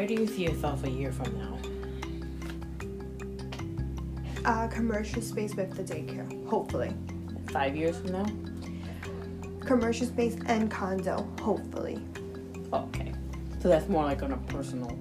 where 0.00 0.06
do 0.06 0.14
you 0.14 0.26
see 0.26 0.44
yourself 0.44 0.82
a 0.84 0.90
year 0.90 1.12
from 1.12 1.36
now? 1.36 1.58
Uh, 4.46 4.66
commercial 4.66 5.20
space 5.20 5.54
with 5.54 5.76
the 5.76 5.82
daycare, 5.82 6.48
hopefully. 6.48 6.94
Five 7.50 7.76
years 7.76 7.98
from 7.98 8.12
now? 8.12 8.24
Commercial 9.60 10.06
space 10.06 10.38
and 10.46 10.70
condo, 10.70 11.28
hopefully. 11.42 12.00
Okay. 12.72 13.12
So 13.60 13.68
that's 13.68 13.90
more 13.90 14.04
like 14.04 14.22
on 14.22 14.32
a 14.32 14.38
personal. 14.38 14.98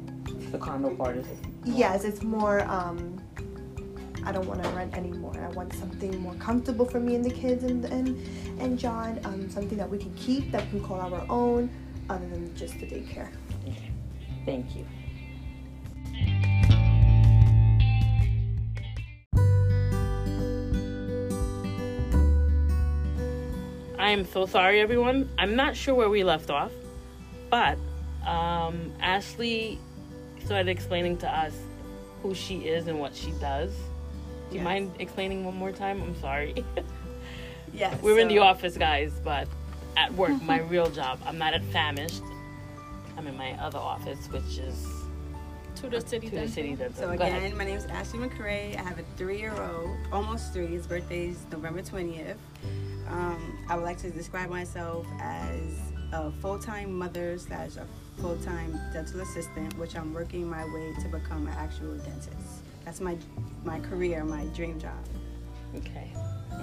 The 0.51 0.57
condo 0.57 0.93
part 0.93 1.15
is. 1.15 1.27
Yes, 1.63 2.03
it's 2.03 2.21
more. 2.21 2.63
Um, 2.69 3.23
I 4.25 4.33
don't 4.33 4.47
want 4.47 4.61
to 4.61 4.69
rent 4.71 4.97
anymore. 4.97 5.33
I 5.41 5.47
want 5.55 5.71
something 5.75 6.19
more 6.19 6.35
comfortable 6.35 6.83
for 6.83 6.99
me 6.99 7.15
and 7.15 7.23
the 7.23 7.31
kids 7.31 7.63
and 7.63 7.85
and 7.85 8.17
and 8.59 8.77
John. 8.77 9.17
Um, 9.23 9.49
something 9.49 9.77
that 9.77 9.89
we 9.89 9.97
can 9.97 10.13
keep, 10.15 10.51
that 10.51 10.65
we 10.65 10.79
can 10.79 10.83
call 10.85 10.99
our 10.99 11.25
own, 11.29 11.69
other 12.09 12.27
than 12.27 12.53
just 12.53 12.77
the 12.81 12.85
daycare. 12.85 13.29
Okay. 13.65 13.91
Thank 14.45 14.75
you. 14.75 14.85
I 24.09 24.13
am 24.13 24.25
so 24.25 24.47
sorry, 24.47 24.81
everyone. 24.81 25.29
I'm 25.37 25.55
not 25.55 25.75
sure 25.75 25.93
where 25.93 26.09
we 26.09 26.23
left 26.23 26.49
off, 26.49 26.71
but 27.51 27.77
um, 28.25 28.91
Ashley 28.99 29.77
started 30.43 30.67
explaining 30.67 31.17
to 31.17 31.27
us 31.29 31.53
who 32.23 32.33
she 32.33 32.61
is 32.61 32.87
and 32.87 32.99
what 32.99 33.15
she 33.15 33.29
does. 33.39 33.69
Do 34.49 34.55
you 34.55 34.61
Yes. 34.61 34.63
mind 34.63 34.91
explaining 34.97 35.45
one 35.45 35.55
more 35.55 35.71
time? 35.71 36.01
I'm 36.01 36.19
sorry. 36.19 36.65
Yes. 37.71 38.01
We're 38.01 38.17
in 38.17 38.27
the 38.29 38.39
office, 38.39 38.75
guys, 38.75 39.11
but 39.23 39.47
at 39.95 40.11
work, 40.15 40.41
my 40.41 40.57
real 40.73 40.89
job. 40.89 41.19
I'm 41.23 41.37
not 41.37 41.53
at 41.53 41.63
Famished. 41.65 42.23
I'm 43.15 43.27
in 43.27 43.37
my 43.37 43.51
other 43.63 43.77
office, 43.77 44.25
which 44.31 44.57
is 44.57 44.87
the 45.75 46.01
city. 46.01 46.29
Dental. 46.29 46.47
city. 46.51 46.75
Dental. 46.75 46.99
So 46.99 47.09
again, 47.11 47.55
my 47.55 47.65
name 47.65 47.77
is 47.77 47.85
Ashley 47.85 48.27
McCray. 48.27 48.75
I 48.75 48.81
have 48.81 48.97
a 48.97 49.03
three-year-old, 49.17 49.95
almost 50.11 50.51
three. 50.51 50.65
His 50.65 50.87
birthday 50.87 51.27
is 51.27 51.45
November 51.51 51.83
20th. 51.83 52.37
Um, 53.09 53.57
I 53.67 53.75
would 53.75 53.83
like 53.85 53.97
to 53.99 54.09
describe 54.09 54.49
myself 54.49 55.05
as 55.19 55.79
a 56.11 56.31
full-time 56.41 56.93
mother 56.97 57.37
slash 57.37 57.75
a 57.77 57.85
full-time 58.21 58.79
dental 58.93 59.21
assistant, 59.21 59.77
which 59.77 59.95
I'm 59.95 60.13
working 60.13 60.47
my 60.49 60.63
way 60.73 60.93
to 61.01 61.07
become 61.09 61.47
an 61.47 61.53
actual 61.53 61.95
dentist. 61.97 62.63
That's 62.85 62.99
my 63.01 63.17
my 63.63 63.79
career, 63.81 64.23
my 64.23 64.45
dream 64.55 64.79
job. 64.79 64.97
Okay. 65.75 66.11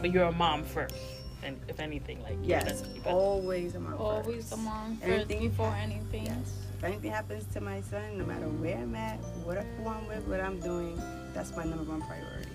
But 0.01 0.13
you're 0.13 0.25
a 0.25 0.33
mom 0.33 0.65
first, 0.65 0.95
and 1.43 1.61
if 1.69 1.79
anything, 1.81 2.23
like 2.23 2.33
you're 2.39 2.59
Yes, 2.59 2.81
the- 2.83 2.89
you 2.95 3.01
got- 3.03 3.13
always 3.13 3.75
a 3.75 3.81
mom. 3.81 3.95
Always 3.99 4.37
first. 4.37 4.51
the 4.51 4.57
mom 4.57 4.97
first 4.97 5.11
Everything- 5.11 5.49
before 5.49 5.75
anything. 5.75 6.27
Yes. 6.27 6.67
If 6.79 6.85
anything 6.85 7.11
happens 7.13 7.45
to 7.55 7.61
my 7.61 7.81
son, 7.81 8.19
no 8.19 8.25
matter 8.27 8.49
where 8.49 8.77
I'm 8.79 8.95
at, 8.95 9.19
what 9.45 9.57
who 9.59 9.89
I'm 9.89 10.07
with, 10.09 10.27
what 10.27 10.41
I'm 10.41 10.61
doing, 10.61 11.01
that's 11.35 11.55
my 11.57 11.65
number 11.65 11.85
one 11.85 12.03
priority. 12.03 12.51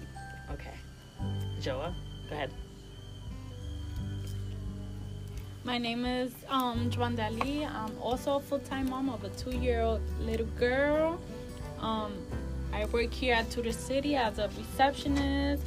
Okay. 0.51 0.75
Joa, 1.61 1.95
go 2.29 2.35
ahead. 2.35 2.51
My 5.71 5.77
name 5.77 6.05
is 6.05 6.33
um, 6.49 6.91
Juan 6.97 7.15
Dali. 7.15 7.65
I'm 7.65 7.97
also 8.01 8.35
a 8.35 8.39
full-time 8.41 8.89
mom 8.89 9.07
of 9.07 9.23
a 9.23 9.29
two-year-old 9.29 10.01
little 10.19 10.45
girl. 10.59 11.17
Um, 11.79 12.11
I 12.73 12.83
work 12.87 13.13
here 13.13 13.35
at 13.35 13.49
Tudor 13.49 13.71
City 13.71 14.17
as 14.17 14.37
a 14.37 14.49
receptionist, 14.57 15.63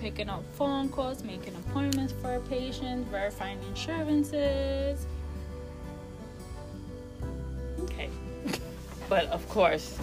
picking 0.00 0.30
up 0.30 0.42
phone 0.54 0.88
calls, 0.88 1.22
making 1.22 1.54
appointments 1.56 2.14
for 2.22 2.40
patients, 2.48 3.06
verifying 3.10 3.58
insurances. 3.68 5.04
Okay. 7.80 8.08
But 9.10 9.26
of 9.26 9.46
course, 9.50 9.98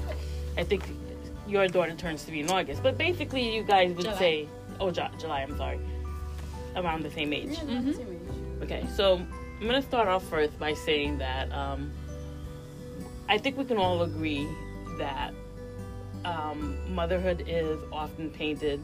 I 0.57 0.63
think 0.63 0.83
your 1.47 1.67
daughter 1.67 1.95
turns 1.95 2.23
to 2.25 2.31
be 2.31 2.41
in 2.41 2.51
August. 2.51 2.83
But 2.83 2.99
basically, 2.99 3.55
you 3.55 3.63
guys 3.63 3.93
would 3.95 4.05
July. 4.05 4.19
say, 4.19 4.47
oh, 4.79 4.91
Ju- 4.91 5.15
July. 5.19 5.41
I'm 5.41 5.57
sorry. 5.57 5.79
Around 6.75 7.01
the 7.01 7.09
same 7.09 7.33
age. 7.33 7.57
Mhm. 7.57 8.19
Okay, 8.61 8.85
so 8.95 9.25
I'm 9.59 9.65
gonna 9.65 9.81
start 9.81 10.07
off 10.07 10.23
first 10.29 10.57
by 10.57 10.73
saying 10.73 11.17
that 11.17 11.51
um, 11.51 11.91
I 13.27 13.37
think 13.37 13.57
we 13.57 13.65
can 13.65 13.75
all 13.75 14.03
agree 14.03 14.47
that 14.97 15.33
um, 16.23 16.77
motherhood 16.95 17.43
is 17.45 17.77
often 17.91 18.29
painted 18.29 18.81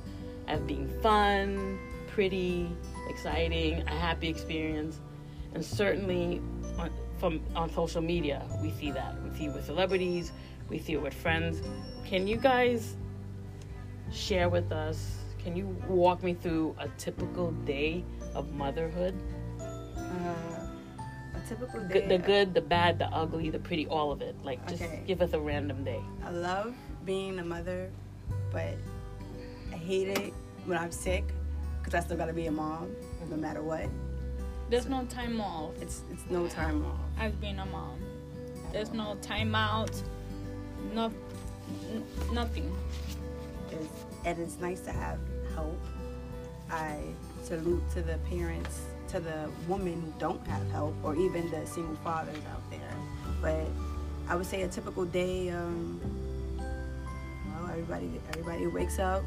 as 0.50 0.60
being 0.62 0.90
fun, 1.02 1.80
pretty, 2.08 2.70
exciting, 3.08 3.88
a 3.88 3.92
happy 3.92 4.28
experience, 4.28 5.00
and 5.54 5.64
certainly 5.64 6.42
on, 6.78 6.92
from 7.20 7.42
on 7.56 7.72
social 7.72 8.02
media 8.02 8.44
we 8.62 8.70
see 8.72 8.92
that. 8.92 9.16
We 9.24 9.34
see 9.38 9.46
it 9.46 9.54
with 9.54 9.66
celebrities, 9.66 10.34
we 10.68 10.78
see 10.78 10.94
it 10.94 11.02
with 11.02 11.14
friends. 11.14 11.62
Can 12.06 12.28
you 12.28 12.36
guys 12.36 12.98
share 14.12 14.50
with 14.50 14.74
us? 14.74 15.20
Can 15.42 15.56
you 15.56 15.68
walk 15.88 16.22
me 16.22 16.34
through 16.34 16.76
a 16.80 16.90
typical 16.98 17.52
day 17.64 18.04
of 18.34 18.52
motherhood? 18.52 19.16
Uh, 19.98 20.34
typical 21.48 21.80
day. 21.82 21.94
Good, 22.02 22.10
the 22.10 22.18
good, 22.18 22.54
the 22.54 22.62
bad, 22.62 23.00
the 23.00 23.06
ugly, 23.08 23.50
the 23.50 23.60
pretty, 23.60 23.88
all 23.88 24.12
of 24.12 24.22
it. 24.22 24.36
Like, 24.44 24.66
just 24.68 24.82
Okay. 24.84 25.04
give 25.08 25.22
us 25.22 25.34
a 25.34 25.40
random 25.40 25.84
day. 25.84 26.02
I 26.24 26.30
love 26.32 26.74
being 27.06 27.40
a 27.40 27.44
mother, 27.46 27.90
but 28.52 28.76
I 29.72 29.76
hate 29.76 30.08
it 30.10 30.34
when 30.66 30.78
I'm 30.78 30.92
sick 30.92 31.24
because 31.80 31.94
I 31.94 32.00
still 32.06 32.18
gotta 32.18 32.34
be 32.34 32.48
a 32.48 32.52
mom, 32.52 32.96
no 33.30 33.38
matter 33.38 33.62
what. 33.62 33.88
There's 34.70 34.88
no 34.88 35.06
time 35.06 35.40
off 35.40 35.74
It's 35.80 36.02
it's 36.12 36.24
no 36.30 36.48
time 36.48 36.84
off. 36.86 37.00
as 37.20 37.32
being 37.34 37.60
a 37.60 37.66
mom. 37.68 38.00
There's 38.72 38.92
no 38.92 39.16
time 39.22 39.54
out. 39.54 39.92
No, 40.94 41.12
n- 41.92 42.04
nothing. 42.34 42.76
It's, 43.72 43.88
and 44.26 44.40
it's 44.40 44.60
nice 44.60 44.82
to 44.82 44.92
have 44.92 45.20
help. 45.54 45.80
I 46.72 46.98
salute 47.44 47.84
to 47.94 48.02
the 48.02 48.18
parents, 48.30 48.82
to 49.10 49.20
the 49.20 49.50
women 49.68 50.02
who 50.02 50.14
don't 50.20 50.46
have 50.48 50.70
help, 50.72 50.96
or 51.04 51.16
even 51.16 51.50
the 51.52 51.66
single 51.66 51.96
fathers 52.04 52.38
out 52.52 52.62
there. 52.70 52.80
But 53.42 53.66
I 54.28 54.36
would 54.36 54.46
say 54.46 54.64
a 54.64 54.68
typical 54.68 55.06
day. 55.06 55.50
Um, 55.50 56.00
well, 56.58 57.70
everybody 57.72 58.10
everybody 58.30 58.68
wakes 58.68 59.00
up. 59.00 59.24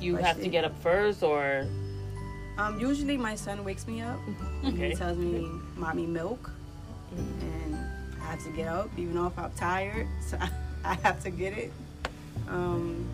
You 0.00 0.16
have 0.16 0.36
to 0.38 0.44
it. 0.46 0.48
get 0.50 0.64
up 0.64 0.78
first, 0.82 1.22
or 1.22 1.66
Um, 2.58 2.78
usually 2.80 3.16
my 3.16 3.34
son 3.36 3.64
wakes 3.64 3.86
me 3.86 4.00
up. 4.00 4.18
and 4.62 4.74
Okay. 4.74 4.90
He 4.90 4.94
tells 4.96 5.18
me, 5.18 5.48
"Mommy, 5.76 6.06
milk," 6.06 6.50
and 7.16 7.76
I 8.22 8.24
have 8.36 8.44
to 8.44 8.50
get 8.50 8.68
up, 8.68 8.88
even 8.96 9.14
though 9.14 9.26
if 9.26 9.38
I'm 9.38 9.50
tired, 9.52 10.06
so 10.26 10.38
I 10.84 10.94
have 11.02 11.22
to 11.24 11.30
get 11.30 11.56
it. 11.58 11.72
Um, 12.48 13.06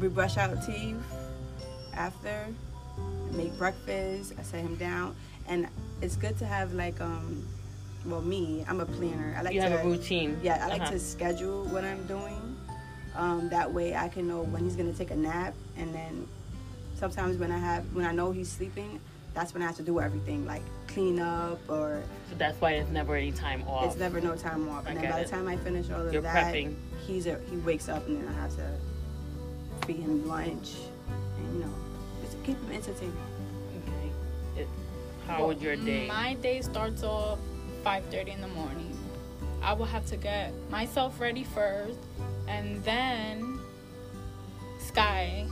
we 0.00 0.08
brush 0.08 0.36
our 0.36 0.54
teeth 0.66 0.96
after, 1.94 2.46
make 3.36 3.56
breakfast. 3.58 4.32
I 4.38 4.42
set 4.42 4.60
him 4.60 4.74
down, 4.76 5.14
and 5.48 5.68
it's 6.02 6.16
good 6.16 6.38
to 6.38 6.46
have 6.46 6.72
like 6.72 7.00
um, 7.00 7.46
well, 8.04 8.22
me, 8.22 8.64
I'm 8.68 8.80
a 8.80 8.86
planner. 8.86 9.34
I 9.38 9.42
like 9.42 9.54
you 9.54 9.60
to 9.60 9.68
have 9.68 9.80
a 9.84 9.88
routine. 9.88 10.38
yeah, 10.42 10.64
I 10.64 10.68
like 10.68 10.82
Uh-huh. 10.82 10.92
to 10.92 10.98
schedule 11.00 11.64
what 11.64 11.84
I'm 11.84 12.04
doing. 12.06 12.56
Um, 13.16 13.48
that 13.48 13.72
way 13.72 13.96
I 13.96 14.08
can 14.08 14.28
know 14.28 14.42
when 14.42 14.62
he's 14.64 14.76
gonna 14.76 14.92
take 14.92 15.10
a 15.10 15.16
nap, 15.16 15.54
and 15.76 15.94
then 15.94 16.28
sometimes 16.94 17.36
when 17.38 17.50
I 17.50 17.58
have 17.58 17.84
when 17.94 18.04
I 18.06 18.12
know 18.12 18.30
he's 18.30 18.50
sleeping, 18.50 19.00
that's 19.34 19.52
when 19.54 19.62
I 19.62 19.66
have 19.66 19.76
to 19.76 19.82
do 19.82 20.00
everything 20.00 20.46
like 20.46 20.62
clean 20.86 21.18
up 21.18 21.58
or 21.68 22.02
So 22.30 22.36
that's 22.38 22.58
why 22.60 22.72
there's 22.72 22.88
never 22.90 23.16
any 23.16 23.32
time 23.32 23.62
off. 23.68 23.86
it's 23.86 23.96
never 23.96 24.20
no 24.20 24.34
time 24.36 24.68
off. 24.68 24.86
And 24.86 24.94
get 24.96 25.02
then 25.02 25.12
by 25.12 25.20
it. 25.20 25.24
the 25.24 25.30
time 25.30 25.46
I 25.48 25.56
finish 25.58 25.90
all 25.90 26.06
of 26.06 26.12
You're 26.12 26.22
that, 26.22 26.54
prepping. 26.54 26.74
he's 27.06 27.26
a, 27.26 27.38
he 27.50 27.56
wakes 27.58 27.88
up 27.88 28.06
and 28.06 28.22
then 28.22 28.28
I 28.34 28.40
have 28.40 28.54
to 28.56 29.86
feed 29.86 29.96
him 30.00 30.26
lunch, 30.28 30.72
and 31.38 31.54
you 31.54 31.60
know, 31.64 31.74
keep 32.46 32.60
him 32.62 32.72
entertained. 32.72 33.16
Okay. 33.82 34.62
It, 34.62 34.68
how 35.26 35.46
would 35.46 35.60
your 35.60 35.76
day? 35.76 36.06
Mm, 36.06 36.08
my 36.08 36.34
day 36.34 36.62
starts 36.62 37.02
off 37.02 37.38
5:30 37.84 38.34
in 38.34 38.40
the 38.40 38.48
morning. 38.48 38.96
I 39.62 39.72
will 39.72 39.86
have 39.86 40.06
to 40.06 40.16
get 40.16 40.52
myself 40.70 41.20
ready 41.20 41.42
first, 41.42 41.98
and 42.46 42.82
then 42.84 43.58
Sky, 44.78 45.44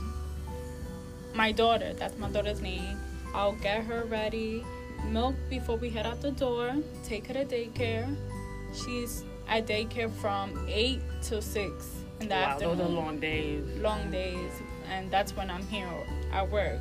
my 1.33 1.51
daughter, 1.51 1.93
that's 1.93 2.17
my 2.17 2.29
daughter's 2.29 2.61
name. 2.61 2.97
I'll 3.33 3.59
get 3.67 3.83
her 3.83 4.05
ready, 4.05 4.63
milk 5.09 5.35
before 5.49 5.75
we 5.75 5.89
head 5.89 6.05
out 6.05 6.21
the 6.21 6.31
door, 6.31 6.75
take 7.03 7.27
her 7.27 7.33
to 7.33 7.45
daycare. 7.45 8.07
She's 8.73 9.25
at 9.49 9.67
daycare 9.67 10.11
from 10.21 10.65
8 10.69 11.01
to 11.23 11.41
6 11.41 12.05
in 12.21 12.29
the 12.29 12.35
wow, 12.35 12.41
afternoon 12.41 12.77
those 12.77 12.87
are 12.87 12.89
long 12.89 13.19
days. 13.19 13.63
long 13.77 14.09
days 14.09 14.51
and 14.89 15.11
that's 15.11 15.35
when 15.35 15.49
I'm 15.49 15.65
here 15.67 15.89
at 16.31 16.49
work. 16.49 16.79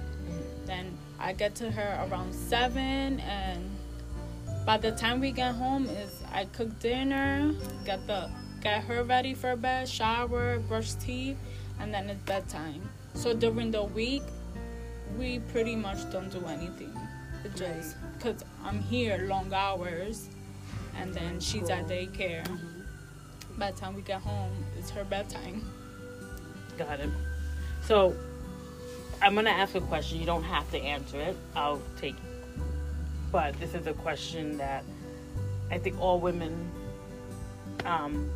Then 0.66 0.96
I 1.18 1.32
get 1.32 1.54
to 1.56 1.70
her 1.70 2.06
around 2.08 2.34
seven 2.34 3.20
and 3.20 3.70
by 4.66 4.78
the 4.78 4.92
time 4.92 5.20
we 5.20 5.30
get 5.30 5.54
home 5.54 5.86
is 5.86 6.22
I 6.32 6.46
cook 6.46 6.78
dinner, 6.80 7.52
get 7.84 8.06
the 8.06 8.30
get 8.62 8.84
her 8.84 9.04
ready 9.04 9.34
for 9.34 9.56
bed, 9.56 9.88
shower, 9.88 10.58
brush 10.60 10.94
teeth, 10.94 11.36
and 11.80 11.92
then 11.92 12.08
it's 12.08 12.20
bedtime. 12.22 12.88
So 13.12 13.34
during 13.34 13.70
the 13.70 13.84
week 13.84 14.22
we 15.18 15.38
pretty 15.52 15.76
much 15.76 16.10
don't 16.10 16.30
do 16.30 16.44
anything. 16.46 16.92
It's 17.44 17.58
just 17.58 17.96
because 18.16 18.42
I'm 18.64 18.80
here 18.80 19.26
long 19.28 19.52
hours 19.52 20.28
and 20.96 21.12
then 21.12 21.40
she's 21.40 21.68
at 21.70 21.86
daycare. 21.86 22.44
Mm-hmm. 22.44 23.58
by 23.58 23.70
the 23.70 23.78
time 23.78 23.94
we 23.94 24.02
get 24.02 24.20
home, 24.20 24.52
it's 24.78 24.90
her 24.90 25.04
bedtime. 25.04 25.64
Got 26.78 27.00
it. 27.00 27.10
So, 27.82 28.14
I'm 29.24 29.34
gonna 29.34 29.48
ask 29.48 29.74
a 29.74 29.80
question. 29.80 30.20
You 30.20 30.26
don't 30.26 30.42
have 30.42 30.70
to 30.72 30.78
answer 30.78 31.18
it. 31.18 31.34
I'll 31.56 31.80
take. 31.98 32.14
it. 32.14 32.60
But 33.32 33.58
this 33.58 33.74
is 33.74 33.86
a 33.86 33.94
question 33.94 34.58
that 34.58 34.84
I 35.70 35.78
think 35.78 35.98
all 35.98 36.20
women 36.20 36.70
um, 37.86 38.30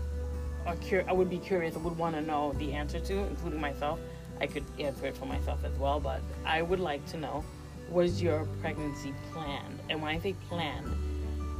are 0.64 0.76
cur- 0.88 1.04
I 1.06 1.12
would 1.12 1.28
be 1.28 1.36
curious. 1.36 1.76
I 1.76 1.78
would 1.80 1.98
want 1.98 2.14
to 2.14 2.22
know 2.22 2.54
the 2.54 2.72
answer 2.72 3.00
to, 3.00 3.18
including 3.18 3.60
myself. 3.60 4.00
I 4.40 4.46
could 4.46 4.64
answer 4.78 5.04
it 5.04 5.16
for 5.18 5.26
myself 5.26 5.62
as 5.62 5.76
well, 5.78 6.00
but 6.00 6.22
I 6.46 6.62
would 6.62 6.80
like 6.80 7.04
to 7.10 7.18
know: 7.18 7.44
Was 7.90 8.22
your 8.22 8.46
pregnancy 8.62 9.12
planned? 9.30 9.78
And 9.90 10.00
when 10.00 10.10
I 10.10 10.18
say 10.18 10.34
planned, 10.48 10.88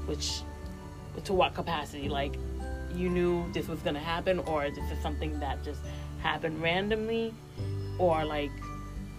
which 0.06 0.40
to 1.24 1.34
what 1.34 1.52
capacity? 1.54 2.08
Like 2.08 2.32
you 2.94 3.10
knew 3.10 3.44
this 3.52 3.68
was 3.68 3.80
gonna 3.80 4.00
happen, 4.00 4.38
or 4.38 4.70
this 4.70 4.90
is 4.90 5.02
something 5.02 5.38
that 5.40 5.62
just 5.62 5.82
happened 6.22 6.62
randomly, 6.62 7.34
or 7.98 8.24
like, 8.24 8.52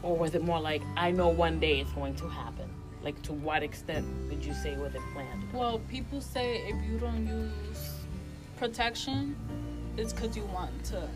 or 0.03 0.15
was 0.15 0.35
it 0.35 0.43
more 0.43 0.59
like 0.59 0.81
I 0.95 1.11
know 1.11 1.29
one 1.29 1.59
day 1.59 1.79
it's 1.79 1.91
going 1.91 2.15
to 2.15 2.27
happen? 2.27 2.69
Like 3.01 3.21
to 3.23 3.33
what 3.33 3.63
extent 3.63 4.05
would 4.29 4.43
you 4.43 4.53
say 4.53 4.75
was 4.77 4.93
it 4.95 5.01
planned? 5.13 5.43
Well, 5.53 5.79
people 5.89 6.21
say 6.21 6.57
if 6.67 6.75
you 6.89 6.97
don't 6.97 7.27
use 7.27 7.95
protection, 8.57 9.35
it's 9.97 10.13
because 10.13 10.35
you 10.35 10.43
want 10.45 10.83
to 10.85 11.07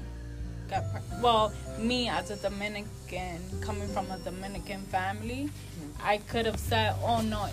get. 0.69 0.91
Pre- 0.91 1.21
well, 1.21 1.53
me 1.77 2.09
as 2.09 2.31
a 2.31 2.37
Dominican, 2.37 3.41
coming 3.61 3.87
from 3.89 4.09
a 4.11 4.17
Dominican 4.19 4.81
family, 4.83 5.49
mm-hmm. 5.49 6.07
I 6.07 6.17
could 6.17 6.45
have 6.45 6.59
said, 6.59 6.95
"Oh 7.03 7.21
no, 7.21 7.49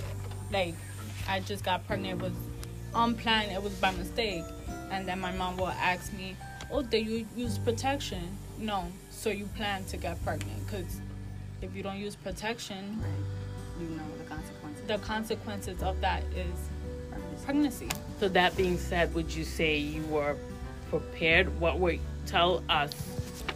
like 0.52 0.74
I 1.28 1.40
just 1.40 1.64
got 1.64 1.86
pregnant. 1.86 2.20
It 2.20 2.22
was 2.22 2.32
unplanned. 2.94 3.50
It 3.50 3.62
was 3.62 3.74
by 3.74 3.90
mistake." 3.92 4.44
And 4.90 5.06
then 5.06 5.20
my 5.20 5.32
mom 5.32 5.56
will 5.56 5.68
ask 5.68 6.12
me, 6.12 6.36
"Oh, 6.70 6.82
did 6.82 7.06
you 7.06 7.26
use 7.36 7.58
protection?" 7.58 8.38
No. 8.58 8.86
So 9.10 9.30
you 9.30 9.46
plan 9.56 9.84
to 9.86 9.96
get 9.96 10.22
pregnant 10.24 10.66
because 10.66 11.00
if 11.62 11.74
you 11.74 11.82
don't 11.82 11.98
use 11.98 12.16
protection, 12.16 13.00
Right. 13.00 13.82
You 13.88 13.96
know 13.96 14.02
the 14.18 14.24
consequences. 14.24 14.86
the 14.86 14.98
consequences 14.98 15.82
of 15.82 16.00
that 16.00 16.22
is 16.34 16.58
Pregnancy. 17.10 17.44
pregnancy. 17.44 17.88
So 18.18 18.28
that 18.28 18.56
being 18.56 18.76
said, 18.78 19.14
would 19.14 19.34
you 19.34 19.44
say 19.44 19.76
you 19.78 20.02
were 20.04 20.36
prepared? 20.90 21.58
What 21.60 21.78
would 21.78 21.98
tell 22.26 22.62
us? 22.68 22.92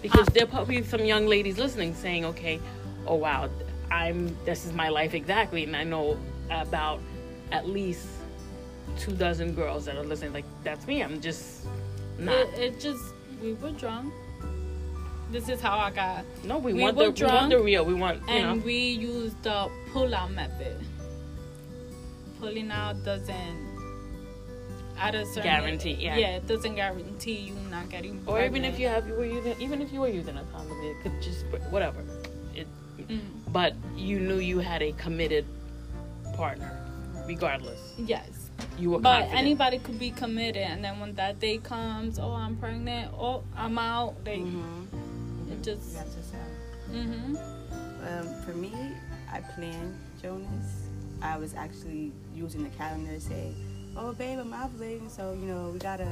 Because 0.03 0.27
there 0.29 0.47
probably 0.47 0.83
some 0.83 1.05
young 1.05 1.27
ladies 1.27 1.59
listening 1.59 1.95
saying, 1.95 2.25
"Okay, 2.27 2.61
oh 3.07 3.17
wow, 3.17 3.49
I'm 3.91 4.37
this 4.45 4.65
is 4.67 4.73
my 4.73 4.89
life 4.89 5.15
exactly," 5.15 5.65
and 5.65 5.75
I 5.77 5.85
know 5.85 6.19
about 6.51 7.01
at 7.53 7.69
least 7.69 8.07
two 8.99 9.13
dozen 9.13 9.55
girls 9.55 9.85
that 9.87 9.97
are 9.97 10.05
listening. 10.05 10.33
Like 10.33 10.45
that's 10.63 10.87
me. 10.87 11.03
I'm 11.03 11.21
just 11.21 11.67
not. 12.19 12.35
It, 12.35 12.59
it 12.59 12.81
just 12.81 13.03
we 13.43 13.53
were 13.55 13.73
drunk. 13.73 14.13
This 15.31 15.49
is 15.49 15.61
how 15.61 15.79
I 15.79 15.91
got, 15.91 16.25
no, 16.45 16.59
we, 16.59 16.73
we 16.75 16.83
want 16.83 16.97
were 16.97 17.11
the 17.11 17.25
we 17.25 17.31
want 17.33 17.51
the 17.51 17.59
real. 17.61 17.85
We 17.85 17.95
want 17.95 18.21
you 18.23 18.29
and 18.35 18.61
know. 18.61 18.65
we 18.67 18.77
used 18.91 19.43
the 19.43 19.69
pull-out 19.93 20.31
method. 20.33 20.77
Pulling 22.41 22.71
out 22.71 23.03
doesn't 23.05 23.75
at 24.99 25.15
a 25.15 25.27
certain 25.27 25.43
Guarantee, 25.43 25.95
yeah. 25.99 26.17
yeah, 26.17 26.37
it 26.37 26.47
doesn't 26.47 26.77
guarantee 26.77 27.33
you 27.39 27.55
not 27.71 27.89
getting. 27.89 28.21
Pregnant. 28.25 28.29
Or 28.29 28.45
even 28.45 28.65
if 28.65 28.79
you 28.79 28.87
have 28.89 29.09
you 29.09 29.15
were 29.15 29.25
using 29.25 29.61
even 29.61 29.83
if 29.83 29.93
you 29.93 30.01
were 30.01 30.09
using 30.09 30.37
a 30.37 30.45
condom, 30.53 30.79
it 30.83 30.97
could 31.03 31.21
just 31.23 31.45
whatever. 31.71 32.01
It, 32.55 32.67
Mm. 33.09 33.21
but 33.53 33.75
you 33.97 34.21
knew 34.21 34.37
you 34.39 34.61
had 34.61 34.81
a 34.83 34.93
committed 34.93 35.45
partner, 36.37 36.71
regardless. 37.27 37.81
yes, 37.99 38.51
You 38.79 38.91
were 38.93 38.99
but 39.01 39.13
confident. 39.21 39.39
anybody 39.41 39.79
could 39.79 39.99
be 39.99 40.11
committed, 40.11 40.63
and 40.63 40.83
then 40.85 41.01
when 41.01 41.15
that 41.17 41.39
day 41.41 41.59
comes, 41.59 42.19
oh, 42.21 42.33
I'm 42.33 42.57
pregnant, 42.57 43.13
oh, 43.13 43.43
I'm 43.57 43.77
out. 43.79 44.25
They 44.25 44.39
Mm-hmm. 44.39 44.85
It 45.69 45.77
just. 45.77 45.93
You 45.93 45.99
have 45.99 46.11
to. 46.11 46.25
Mm-hmm. 46.93 47.37
Um, 48.07 48.43
for 48.43 48.53
me, 48.53 48.73
I 49.33 49.41
planned 49.41 49.99
Jonas. 50.23 50.89
I 51.23 51.39
was 51.39 51.55
actually 51.55 52.13
using 52.35 52.63
the 52.63 52.71
calendar 52.71 53.13
to 53.13 53.21
say, 53.21 53.53
"Oh, 53.97 54.13
babe, 54.13 54.39
I'm 54.39 54.53
ovulating, 54.53 55.11
so 55.11 55.33
you 55.33 55.47
know 55.47 55.71
we 55.73 55.79
gotta." 55.79 56.09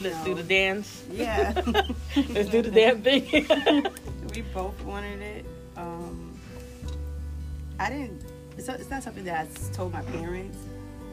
Let's 0.00 0.16
No. 0.18 0.24
do 0.24 0.34
the 0.34 0.42
dance. 0.42 1.04
Yeah, 1.10 1.52
Let's 2.30 2.48
do 2.50 2.62
the 2.62 2.70
damn 2.70 3.02
thing. 3.02 3.24
we 4.34 4.42
both 4.54 4.80
wanted 4.84 5.20
it. 5.20 5.44
Um, 5.76 6.38
I 7.78 7.90
didn't. 7.90 8.22
It's, 8.56 8.68
it's 8.68 8.90
not 8.90 9.02
something 9.02 9.24
that 9.24 9.46
I 9.46 9.72
told 9.72 9.92
my 9.92 10.02
parents. 10.02 10.58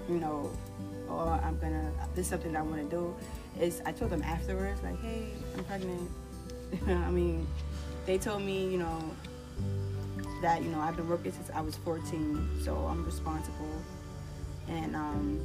You 0.09 0.19
know, 0.19 0.51
or 1.07 1.39
I'm 1.43 1.57
gonna. 1.59 1.91
This 2.15 2.25
is 2.25 2.29
something 2.29 2.51
that 2.53 2.59
I 2.59 2.63
want 2.63 2.89
to 2.89 2.95
do. 2.95 3.15
Is 3.59 3.81
I 3.85 3.91
told 3.91 4.11
them 4.11 4.23
afterwards, 4.23 4.81
like, 4.83 4.99
"Hey, 5.01 5.29
I'm 5.57 5.63
pregnant." 5.63 6.09
I 6.87 7.09
mean, 7.09 7.47
they 8.05 8.17
told 8.17 8.41
me, 8.41 8.69
you 8.69 8.77
know, 8.77 9.11
that 10.41 10.63
you 10.63 10.69
know 10.69 10.79
I've 10.79 10.95
been 10.95 11.07
working 11.09 11.31
since 11.31 11.49
I 11.53 11.61
was 11.61 11.75
14, 11.77 12.61
so 12.63 12.75
I'm 12.75 13.05
responsible. 13.05 13.81
And 14.67 14.95
um, 14.95 15.39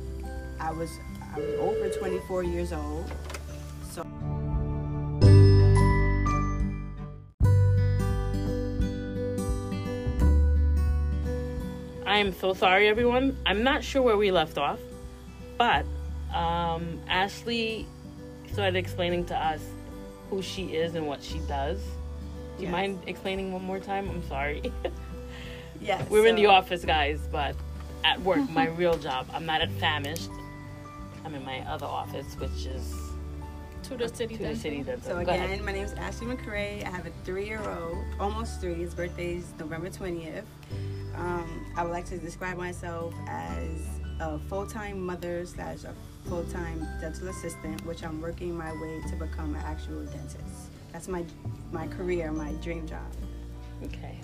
I 0.60 0.70
was 0.72 0.90
I 1.34 1.40
was 1.40 1.54
over 1.58 1.88
24 1.88 2.44
years 2.44 2.72
old, 2.72 3.10
so 3.90 4.02
I 12.06 12.18
am 12.18 12.32
so 12.32 12.52
sorry, 12.52 12.86
everyone. 12.86 13.36
I'm 13.46 13.62
not 13.62 13.82
sure 13.82 14.02
where 14.02 14.16
we 14.16 14.30
left 14.30 14.58
off, 14.58 14.78
but 15.58 15.86
um, 16.34 17.00
Ashley 17.08 17.86
started 18.52 18.76
explaining 18.76 19.24
to 19.26 19.36
us 19.36 19.60
who 20.34 20.42
she 20.42 20.64
is 20.74 20.94
and 20.96 21.06
what 21.06 21.22
she 21.22 21.38
does. 21.46 21.78
Do 22.56 22.62
you 22.62 22.68
Yes. 22.68 22.72
mind 22.72 22.98
explaining 23.06 23.52
one 23.52 23.62
more 23.64 23.78
time? 23.78 24.08
I'm 24.10 24.26
sorry. 24.28 24.62
yeah. 25.80 26.04
We're 26.10 26.26
in 26.26 26.34
the 26.36 26.46
office, 26.46 26.84
guys, 26.84 27.20
but 27.30 27.54
at 28.04 28.20
work, 28.22 28.48
my 28.50 28.66
real 28.82 28.98
job. 28.98 29.26
I'm 29.32 29.46
not 29.46 29.60
at 29.60 29.70
Famished. 29.72 30.30
I'm 31.24 31.34
in 31.34 31.44
my 31.44 31.60
other 31.70 31.86
office, 31.86 32.34
which 32.38 32.66
is 32.66 32.92
the 33.88 34.08
city. 34.08 34.36
Dental. 34.36 34.56
city. 34.56 34.82
Dental. 34.82 35.02
So 35.08 35.24
Go 35.24 35.30
ahead. 35.30 35.50
again, 35.50 35.64
my 35.64 35.72
name 35.72 35.84
is 35.84 35.92
Ashley 35.94 36.26
McCray. 36.26 36.84
I 36.84 36.90
have 36.90 37.06
a 37.06 37.12
three-year-old, 37.24 37.98
almost 38.18 38.60
three. 38.60 38.74
His 38.74 38.94
birthday 38.94 39.36
is 39.36 39.52
November 39.58 39.88
20th. 39.88 40.42
Um, 41.14 41.66
I 41.76 41.82
would 41.84 41.92
like 41.92 42.06
to 42.06 42.18
describe 42.18 42.56
myself 42.56 43.14
as 43.28 43.70
a 44.20 44.38
full-time 44.50 45.00
mother 45.00 45.46
slash 45.46 45.84
a 45.84 45.94
full-time 46.28 46.86
dental 47.00 47.28
assistant, 47.28 47.84
which 47.86 48.02
I'm 48.02 48.20
working 48.20 48.56
my 48.56 48.72
way 48.72 49.00
to 49.08 49.16
become 49.16 49.54
an 49.54 49.62
actual 49.64 50.04
dentist. 50.06 50.70
That's 50.92 51.08
my 51.08 51.24
my 51.72 51.86
career, 51.88 52.30
my 52.32 52.52
dream 52.62 52.86
job. 52.86 53.02
Okay, 53.82 54.20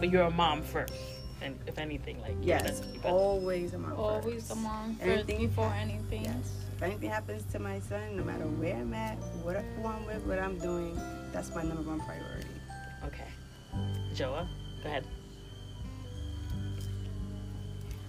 but 0.00 0.10
you're 0.10 0.22
a 0.22 0.30
mom 0.30 0.62
first, 0.62 0.94
and 1.42 1.58
if 1.66 1.78
anything, 1.78 2.20
like 2.20 2.32
you're 2.40 2.58
Yes, 2.58 2.82
always 3.04 3.74
a 3.74 3.78
mom. 3.78 3.94
Always 3.98 4.34
first. 4.34 4.48
the 4.48 4.54
mom 4.56 4.94
first 4.96 5.08
Anything- 5.08 5.46
before 5.48 5.72
anything. 5.74 6.24
Yes. 6.24 6.50
If 6.76 6.82
anything 6.82 7.10
happens 7.10 7.44
to 7.52 7.58
my 7.58 7.78
son, 7.80 8.16
no 8.16 8.24
matter 8.24 8.44
where 8.44 8.74
I'm 8.76 8.94
at, 8.94 9.16
what 9.44 9.56
who 9.56 9.86
I'm 9.86 10.04
with, 10.06 10.22
what 10.26 10.38
I'm 10.38 10.58
doing, 10.58 10.98
that's 11.32 11.54
my 11.54 11.62
number 11.62 11.82
one 11.82 12.00
priority. 12.00 12.48
Okay, 13.04 13.28
Joa, 14.14 14.48
go 14.82 14.88
ahead. 14.88 15.04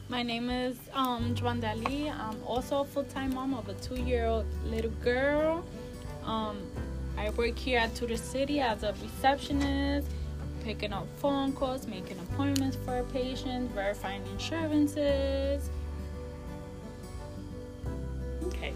My 0.10 0.22
name 0.22 0.50
is 0.50 0.78
um, 0.94 1.34
Dali. 1.36 2.12
I'm 2.12 2.42
also 2.46 2.82
a 2.82 2.86
full-time 2.86 3.34
mom 3.34 3.54
of 3.54 3.68
a 3.70 3.74
two-year-old 3.76 4.46
little 4.66 4.92
girl. 5.04 5.64
Um, 6.26 6.58
I 7.18 7.30
work 7.32 7.58
here 7.58 7.80
at 7.80 7.96
Tudor 7.96 8.18
City 8.18 8.60
as 8.60 8.84
a 8.84 8.94
receptionist, 9.02 10.08
picking 10.64 10.94
up 10.94 11.08
phone 11.18 11.54
calls, 11.54 11.88
making 11.88 12.18
appointments 12.20 12.78
for 12.86 13.04
patients, 13.14 13.72
verifying 13.74 14.22
insurances. 14.34 15.70
Okay, 18.48 18.74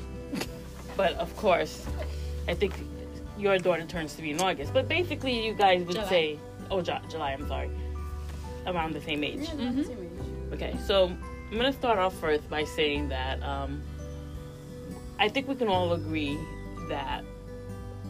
but 0.96 1.13
of 1.15 1.36
course, 1.36 1.86
I 2.48 2.53
think 2.53 2.74
your 3.38 3.57
daughter 3.60 3.86
turns 3.86 4.15
to 4.15 4.22
be 4.22 4.31
in 4.31 4.39
August. 4.41 4.74
But 4.74 4.88
basically, 4.88 5.46
you 5.46 5.53
guys 5.53 5.84
would 5.86 5.96
July. 5.96 6.10
say, 6.10 6.39
oh, 6.72 6.81
Ju- 6.81 6.93
July. 7.10 7.34
I'm 7.34 7.48
sorry, 7.48 7.69
around 8.65 8.93
the 8.93 9.01
same 9.01 9.24
age. 9.24 9.48
Mhm. 9.50 10.06
Okay, 10.53 10.75
so 10.85 11.11
I'm 11.51 11.57
gonna 11.57 11.73
start 11.73 11.99
off 11.99 12.17
first 12.19 12.49
by 12.49 12.63
saying 12.63 13.09
that 13.09 13.41
um, 13.43 13.81
I 15.19 15.27
think 15.27 15.47
we 15.47 15.55
can 15.55 15.67
all 15.67 15.93
agree 15.93 16.37
that 16.87 17.23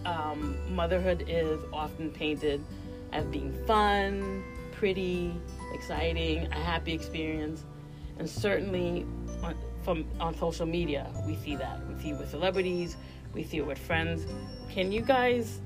um, 0.06 0.56
motherhood 0.74 1.26
is 1.28 1.60
often 1.74 2.12
painted 2.12 2.64
as 3.12 3.26
being 3.26 3.54
fun, 3.66 4.44
pretty, 4.72 5.34
exciting, 5.74 6.48
a 6.52 6.56
happy 6.56 6.94
experience, 6.94 7.66
and 8.20 8.30
certainly 8.30 9.06
on, 9.42 9.56
from 9.84 10.06
on 10.20 10.38
social 10.38 10.68
media 10.68 11.08
we 11.26 11.36
see 11.38 11.56
that. 11.56 11.80
We 11.88 12.02
see 12.02 12.10
it 12.12 12.20
with 12.20 12.30
celebrities, 12.30 12.98
we 13.34 13.44
see 13.44 13.58
it 13.58 13.66
with 13.66 13.80
friends. 13.80 14.28
Can 14.70 14.92
you 14.92 15.02
guys 15.02 15.60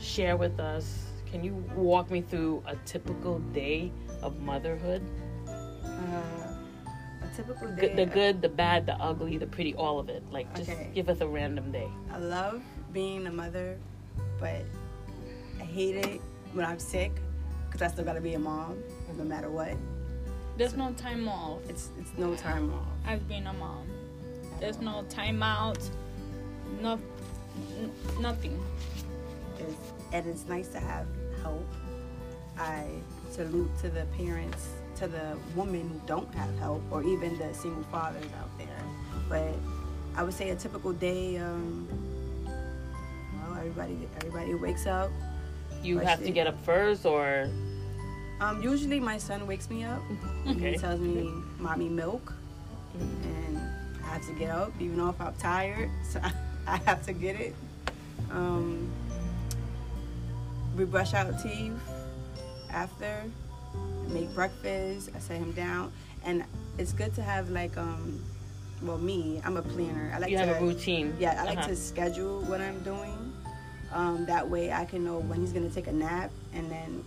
share 0.00 0.38
with 0.38 0.58
us? 0.58 1.04
Can 1.30 1.44
you 1.44 1.54
walk 1.76 2.10
me 2.10 2.22
through 2.22 2.62
a 2.66 2.76
typical 2.86 3.40
day 3.52 3.92
of 4.22 4.40
motherhood? 4.40 5.02
Uh, 6.00 6.52
a 7.22 7.26
A 7.26 7.36
typical 7.36 7.68
day. 7.68 7.80
Good, 7.88 7.96
the 7.96 8.06
good, 8.06 8.42
the 8.42 8.48
bad, 8.48 8.86
the 8.86 8.94
ugly, 8.94 9.36
the 9.38 9.46
pretty, 9.46 9.74
all 9.74 9.98
of 9.98 10.08
it. 10.08 10.22
Like, 10.32 10.52
just 10.56 10.70
Okay. 10.70 10.90
give 10.94 11.08
us 11.08 11.20
a 11.20 11.26
random 11.28 11.70
day. 11.70 11.88
I 12.12 12.18
love 12.18 12.62
being 12.92 13.26
a 13.26 13.30
mother, 13.30 13.78
but 14.38 14.62
I 15.60 15.64
hate 15.64 15.96
it 15.96 16.20
when 16.54 16.64
I'm 16.64 16.78
sick 16.78 17.12
because 17.66 17.82
I 17.82 17.88
still 17.88 18.04
gotta 18.04 18.20
be 18.20 18.34
a 18.34 18.38
mom 18.38 18.82
no 19.16 19.24
matter 19.24 19.50
what. 19.50 19.76
There's 20.56 20.74
no 20.76 20.92
time 20.92 21.28
off 21.28 21.60
It's 21.68 21.90
it's 21.98 22.10
no 22.18 22.34
time 22.34 22.72
off. 22.74 22.86
as 23.06 23.20
being 23.20 23.46
a 23.46 23.52
mom. 23.52 23.86
There's 24.58 24.78
no 24.80 25.04
time 25.08 25.42
out. 25.42 25.78
No, 26.82 26.98
n- 27.78 27.92
nothing. 28.20 28.60
It's, 29.58 29.74
and 30.12 30.26
it's 30.26 30.44
nice 30.46 30.68
to 30.68 30.80
have 30.80 31.06
help. 31.42 31.66
I 32.58 32.86
salute 33.30 33.70
to 33.82 33.88
the 33.88 34.04
parents, 34.18 34.68
to 35.00 35.08
the 35.08 35.36
women 35.56 35.88
who 35.88 36.00
don't 36.06 36.32
have 36.34 36.56
help, 36.58 36.82
or 36.90 37.02
even 37.02 37.36
the 37.38 37.52
single 37.54 37.82
fathers 37.84 38.24
out 38.40 38.50
there. 38.58 38.68
But 39.28 39.54
I 40.18 40.22
would 40.22 40.34
say 40.34 40.50
a 40.50 40.56
typical 40.56 40.92
day. 40.92 41.38
Um, 41.38 41.88
well, 42.46 43.56
everybody 43.58 43.96
everybody 44.18 44.54
wakes 44.54 44.86
up. 44.86 45.10
You 45.82 45.98
have 45.98 46.22
to 46.24 46.30
get 46.30 46.46
up 46.46 46.58
first, 46.64 47.06
or 47.06 47.48
Um, 48.40 48.62
usually 48.62 49.00
my 49.00 49.18
son 49.18 49.46
wakes 49.46 49.68
me 49.70 49.84
up. 49.84 50.00
and 50.46 50.56
Okay. 50.56 50.72
He 50.72 50.78
tells 50.78 51.00
me, 51.00 51.30
"Mommy, 51.58 51.88
milk," 51.88 52.32
and 53.00 53.58
I 54.04 54.14
have 54.14 54.26
to 54.26 54.32
get 54.34 54.50
up, 54.50 54.72
even 54.80 54.96
though 54.98 55.10
if 55.10 55.20
I'm 55.20 55.34
tired. 55.34 55.90
So 56.12 56.20
I 56.66 56.76
have 56.84 57.04
to 57.06 57.12
get 57.12 57.40
it. 57.40 57.54
Um, 58.30 58.88
we 60.76 60.84
brush 60.84 61.14
our 61.14 61.32
teeth 61.42 61.72
after, 62.70 63.24
make 64.08 64.32
breakfast. 64.34 65.10
I 65.14 65.18
set 65.18 65.38
him 65.38 65.52
down, 65.52 65.92
and 66.24 66.44
it's 66.78 66.92
good 66.92 67.14
to 67.14 67.22
have 67.22 67.50
like 67.50 67.76
um, 67.76 68.22
well, 68.82 68.98
me, 68.98 69.40
I'm 69.44 69.56
a 69.56 69.62
planner. 69.62 70.10
I 70.14 70.18
like 70.18 70.30
you 70.30 70.38
to 70.38 70.46
have 70.46 70.56
a 70.62 70.64
routine. 70.64 71.14
yeah, 71.18 71.40
I 71.42 71.44
like 71.44 71.58
Uh-huh. 71.58 71.68
to 71.68 71.76
schedule 71.76 72.40
what 72.42 72.60
I'm 72.60 72.80
doing. 72.82 73.32
Um, 73.92 74.24
that 74.26 74.48
way 74.48 74.72
I 74.72 74.84
can 74.84 75.04
know 75.04 75.18
when 75.18 75.40
he's 75.40 75.52
gonna 75.52 75.68
take 75.70 75.86
a 75.88 75.92
nap, 75.92 76.30
and 76.54 76.70
then 76.70 77.04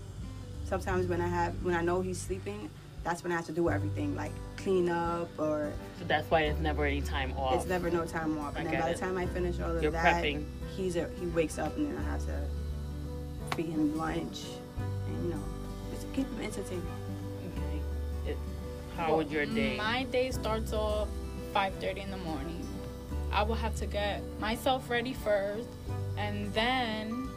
sometimes 0.65 1.07
when 1.07 1.21
I 1.21 1.27
have 1.27 1.53
when 1.63 1.75
I 1.75 1.81
know 1.81 2.01
he's 2.01 2.19
sleeping, 2.19 2.69
that's 3.03 3.23
when 3.23 3.31
I 3.31 3.35
have 3.35 3.45
to 3.47 3.51
do 3.53 3.69
everything 3.69 4.15
like 4.15 4.31
clean 4.57 4.87
up 4.89 5.29
or 5.37 5.71
So 5.99 6.05
that's 6.05 6.29
why 6.31 6.41
it's 6.43 6.59
never 6.59 6.85
any 6.85 7.01
time 7.01 7.33
off. 7.37 7.55
it's 7.55 7.65
never 7.65 7.89
no 7.89 8.05
time 8.05 8.37
off. 8.37 8.55
I 8.55 8.61
And 8.61 8.69
then 8.69 8.81
by 8.81 8.89
it. 8.89 8.93
the 8.93 8.99
time 8.99 9.17
I 9.17 9.25
finish 9.27 9.59
all 9.59 9.75
of 9.75 9.81
You're 9.83 9.91
that, 9.91 10.23
prepping. 10.23 10.45
he's 10.75 10.95
a, 10.95 11.09
he 11.19 11.25
wakes 11.27 11.57
up 11.57 11.75
and 11.75 11.87
then 11.87 11.97
I 11.97 12.03
have 12.11 12.25
to 12.27 13.55
feed 13.55 13.67
him 13.67 13.97
lunch, 13.97 14.41
and 15.07 15.23
you 15.25 15.29
know 15.31 15.43
keep 16.13 16.27
them 16.29 16.41
entertained. 16.41 16.85
Okay. 17.57 18.31
It, 18.31 18.37
how 18.95 19.07
Well, 19.09 19.17
would 19.17 19.31
your 19.31 19.45
day? 19.45 19.75
Mm, 19.75 19.77
my 19.77 20.03
day 20.05 20.31
starts 20.31 20.73
off 20.73 21.07
5:30 21.53 22.03
in 22.03 22.11
the 22.11 22.17
morning. 22.17 22.65
I 23.31 23.43
will 23.43 23.55
have 23.55 23.75
to 23.77 23.85
get 23.87 24.21
myself 24.39 24.89
ready 24.89 25.13
first, 25.13 25.67
and 26.17 26.53
then 26.53 27.29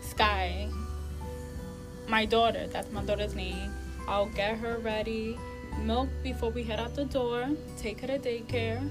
Sky, 0.00 0.68
my 2.08 2.24
daughter, 2.24 2.66
that's 2.68 2.90
my 2.92 3.02
daughter's 3.04 3.34
name. 3.34 3.72
I'll 4.06 4.26
get 4.26 4.58
her 4.58 4.78
ready, 4.78 5.36
milk 5.82 6.08
before 6.22 6.50
we 6.50 6.62
head 6.62 6.78
out 6.78 6.94
the 6.94 7.04
door, 7.04 7.48
take 7.76 8.00
her 8.02 8.06
to 8.06 8.18
daycare. 8.18 8.88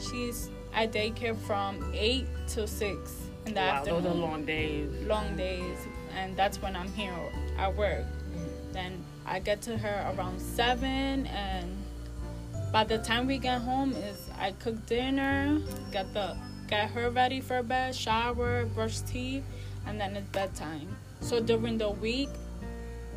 She's 0.00 0.50
at 0.74 0.92
daycare 0.92 1.36
from 1.36 1.92
8 1.94 2.26
to 2.48 2.66
6 2.66 3.12
in 3.46 3.54
the 3.54 3.60
wow, 3.60 3.66
afternoon 3.76 4.02
those 4.02 4.12
are 4.12 4.14
long 4.18 4.44
days. 4.44 4.90
long 5.06 5.36
days 5.36 5.78
and 6.14 6.36
that's 6.36 6.60
when 6.60 6.76
i'm 6.76 6.92
here 6.92 7.14
at 7.58 7.76
work. 7.76 8.04
Then 8.72 9.04
i 9.26 9.38
get 9.38 9.60
to 9.62 9.76
her 9.76 10.14
around 10.16 10.40
seven 10.40 11.26
and 11.26 11.76
by 12.72 12.82
the 12.82 12.96
time 12.98 13.26
we 13.26 13.36
get 13.36 13.60
home 13.60 13.92
is 13.92 14.30
i 14.38 14.52
cook 14.52 14.86
dinner 14.86 15.60
get 15.92 16.12
the 16.14 16.34
get 16.66 16.90
her 16.90 17.10
ready 17.10 17.40
for 17.40 17.62
bed 17.62 17.94
shower 17.94 18.64
brush 18.74 19.00
teeth 19.00 19.44
and 19.86 20.00
then 20.00 20.16
it's 20.16 20.28
bedtime. 20.30 20.96
So 21.20 21.40
during 21.40 21.78
the 21.78 21.90
week 21.90 22.30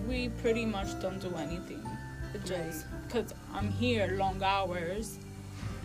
we 0.07 0.29
pretty 0.41 0.65
much 0.65 0.99
don't 1.01 1.19
do 1.19 1.33
anything. 1.35 1.85
It's 2.33 2.49
just 2.49 2.85
because 3.07 3.33
i'm 3.53 3.71
here 3.71 4.15
long 4.17 4.41
hours 4.43 5.17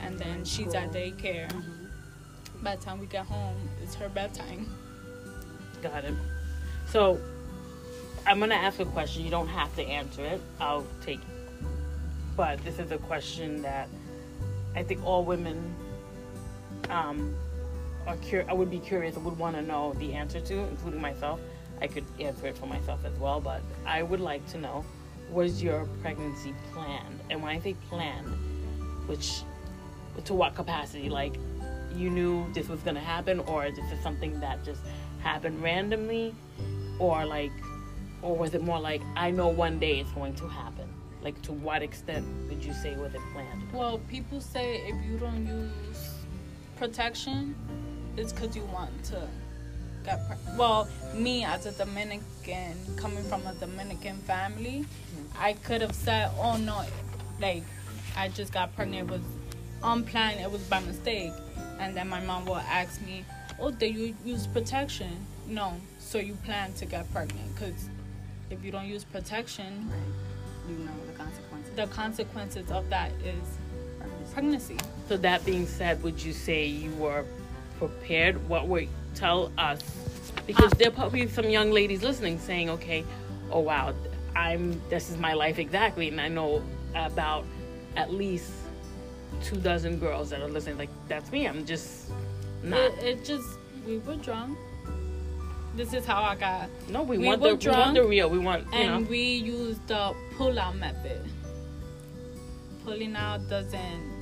and 0.00 0.18
then 0.18 0.44
she's 0.44 0.75
at 0.75 0.92
daycare. 0.92 1.50
Mm-hmm. 1.50 2.62
By 2.62 2.76
the 2.76 2.82
time 2.82 2.98
we 3.00 3.06
get 3.06 3.26
home 3.26 3.56
it's 3.82 3.94
her 3.96 4.08
bedtime. 4.08 4.66
Got 5.82 6.04
it. 6.04 6.14
So, 6.88 7.20
I'm 8.26 8.40
gonna 8.40 8.56
ask 8.56 8.80
a 8.80 8.85
question. 8.85 9.25
You 9.25 9.30
don't 9.30 9.49
have 9.49 9.75
to 9.76 9.83
answer 9.85 10.25
it. 10.25 10.40
I'll 10.61 10.85
take. 11.00 11.21
it. 11.21 11.66
But 12.37 12.62
this 12.64 12.78
is 12.78 12.90
a 12.90 12.99
question 12.99 13.62
that 13.62 13.88
I 14.75 14.83
think 14.83 15.04
all 15.06 15.25
women 15.25 15.75
um, 16.90 17.35
are 18.06 18.16
cur- 18.28 18.45
I 18.49 18.52
would 18.52 18.71
be 18.71 18.80
curious. 18.80 19.16
I 19.16 19.21
would 19.21 19.38
want 19.38 19.54
to 19.56 19.62
know 19.62 19.92
the 19.95 20.12
answer 20.12 20.40
to, 20.40 20.59
including 20.59 21.00
myself. 21.00 21.40
I 21.80 21.87
could 21.87 22.04
answer 22.18 22.47
it 22.47 22.59
for 22.59 22.66
myself 22.66 23.04
as 23.04 23.16
well, 23.18 23.40
but 23.40 23.62
I 23.87 24.02
would 24.02 24.21
like 24.21 24.45
to 24.49 24.59
know: 24.59 24.85
Was 25.30 25.62
your 25.62 25.87
pregnancy 26.02 26.52
planned? 26.73 27.21
And 27.30 27.40
when 27.42 27.56
I 27.56 27.61
say 27.61 27.75
planned, 27.88 28.28
which 29.06 29.42
to 30.25 30.35
what 30.35 30.56
capacity? 30.56 31.09
Like 31.09 31.37
you 31.95 32.11
knew 32.11 32.52
this 32.52 32.68
was 32.68 32.80
gonna 32.80 32.99
happen, 32.99 33.38
or 33.40 33.71
this 33.71 33.92
is 33.92 34.02
something 34.02 34.40
that 34.40 34.64
just 34.64 34.80
happened 35.23 35.62
randomly, 35.62 36.35
or 36.99 37.25
like, 37.25 37.52
or 38.26 38.35
was 38.37 38.54
it 38.54 38.62
more 38.62 38.80
like 38.80 39.02
I 39.14 39.30
know 39.30 39.47
one 39.47 39.78
day 39.78 40.00
it's 40.00 40.11
going 40.11 40.35
to 40.35 40.49
happen? 40.49 40.88
Like 41.23 41.40
to 41.42 41.52
what 41.52 41.83
extent 41.83 42.26
would 42.49 42.64
you 42.64 42.75
say 42.75 42.97
was 42.97 43.14
it 43.14 43.21
planned? 43.33 43.73
Well, 43.73 43.99
people 44.09 44.40
say 44.40 44.78
if 44.88 44.97
you 45.09 45.16
don't 45.16 45.47
use 45.47 46.11
protection, 46.76 47.54
it's 48.16 48.33
because 48.33 48.56
you 48.56 48.64
want 48.64 49.04
to 49.04 49.28
get. 50.04 50.26
Pre- 50.26 50.37
well, 50.59 50.88
me 51.14 51.45
as 51.45 51.66
a 51.66 51.73
Dominican, 51.73 52.76
coming 52.97 53.23
from 53.25 53.47
a 53.47 53.54
Dominican 53.54 54.16
family, 54.18 54.85
mm-hmm. 54.85 55.42
I 55.42 55.52
could 55.54 55.80
have 55.80 55.95
said, 55.95 56.30
"Oh 56.38 56.56
no, 56.56 56.85
like 57.40 57.62
I 58.16 58.28
just 58.28 58.52
got 58.52 58.75
pregnant. 58.75 59.09
It 59.09 59.12
was 59.12 59.23
unplanned. 59.85 60.40
It 60.40 60.50
was 60.50 60.62
by 60.62 60.80
mistake." 60.80 61.33
And 61.78 61.97
then 61.97 62.09
my 62.09 62.21
mom 62.21 62.45
will 62.45 62.56
ask 62.56 63.00
me, 63.02 63.25
"Oh, 63.61 63.71
did 63.71 63.95
you 63.95 64.16
use 64.25 64.49
protection?" 64.49 65.26
No. 65.47 65.75
So 65.99 66.18
you 66.18 66.35
plan 66.45 66.73
to 66.75 66.87
get 66.87 67.12
pregnant 67.12 67.54
because 67.54 67.88
if 68.50 68.65
you 68.65 68.71
don't 68.73 68.87
use 68.87 69.05
protection, 69.05 69.91
Right. 69.91 70.71
You 70.71 70.85
know 70.85 70.93
the 71.07 71.12
consequences. 71.12 71.75
the 71.76 71.87
consequences 71.87 72.71
of 72.71 72.88
that 72.91 73.12
is 73.25 73.59
Pregnancy. 74.33 74.33
pregnancy. 74.35 74.76
So 75.09 75.17
that 75.19 75.45
being 75.45 75.67
said, 75.67 76.03
would 76.03 76.23
you 76.23 76.33
say 76.33 76.67
you 76.67 76.91
were 76.97 77.25
prepared? 77.79 78.49
What 78.49 78.67
were 78.69 78.85
tell 79.15 79.53
us? 79.59 79.81
Because 80.47 80.71
there 80.73 80.91
probably 80.91 81.29
some 81.29 81.49
young 81.49 81.71
ladies 81.71 82.03
listening 82.03 82.38
saying, 82.38 82.69
"Okay, 82.71 83.05
oh 83.50 83.61
wow, 83.61 83.95
I'm 84.35 84.81
this 84.91 85.09
is 85.11 85.17
my 85.19 85.35
life 85.35 85.59
exactly," 85.59 86.09
and 86.09 86.21
I 86.21 86.29
know 86.29 86.62
about 86.95 87.45
at 87.97 88.12
least 88.12 88.50
two 89.45 89.57
dozen 89.57 89.99
girls 89.99 90.31
that 90.31 90.41
are 90.41 90.49
listening. 90.49 90.79
Like 90.79 90.91
that's 91.09 91.31
me. 91.33 91.47
I'm 91.47 91.65
just 91.65 92.11
not. 92.62 92.79
It, 92.81 93.05
it 93.05 93.25
just 93.25 93.47
we 93.87 93.99
were 93.99 94.17
drunk. 94.17 94.59
This 95.76 95.92
is 95.92 96.06
how 96.06 96.23
I 96.23 96.35
got, 96.37 96.71
no, 96.88 97.02
we, 97.02 97.18
we 97.18 97.26
want 97.26 97.42
the 97.42 97.54
we 97.54 97.71
want 97.71 97.95
the 97.95 98.04
real. 98.04 98.30
We 98.30 98.38
want 98.38 98.64
you 98.73 98.78
and 98.78 99.04
know. 99.04 99.11
we 99.11 99.23
use 99.35 99.78
the 99.87 100.14
pull-out 100.37 100.76
method. 100.76 101.21
Pulling 102.85 103.14
out 103.16 103.47
doesn't 103.49 104.16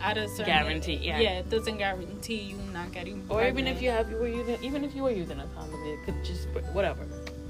at 0.00 0.16
a 0.18 0.28
certain 0.28 0.46
Guarantee, 0.46 0.94
yeah. 0.96 1.20
yeah, 1.20 1.38
it 1.38 1.50
doesn't 1.50 1.78
guarantee 1.78 2.40
you 2.40 2.56
not 2.72 2.90
getting. 2.92 3.24
or 3.28 3.42
even 3.46 3.66
if 3.66 3.78
pregnant. 3.78 3.82
you 3.82 3.90
have 3.90 4.10
you 4.10 4.16
were 4.16 4.28
using 4.28 4.62
even 4.62 4.84
if 4.84 4.94
you 4.94 5.02
were 5.04 5.10
using 5.10 5.38
a 5.38 5.46
condom, 5.54 5.80
it 5.84 5.98
could 6.04 6.24
just 6.24 6.48
whatever. 6.72 7.06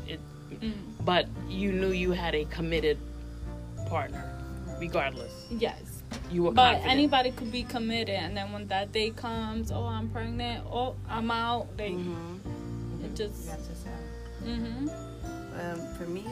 It, 0.07 0.21
Mm. 0.61 0.73
but 1.05 1.27
you 1.49 1.73
knew 1.73 1.89
you 1.91 2.13
had 2.13 2.35
a 2.35 2.45
committed 2.45 2.97
partner, 3.89 4.23
regardless. 4.79 5.33
yes, 5.51 6.03
You 6.31 6.45
were 6.45 6.53
but 6.53 6.65
confident. 6.75 6.93
anybody 6.93 7.31
could 7.33 7.51
be 7.51 7.65
committed, 7.65 8.15
and 8.15 8.37
then 8.37 8.53
when 8.53 8.69
that 8.69 8.93
day 8.93 9.11
comes, 9.11 9.73
oh, 9.73 9.85
I'm 9.87 10.09
pregnant, 10.11 10.65
oh, 10.71 10.95
I'm 11.09 11.31
out. 11.33 11.77
They 11.77 11.91
Mm-hmm. 11.91 12.37
It 13.21 13.25
You 13.25 13.29
just 13.31 13.49
have 13.49 13.69
to 13.69 13.75
say. 13.75 13.91
mm-hmm. 14.45 14.89
Um, 15.61 15.95
for 15.97 16.05
me, 16.05 16.25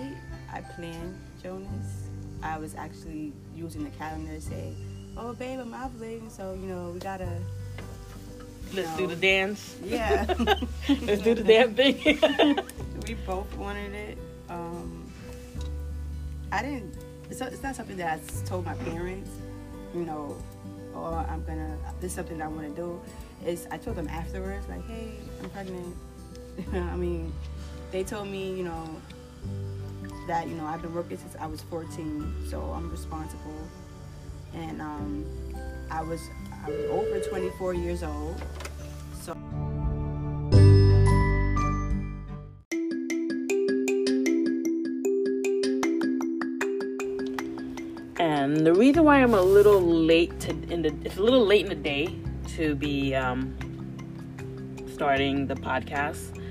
I 0.53 0.61
planned 0.61 1.17
Jonas. 1.43 2.09
I 2.43 2.59
was 2.59 2.75
actually 2.75 3.33
using 3.55 3.85
the 3.85 3.91
calendar 3.91 4.35
to 4.35 4.41
say, 4.41 4.73
"Oh, 5.17 5.33
babe, 5.33 5.61
I'm 5.61 5.73
ovulating, 5.73 6.31
so 6.31 6.55
you 6.55 6.67
know 6.67 6.91
we 6.91 6.99
gotta." 6.99 7.29
Let's 8.75 8.89
No. 8.91 8.97
do 8.97 9.07
the 9.07 9.17
dance. 9.17 9.77
Yeah, 9.85 10.25
Let's 10.89 11.23
do 11.23 11.35
the 11.35 11.45
damn 11.45 11.75
thing. 11.75 11.95
we 13.07 13.15
both 13.27 13.55
wanted 13.57 13.93
it. 13.95 14.19
Um, 14.49 15.13
I 16.51 16.63
didn't. 16.63 16.95
It's, 17.31 17.41
it's 17.41 17.63
not 17.63 17.77
something 17.77 17.97
that 17.99 18.19
I 18.19 18.45
told 18.47 18.65
my 18.65 18.75
parents. 18.75 19.31
You 19.95 20.05
know, 20.05 20.37
or 20.95 21.15
I'm 21.15 21.45
gonna. 21.45 21.77
This 22.01 22.11
is 22.13 22.17
something 22.17 22.39
that 22.39 22.45
I 22.45 22.49
want 22.49 22.75
to 22.75 22.83
do. 22.83 23.01
Is 23.47 23.69
I 23.71 23.77
told 23.79 23.97
them 23.97 24.09
afterwards, 24.09 24.67
like, 24.69 24.85
"Hey, 24.89 25.13
I'm 25.43 25.51
pregnant." 25.51 25.95
I 26.73 26.97
mean, 26.97 27.33
they 27.91 28.05
told 28.05 28.29
me, 28.29 28.55
you 28.55 28.65
know, 28.65 28.89
that 30.29 30.49
you 30.49 30.55
know 30.55 30.67
I've 30.67 30.83
been 30.83 30.95
working 30.95 31.19
since 31.19 31.37
I 31.41 31.47
was 31.47 31.63
14, 31.63 32.47
so 32.49 32.61
I'm 32.77 32.91
responsible. 32.91 33.69
and 34.55 34.81
um, 34.81 35.25
I 35.91 36.03
was 36.03 36.21
I 36.65 36.71
was 36.71 36.85
over 36.91 37.21
24 37.21 37.75
years 37.75 38.03
old. 38.03 38.41
So. 39.21 39.33
And 48.19 48.67
the 48.67 48.75
reason 48.75 49.05
why 49.05 49.23
I'm 49.23 49.35
a 49.35 49.43
little 49.43 49.81
late 49.81 50.39
to 50.41 50.51
in 50.73 50.83
the 50.83 50.95
it's 51.05 51.17
a 51.17 51.23
little 51.23 51.45
late 51.45 51.65
in 51.65 51.69
the 51.71 51.75
day 51.75 52.15
to 52.57 52.75
be 52.75 53.15
um, 53.15 53.57
starting 54.95 55.47
the 55.47 55.55
podcast. 55.55 56.42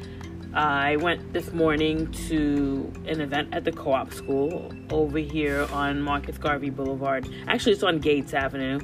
I 0.54 0.98
went 0.98 1.32
this 1.32 1.54
morning 1.54 2.12
to 2.28 2.92
an 3.08 3.22
event 3.22 3.54
at 3.54 3.64
the 3.64 3.72
co-op 3.72 4.14
school 4.14 4.74
over 4.90 5.18
here 5.18 5.66
on 5.72 6.02
Marcus 6.02 6.38
Garvey 6.38 6.70
Boulevard. 6.70 7.30
Actually, 7.48 7.72
it's 7.72 7.84
on 7.84 8.00
Gates 8.00 8.34
Avenue, 8.34 8.80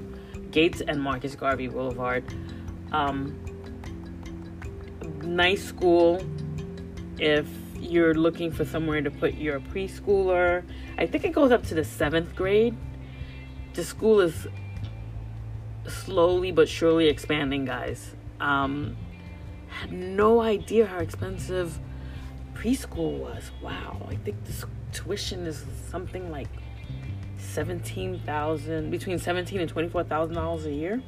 Gates 0.49 0.81
and 0.81 1.01
Marcus 1.01 1.35
Garvey 1.35 1.67
Boulevard. 1.67 2.23
Um, 2.93 3.37
nice 5.21 5.61
school. 5.61 6.25
If 7.19 7.47
you're 7.75 8.13
looking 8.13 8.49
for 8.49 8.63
somewhere 8.63 9.01
to 9.01 9.11
put 9.11 9.33
your 9.33 9.59
preschooler, 9.59 10.63
I 10.97 11.05
think 11.05 11.25
it 11.25 11.33
goes 11.33 11.51
up 11.51 11.63
to 11.63 11.75
the 11.75 11.83
seventh 11.83 12.33
grade. 12.33 12.77
The 13.73 13.83
school 13.83 14.21
is 14.21 14.47
slowly 15.85 16.53
but 16.53 16.69
surely 16.69 17.09
expanding, 17.09 17.65
guys. 17.65 18.15
Um, 18.39 18.95
had 19.69 19.91
no 19.91 20.41
idea 20.41 20.85
how 20.85 20.99
expensive 20.99 21.79
preschool 22.53 23.19
was. 23.19 23.51
Wow, 23.61 24.07
I 24.09 24.15
think 24.15 24.43
this 24.45 24.65
tuition 24.91 25.45
is 25.45 25.63
something 25.89 26.31
like 26.31 26.47
seventeen 27.37 28.19
thousand, 28.19 28.91
between 28.91 29.19
seventeen 29.19 29.59
and 29.59 29.69
twenty 29.69 29.89
four 29.89 30.03
thousand 30.03 30.35
dollars 30.35 30.65
a 30.65 30.73
year. 30.73 31.01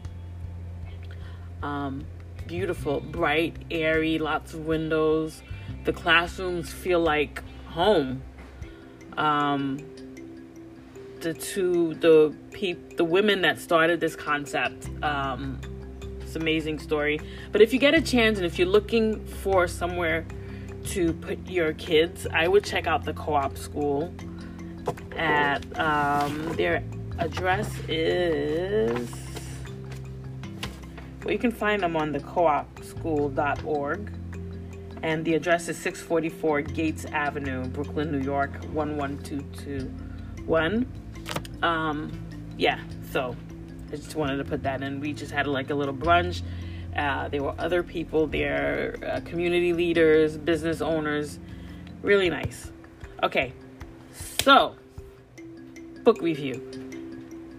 Um, 1.61 2.05
beautiful, 2.47 2.99
bright, 2.99 3.55
airy, 3.69 4.17
lots 4.17 4.53
of 4.53 4.65
windows. 4.65 5.41
The 5.85 5.93
classrooms 5.93 6.71
feel 6.71 6.99
like 6.99 7.43
home. 7.67 8.21
Um, 9.17 9.79
the 11.21 11.33
two 11.33 11.95
the 11.95 12.33
peop, 12.51 12.97
the 12.97 13.03
women 13.03 13.41
that 13.41 13.59
started 13.59 13.99
this 13.99 14.15
concept 14.15 14.89
um, 15.03 15.59
it's 16.29 16.35
amazing 16.35 16.79
story. 16.79 17.19
But 17.51 17.61
if 17.61 17.73
you 17.73 17.79
get 17.79 17.95
a 17.95 18.01
chance 18.01 18.37
and 18.37 18.45
if 18.45 18.59
you're 18.59 18.67
looking 18.67 19.25
for 19.25 19.67
somewhere 19.67 20.25
to 20.85 21.11
put 21.13 21.47
your 21.47 21.73
kids 21.73 22.25
i 22.33 22.47
would 22.47 22.63
check 22.63 22.87
out 22.87 23.03
the 23.03 23.13
co-op 23.13 23.57
school 23.57 24.13
at 25.15 25.61
um, 25.77 26.55
their 26.55 26.81
address 27.19 27.69
is 27.87 29.07
well 31.23 31.33
you 31.33 31.37
can 31.37 31.51
find 31.51 31.83
them 31.83 31.95
on 31.97 32.11
the 32.11 32.19
co-opschool.org 32.21 34.11
and 35.03 35.23
the 35.25 35.35
address 35.35 35.69
is 35.69 35.77
644 35.77 36.61
gates 36.61 37.05
avenue 37.05 37.63
brooklyn 37.67 38.11
new 38.11 38.21
york 38.21 38.51
11221 38.73 40.87
um, 41.61 42.11
yeah, 42.57 42.79
so 43.11 43.35
I 43.91 43.95
just 43.95 44.15
wanted 44.15 44.37
to 44.37 44.43
put 44.43 44.63
that 44.63 44.81
in. 44.81 44.99
We 44.99 45.13
just 45.13 45.31
had 45.31 45.47
like 45.47 45.69
a 45.69 45.75
little 45.75 45.93
brunch. 45.93 46.41
Uh, 46.95 47.27
there 47.29 47.43
were 47.43 47.55
other 47.57 47.83
people 47.83 48.27
there, 48.27 48.97
uh, 49.05 49.19
community 49.21 49.73
leaders, 49.73 50.37
business 50.37 50.81
owners. 50.81 51.39
Really 52.01 52.29
nice. 52.29 52.71
Okay, 53.23 53.53
so 54.41 54.75
book 56.03 56.21
review. 56.21 56.61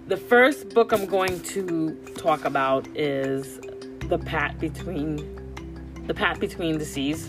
The 0.08 0.16
first 0.16 0.70
book 0.70 0.92
I'm 0.92 1.06
going 1.06 1.40
to 1.40 1.94
talk 2.16 2.44
about 2.44 2.88
is 2.96 3.60
The 4.08 4.18
Path 4.18 4.58
Between 4.58 5.16
The 6.06 6.14
Path 6.14 6.40
Between 6.40 6.78
the 6.78 6.84
Seas 6.84 7.28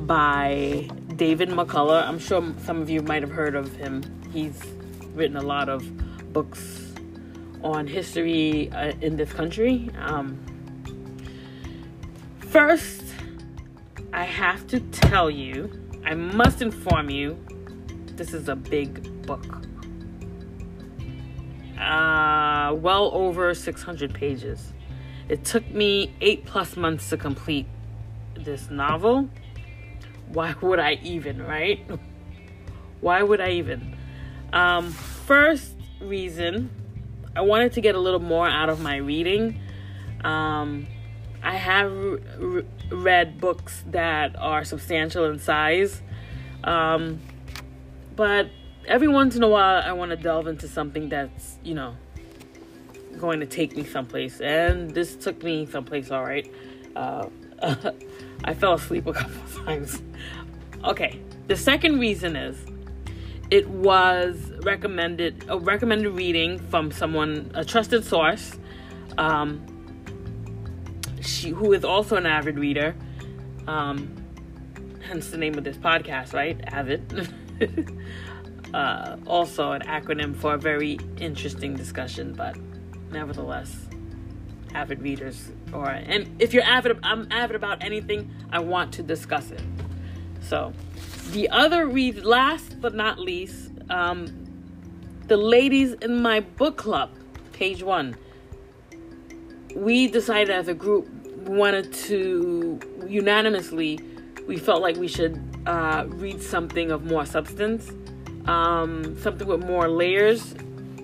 by 0.00 0.88
David 1.16 1.48
McCullough. 1.48 2.06
I'm 2.06 2.18
sure 2.18 2.54
some 2.64 2.80
of 2.80 2.90
you 2.90 3.02
might 3.02 3.22
have 3.22 3.30
heard 3.30 3.54
of 3.54 3.74
him. 3.76 4.02
He's 4.32 4.60
written 5.14 5.36
a 5.36 5.42
lot 5.42 5.68
of 5.68 5.82
books 6.32 6.83
on 7.64 7.86
history 7.86 8.70
uh, 8.70 8.92
in 9.00 9.16
this 9.16 9.32
country. 9.32 9.90
Um, 9.98 10.38
first, 12.38 13.02
I 14.12 14.24
have 14.24 14.66
to 14.68 14.80
tell 14.80 15.30
you, 15.30 15.70
I 16.04 16.14
must 16.14 16.60
inform 16.60 17.08
you, 17.08 17.36
this 18.16 18.34
is 18.34 18.48
a 18.48 18.54
big 18.54 19.26
book. 19.26 19.62
Uh, 21.80 22.74
well 22.76 23.10
over 23.12 23.52
600 23.54 24.14
pages. 24.14 24.72
It 25.28 25.44
took 25.44 25.68
me 25.70 26.14
eight 26.20 26.44
plus 26.44 26.76
months 26.76 27.08
to 27.10 27.16
complete 27.16 27.66
this 28.36 28.70
novel. 28.70 29.28
Why 30.28 30.54
would 30.60 30.78
I 30.78 31.00
even, 31.02 31.42
right? 31.42 31.80
Why 33.00 33.22
would 33.22 33.40
I 33.40 33.52
even? 33.52 33.96
Um, 34.52 34.90
first 34.92 35.74
reason, 36.00 36.70
I 37.36 37.40
wanted 37.40 37.72
to 37.72 37.80
get 37.80 37.94
a 37.94 37.98
little 37.98 38.20
more 38.20 38.48
out 38.48 38.68
of 38.68 38.80
my 38.80 38.96
reading. 38.96 39.60
Um, 40.22 40.86
I 41.42 41.56
have 41.56 41.92
r- 41.92 42.62
read 42.90 43.40
books 43.40 43.84
that 43.88 44.36
are 44.38 44.64
substantial 44.64 45.24
in 45.26 45.38
size, 45.38 46.00
um, 46.62 47.20
but 48.16 48.48
every 48.86 49.08
once 49.08 49.36
in 49.36 49.42
a 49.42 49.48
while, 49.48 49.82
I 49.84 49.92
want 49.92 50.10
to 50.10 50.16
delve 50.16 50.46
into 50.46 50.68
something 50.68 51.08
that's, 51.08 51.58
you 51.64 51.74
know, 51.74 51.96
going 53.18 53.40
to 53.40 53.46
take 53.46 53.76
me 53.76 53.84
someplace. 53.84 54.40
And 54.40 54.90
this 54.90 55.16
took 55.16 55.42
me 55.42 55.66
someplace, 55.66 56.10
all 56.10 56.24
right. 56.24 56.50
Uh, 56.94 57.28
I 58.44 58.54
fell 58.54 58.74
asleep 58.74 59.06
a 59.06 59.12
couple 59.12 59.36
of 59.42 59.54
times. 59.64 60.02
Okay, 60.84 61.20
the 61.48 61.56
second 61.56 61.98
reason 61.98 62.36
is 62.36 62.56
it 63.54 63.70
was 63.70 64.50
recommended 64.64 65.44
a 65.48 65.56
recommended 65.56 66.10
reading 66.10 66.58
from 66.70 66.90
someone 66.90 67.52
a 67.54 67.64
trusted 67.64 68.04
source 68.04 68.58
um, 69.16 69.64
she 71.20 71.50
who 71.50 71.72
is 71.72 71.84
also 71.84 72.16
an 72.16 72.26
avid 72.26 72.58
reader 72.58 72.96
um, 73.68 74.12
hence 75.06 75.30
the 75.30 75.36
name 75.36 75.56
of 75.56 75.62
this 75.62 75.76
podcast 75.76 76.34
right? 76.34 76.60
Avid. 76.66 77.32
Uh, 78.72 79.16
also 79.24 79.70
an 79.70 79.82
acronym 79.82 80.34
for 80.34 80.54
a 80.54 80.58
very 80.58 80.98
interesting 81.18 81.76
discussion 81.76 82.32
but 82.32 82.56
nevertheless 83.12 83.86
avid 84.74 85.00
readers 85.00 85.52
or 85.72 85.88
and 85.88 86.28
if 86.42 86.52
you're 86.52 86.64
avid 86.64 86.98
i'm 87.04 87.28
avid 87.30 87.54
about 87.54 87.84
anything 87.84 88.28
i 88.50 88.58
want 88.58 88.92
to 88.92 89.00
discuss 89.00 89.52
it. 89.52 89.62
So 90.40 90.72
the 91.32 91.48
other 91.50 91.86
reason, 91.86 92.24
last 92.24 92.80
but 92.80 92.94
not 92.94 93.18
least, 93.18 93.70
um, 93.90 94.26
the 95.26 95.36
ladies 95.36 95.92
in 95.94 96.22
my 96.22 96.40
book 96.40 96.76
club, 96.76 97.10
page 97.52 97.82
one, 97.82 98.16
we 99.74 100.08
decided 100.08 100.50
as 100.50 100.68
a 100.68 100.74
group 100.74 101.08
wanted 101.46 101.92
to 101.92 102.78
unanimously, 103.06 103.98
we 104.46 104.56
felt 104.56 104.82
like 104.82 104.96
we 104.96 105.08
should 105.08 105.40
uh, 105.66 106.04
read 106.08 106.42
something 106.42 106.90
of 106.90 107.04
more 107.04 107.24
substance, 107.24 107.90
um, 108.46 109.18
something 109.20 109.46
with 109.46 109.64
more 109.64 109.88
layers, 109.88 110.54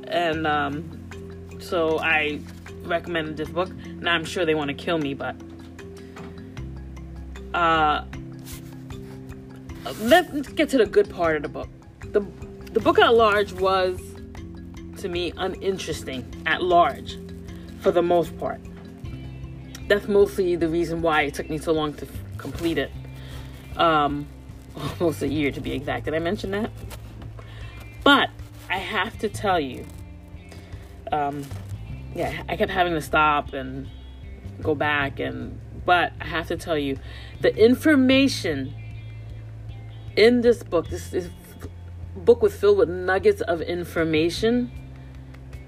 and 0.08 0.46
um, 0.46 1.58
so 1.60 1.98
I 1.98 2.40
recommended 2.84 3.36
this 3.36 3.48
book. 3.48 3.72
Now 3.86 4.14
I'm 4.14 4.24
sure 4.24 4.44
they 4.44 4.54
want 4.54 4.68
to 4.68 4.74
kill 4.74 4.98
me, 4.98 5.14
but. 5.14 5.36
Uh, 7.54 8.04
let's 10.00 10.48
get 10.48 10.68
to 10.70 10.78
the 10.78 10.86
good 10.86 11.10
part 11.10 11.36
of 11.36 11.42
the 11.42 11.48
book. 11.48 11.68
The 12.12 12.20
the 12.72 12.80
book 12.80 12.98
at 12.98 13.14
large 13.14 13.52
was 13.52 14.00
to 14.98 15.08
me 15.08 15.32
uninteresting 15.36 16.44
at 16.46 16.62
large 16.62 17.18
for 17.80 17.90
the 17.90 18.02
most 18.02 18.36
part. 18.38 18.60
That's 19.88 20.06
mostly 20.06 20.54
the 20.56 20.68
reason 20.68 21.02
why 21.02 21.22
it 21.22 21.34
took 21.34 21.50
me 21.50 21.58
so 21.58 21.72
long 21.72 21.94
to 21.94 22.06
f- 22.06 22.12
complete 22.36 22.78
it. 22.78 22.92
Um, 23.76 24.26
almost 25.00 25.22
a 25.22 25.28
year 25.28 25.50
to 25.50 25.60
be 25.60 25.72
exact. 25.72 26.04
Did 26.04 26.14
I 26.14 26.20
mention 26.20 26.52
that? 26.52 26.70
But 28.04 28.30
I 28.68 28.78
have 28.78 29.18
to 29.18 29.28
tell 29.28 29.58
you, 29.58 29.84
um, 31.10 31.44
yeah, 32.14 32.44
I 32.48 32.56
kept 32.56 32.70
having 32.70 32.94
to 32.94 33.00
stop 33.00 33.52
and 33.52 33.88
go 34.62 34.74
back 34.74 35.18
and 35.18 35.58
but 35.84 36.12
I 36.20 36.26
have 36.26 36.46
to 36.48 36.56
tell 36.56 36.78
you, 36.78 36.98
the 37.40 37.54
information 37.56 38.74
in 40.16 40.40
this 40.40 40.62
book, 40.62 40.88
this, 40.88 41.28
book 42.16 42.42
was 42.42 42.54
filled 42.54 42.78
with 42.78 42.88
nuggets 42.88 43.40
of 43.42 43.60
information. 43.62 44.70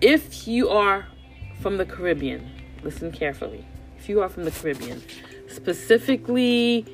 If 0.01 0.47
you 0.49 0.69
are 0.69 1.07
from 1.61 1.77
the 1.77 1.85
Caribbean, 1.85 2.51
listen 2.83 3.13
carefully. 3.13 3.65
If 3.99 4.09
you 4.09 4.21
are 4.21 4.29
from 4.29 4.45
the 4.45 4.51
Caribbean, 4.51 5.03
specifically 5.49 6.87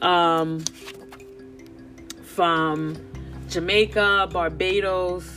um, 0.00 0.60
from 2.22 2.96
Jamaica, 3.48 4.28
Barbados, 4.32 5.28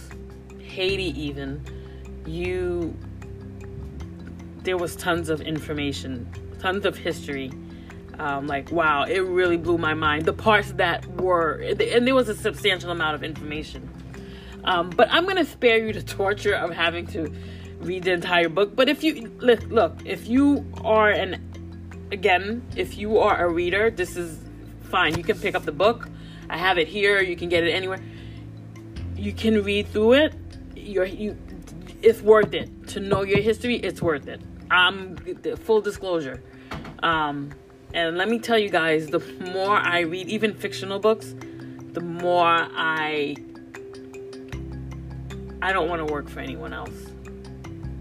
Haiti, 0.62 1.20
even, 1.20 1.64
you 2.26 2.96
there 4.64 4.78
was 4.78 4.96
tons 4.96 5.30
of 5.30 5.42
information, 5.42 6.30
tons 6.60 6.86
of 6.86 6.98
history. 6.98 7.52
Um, 8.20 8.48
like 8.48 8.72
wow, 8.72 9.04
it 9.04 9.20
really 9.20 9.58
blew 9.58 9.78
my 9.78 9.94
mind. 9.94 10.26
The 10.26 10.34
parts 10.34 10.72
that 10.74 11.06
were, 11.20 11.54
and 11.56 12.08
there 12.08 12.16
was 12.16 12.30
a 12.30 12.36
substantial 12.36 12.92
amount 12.92 13.16
of 13.16 13.24
information. 13.24 13.90
Um, 14.64 14.90
but 14.92 15.08
I'm 15.12 15.26
gonna 15.26 15.46
spare 15.46 15.86
you 15.86 15.94
the 15.94 16.04
torture 16.04 16.54
of 16.54 16.72
having 16.72 17.08
to 17.08 17.34
read 17.80 18.04
the 18.04 18.14
entire 18.14 18.50
book. 18.50 18.76
But 18.76 18.90
if 18.90 19.04
you 19.04 19.32
look, 19.40 19.64
look, 19.64 19.98
if 20.06 20.28
you 20.28 20.66
are 20.84 21.10
an, 21.10 21.42
again, 22.12 22.62
if 22.76 22.98
you 22.98 23.18
are 23.18 23.46
a 23.46 23.50
reader, 23.50 23.90
this 23.90 24.16
is 24.16 24.40
fine. 24.84 25.18
You 25.18 25.24
can 25.24 25.38
pick 25.40 25.56
up 25.56 25.66
the 25.66 25.72
book. 25.72 26.10
I 26.50 26.58
have 26.58 26.78
it 26.78 26.88
here. 26.88 27.22
You 27.22 27.36
can 27.36 27.50
get 27.50 27.64
it 27.64 27.72
anywhere. 27.72 28.00
You 29.16 29.34
can 29.34 29.64
read 29.64 29.88
through 29.88 30.14
it. 30.14 30.36
You're 30.76 31.06
you. 31.06 31.38
It's 32.02 32.22
worth 32.22 32.54
it 32.54 32.88
to 32.90 33.00
know 33.00 33.24
your 33.24 33.40
history. 33.40 33.78
It's 33.78 34.02
worth 34.02 34.28
it. 34.28 34.42
The 34.70 35.58
full 35.58 35.82
disclosure. 35.82 36.44
Um, 37.02 37.52
and 37.94 38.18
let 38.18 38.30
me 38.30 38.40
tell 38.40 38.58
you 38.58 38.70
guys, 38.70 39.08
the 39.08 39.20
more 39.52 39.78
I 39.78 40.02
read, 40.02 40.28
even 40.28 40.54
fictional 40.54 41.00
books, 41.00 41.36
the 41.94 42.02
more 42.02 42.48
I 42.48 43.36
I 45.62 45.72
don't 45.72 45.88
want 45.88 46.06
to 46.06 46.12
work 46.12 46.28
for 46.28 46.42
anyone 46.42 46.74
else. 46.74 46.92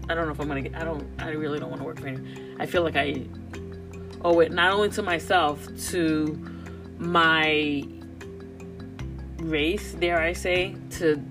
I 0.09 0.15
don't 0.15 0.25
know 0.25 0.33
if 0.33 0.39
I'm 0.41 0.49
gonna 0.49 0.61
get. 0.61 0.75
I 0.75 0.83
don't. 0.83 1.07
I 1.17 1.29
really 1.29 1.59
don't 1.59 1.69
want 1.69 1.81
to 1.81 1.87
work 1.87 1.99
for 1.99 2.07
anyone. 2.07 2.57
I 2.59 2.65
feel 2.65 2.83
like 2.83 2.97
I 2.97 3.25
owe 4.21 4.39
it 4.41 4.51
not 4.51 4.73
only 4.73 4.89
to 4.89 5.01
myself, 5.01 5.65
to 5.89 6.37
my 6.97 7.85
race, 9.37 9.93
dare 9.93 10.19
I 10.19 10.33
say, 10.33 10.75
to 10.91 11.23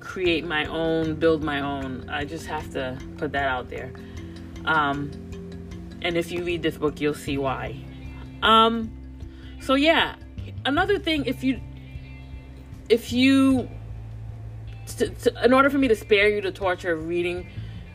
create 0.00 0.46
my 0.46 0.64
own, 0.66 1.16
build 1.16 1.42
my 1.42 1.60
own. 1.60 2.08
I 2.08 2.24
just 2.24 2.46
have 2.46 2.70
to 2.70 2.98
put 3.18 3.32
that 3.32 3.48
out 3.48 3.68
there. 3.68 3.92
Um, 4.64 5.10
and 6.04 6.16
if 6.16 6.30
you 6.30 6.44
read 6.44 6.62
this 6.62 6.76
book, 6.76 7.00
you'll 7.00 7.14
see 7.14 7.38
why. 7.38 7.82
Um, 8.42 8.92
so 9.60 9.74
yeah, 9.74 10.16
another 10.66 10.98
thing, 10.98 11.24
if 11.24 11.42
you, 11.42 11.60
if 12.88 13.12
you, 13.12 13.68
to, 14.98 15.08
to, 15.08 15.44
in 15.44 15.52
order 15.54 15.70
for 15.70 15.78
me 15.78 15.88
to 15.88 15.96
spare 15.96 16.28
you 16.28 16.42
the 16.42 16.52
torture 16.52 16.92
of 16.92 17.08
reading 17.08 17.48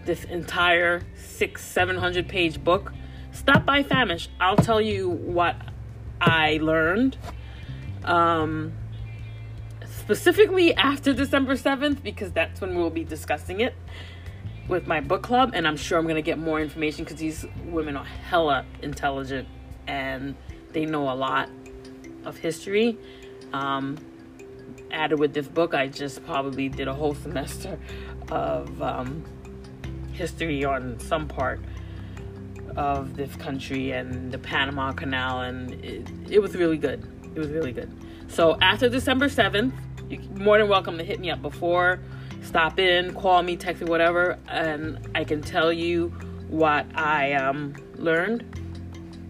this 0.06 0.24
entire 0.24 1.04
six, 1.16 1.64
seven 1.64 1.98
hundred 1.98 2.28
page 2.28 2.62
book, 2.64 2.92
stop 3.32 3.64
by 3.64 3.84
Famish. 3.84 4.28
I'll 4.42 4.58
tell 4.58 4.82
you 4.82 5.08
what 5.08 5.56
I 6.20 6.58
learned. 6.58 7.16
Um, 8.04 8.74
specifically 9.86 10.74
after 10.74 11.14
December 11.14 11.54
7th, 11.54 12.02
because 12.02 12.32
that's 12.32 12.62
when 12.62 12.74
we'll 12.74 12.90
be 12.90 13.04
discussing 13.04 13.60
it 13.60 13.76
with 14.70 14.88
my 14.88 15.02
book 15.02 15.24
club, 15.24 15.52
and 15.54 15.68
I'm 15.68 15.76
sure 15.76 15.98
I'm 15.98 16.08
gonna 16.08 16.22
get 16.22 16.38
more 16.38 16.62
information 16.62 17.04
because 17.04 17.20
these 17.20 17.46
women 17.66 17.98
are 17.98 18.06
hella 18.06 18.66
intelligent 18.82 19.48
and 19.88 20.36
they 20.72 20.86
know 20.86 21.12
a 21.12 21.16
lot 21.16 21.50
of 22.24 22.38
history. 22.38 22.98
Um, 23.52 23.98
added 24.92 25.20
with 25.20 25.34
this 25.34 25.48
book, 25.48 25.74
I 25.74 25.88
just 25.88 26.24
probably 26.26 26.70
did 26.70 26.88
a 26.88 26.94
whole 26.94 27.16
semester 27.16 27.80
of 28.32 28.82
um, 28.82 29.26
history 30.14 30.64
on 30.64 31.00
some 31.00 31.28
part 31.28 31.60
of 32.76 33.16
this 33.16 33.36
country 33.38 33.92
and 33.92 34.32
the 34.32 34.38
Panama 34.38 34.92
Canal, 34.92 35.42
and 35.42 35.74
it, 35.84 36.08
it 36.30 36.40
was 36.40 36.56
really 36.56 36.78
good. 36.78 37.04
It 37.36 37.40
was 37.40 37.50
really 37.50 37.72
good. 37.72 37.92
So 38.28 38.60
after 38.62 38.88
December 38.88 39.28
7th, 39.28 39.72
you're 40.10 40.22
more 40.38 40.60
than 40.60 40.70
welcome 40.70 40.98
to 41.00 41.04
hit 41.04 41.20
me 41.20 41.32
up 41.32 41.42
before 41.42 42.00
stop 42.42 42.80
in, 42.80 43.14
call 43.14 43.44
me, 43.44 43.56
text 43.56 43.82
me, 43.82 43.90
whatever, 43.90 44.38
and 44.48 45.00
I 45.16 45.24
can 45.24 45.42
tell 45.42 45.72
you 45.72 46.10
what 46.48 46.86
I 46.96 47.34
um, 47.34 47.76
learned. 47.96 48.44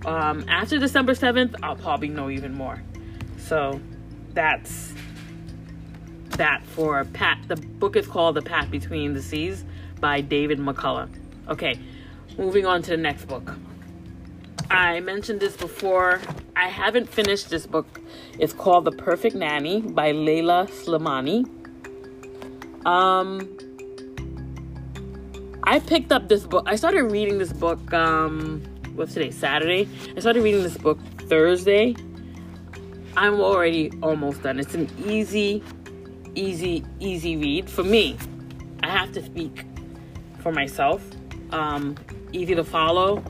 Um, 0.06 0.46
after 0.48 0.80
December 0.80 1.14
7th, 1.14 1.56
I'll 1.62 1.76
probably 1.76 2.08
know 2.08 2.30
even 2.30 2.54
more. 2.54 2.82
So 3.38 3.82
that's 4.34 4.94
that 6.32 6.66
for 6.66 7.04
Pat. 7.06 7.40
The 7.48 7.58
book 7.58 7.96
is 7.96 8.08
called 8.08 8.36
The 8.36 8.42
Path 8.42 8.72
Between 8.72 9.14
the 9.14 9.22
Seas 9.22 9.66
by 10.00 10.22
David 10.22 10.60
McCullough. 10.60 11.10
Okay, 11.50 11.78
moving 12.38 12.66
on 12.66 12.82
to 12.84 12.92
the 12.92 12.98
next 12.98 13.26
book. 13.26 13.56
I 14.72 15.00
mentioned 15.00 15.40
this 15.40 15.58
before. 15.58 16.22
I 16.56 16.70
haven't 16.70 17.10
finished 17.10 17.50
this 17.50 17.66
book. 17.66 18.00
It's 18.38 18.54
called 18.54 18.86
The 18.86 18.92
Perfect 18.92 19.36
Nanny 19.36 19.82
by 19.82 20.12
Leila 20.12 20.68
Slimani. 20.70 21.59
Um, 22.86 23.58
I 25.64 25.80
picked 25.80 26.12
up 26.12 26.30
this 26.30 26.46
book. 26.46 26.64
I 26.68 26.76
started 26.76 27.04
reading 27.04 27.38
this 27.38 27.54
book. 27.54 27.94
Um, 27.94 28.64
what's 28.96 29.14
today? 29.14 29.32
Saturday. 29.32 29.88
I 30.16 30.20
started 30.20 30.44
reading 30.44 30.64
this 30.64 30.78
book 30.78 31.00
Thursday. 31.28 31.96
I'm 33.18 33.40
already 33.42 33.92
almost 34.02 34.44
done. 34.44 34.60
It's 34.60 34.74
an 34.74 34.90
easy, 35.06 35.62
easy, 36.36 36.86
easy 37.00 37.38
read 37.38 37.70
for 37.70 37.84
me. 37.84 38.18
I 38.82 38.90
have 38.90 39.12
to 39.14 39.24
speak 39.24 39.66
for 40.40 40.52
myself. 40.52 41.04
Um, 41.52 41.96
easy 42.32 42.56
to 42.56 42.64
follow. 42.64 43.24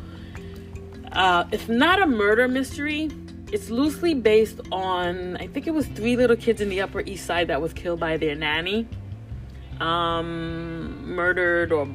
Uh, 1.12 1.46
it's 1.52 1.68
not 1.68 2.02
a 2.02 2.06
murder 2.06 2.48
mystery. 2.48 3.10
It's 3.52 3.72
loosely 3.72 4.14
based 4.14 4.60
on, 4.72 5.38
I 5.38 5.48
think 5.48 5.66
it 5.66 5.74
was 5.74 5.88
three 5.88 6.16
little 6.16 6.36
kids 6.36 6.62
in 6.62 6.70
the 6.70 6.82
Upper 6.82 7.02
East 7.02 7.26
Side 7.26 7.48
that 7.48 7.60
was 7.60 7.74
killed 7.74 8.00
by 8.00 8.16
their 8.18 8.36
nanny 8.36 8.88
um, 9.80 11.15
murdered 11.15 11.72
or 11.72 11.88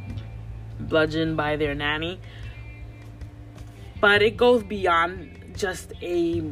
bludgeoned 0.80 1.36
by 1.36 1.56
their 1.56 1.74
nanny. 1.74 2.20
But 4.00 4.22
it 4.22 4.36
goes 4.36 4.62
beyond 4.62 5.54
just 5.56 5.92
a 6.02 6.42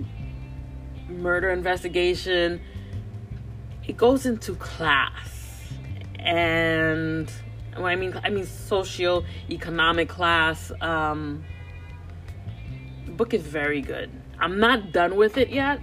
murder 1.09 1.51
investigation. 1.51 2.61
It 3.87 3.97
goes 3.97 4.27
into 4.27 4.55
class. 4.55 5.73
And 6.19 7.31
I 7.77 7.97
mean 7.97 8.19
I 8.23 8.31
mean 8.31 8.47
socio 8.47 9.25
economic 9.51 10.09
class. 10.09 10.71
Um, 10.81 11.45
the 13.07 13.13
book 13.13 13.35
is 13.35 13.43
very 13.43 13.81
good. 13.81 14.11
I'm 14.39 14.59
not 14.59 14.93
done 14.93 15.17
with 15.17 15.37
it 15.37 15.51
yet. 15.51 15.81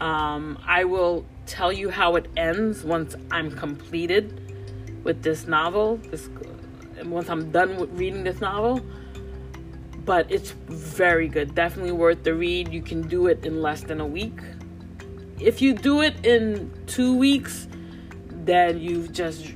Um, 0.00 0.58
I 0.66 0.84
will 0.84 1.24
tell 1.46 1.72
you 1.72 1.88
how 1.90 2.16
it 2.16 2.28
ends 2.36 2.84
once 2.84 3.14
I'm 3.30 3.50
completed 3.50 4.45
with 5.06 5.22
this 5.22 5.46
novel. 5.46 5.96
This 6.10 6.28
once 7.04 7.30
I'm 7.30 7.50
done 7.52 7.76
with 7.76 7.90
reading 7.92 8.24
this 8.24 8.40
novel, 8.40 8.84
but 10.04 10.30
it's 10.30 10.50
very 10.50 11.28
good. 11.28 11.54
Definitely 11.54 11.92
worth 11.92 12.24
the 12.24 12.34
read. 12.34 12.72
You 12.72 12.82
can 12.82 13.06
do 13.06 13.28
it 13.28 13.46
in 13.46 13.62
less 13.62 13.82
than 13.82 14.00
a 14.00 14.06
week. 14.06 14.40
If 15.38 15.62
you 15.62 15.74
do 15.74 16.02
it 16.02 16.26
in 16.26 16.72
two 16.86 17.16
weeks, 17.16 17.68
then 18.30 18.80
you've 18.80 19.12
just 19.12 19.46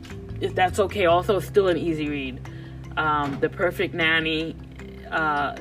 if 0.41 0.55
that's 0.55 0.79
okay. 0.79 1.07
Also, 1.07 1.41
still 1.41 1.67
an 1.67 1.77
easy 1.77 2.09
read. 2.09 2.41
Um, 2.97 3.39
the 3.41 3.49
Perfect 3.49 3.93
Nanny. 3.93 4.55
Uh, 5.11 5.57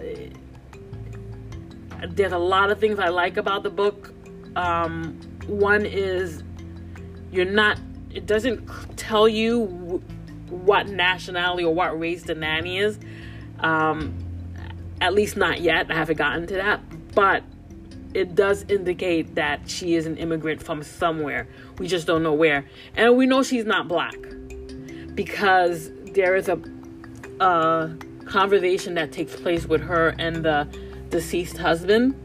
there's 2.10 2.32
a 2.32 2.38
lot 2.38 2.70
of 2.72 2.80
things 2.80 3.00
I 3.00 3.10
like 3.10 3.38
about 3.38 3.64
the 3.64 3.70
book. 3.72 4.14
Um, 4.56 5.20
one 5.48 5.84
is 5.86 6.44
you're 7.32 7.46
not 7.46 7.80
it 8.14 8.26
doesn't 8.26 8.98
tell 8.98 9.28
you 9.28 10.02
what 10.50 10.88
nationality 10.88 11.64
or 11.64 11.74
what 11.74 12.00
race 12.00 12.24
the 12.24 12.36
nanny 12.36 12.80
is. 12.80 13.00
Um, 13.60 14.14
at 15.02 15.14
least 15.14 15.38
not 15.38 15.62
yet. 15.62 15.90
I 15.90 15.96
haven't 15.96 16.18
gotten 16.18 16.48
to 16.48 16.56
that, 16.56 16.82
but 17.14 17.44
it 18.14 18.36
does 18.36 18.66
indicate 18.70 19.36
that 19.36 19.70
she 19.70 19.96
is 19.96 20.06
an 20.06 20.18
immigrant 20.18 20.62
from 20.62 20.84
somewhere. 20.84 21.48
We 21.78 21.88
just 21.88 22.08
don't 22.08 22.24
know 22.24 22.34
where, 22.34 22.66
and 22.96 23.16
we 23.16 23.26
know 23.26 23.44
she's 23.44 23.66
not 23.66 23.88
black 23.88 24.16
because 25.16 25.92
there 26.14 26.36
is 26.36 26.50
a, 26.50 26.60
a 27.40 27.96
conversation 28.26 28.96
that 28.96 29.12
takes 29.12 29.36
place 29.36 29.66
with 29.66 29.82
her 29.82 30.16
and 30.18 30.44
the 30.44 30.68
deceased 31.10 31.58
husband 31.58 32.16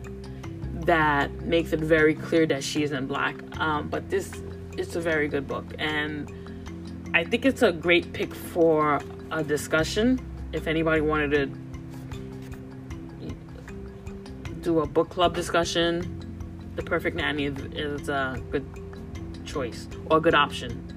that 0.87 1.31
makes 1.43 1.73
it 1.73 1.81
very 1.81 2.15
clear 2.15 2.47
that 2.47 2.63
she 2.63 2.83
isn't 2.83 3.07
black. 3.07 3.37
Um, 3.59 3.89
but 3.89 4.11
this 4.11 4.33
it's 4.77 4.97
a 4.97 5.01
very 5.01 5.29
good 5.29 5.47
book, 5.47 5.65
and 5.79 6.31
I 7.15 7.25
think 7.25 7.45
it's 7.45 7.63
a 7.63 7.73
great 7.73 8.13
pick 8.13 8.35
for 8.35 9.01
a 9.31 9.43
discussion. 9.43 10.21
If 10.53 10.67
anybody 10.67 11.01
wanted 11.01 11.31
to 11.33 11.47
do 14.61 14.81
a 14.81 14.87
book 14.87 15.11
club 15.11 15.35
discussion, 15.35 16.73
The 16.75 16.83
Perfect 16.83 17.17
Nanny 17.17 17.47
is, 17.47 18.09
a 18.09 18.43
good 18.51 18.67
choice 19.45 19.89
or 20.07 20.17
a 20.19 20.21
good 20.21 20.35
option. 20.35 20.91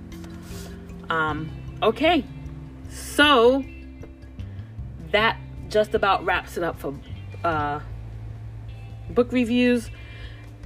Um, 1.09 1.49
okay, 1.83 2.23
so 2.89 3.63
that 5.11 5.37
just 5.69 5.93
about 5.93 6.25
wraps 6.25 6.57
it 6.57 6.63
up 6.63 6.79
for 6.79 6.95
uh, 7.43 7.81
book 9.09 9.31
reviews. 9.31 9.89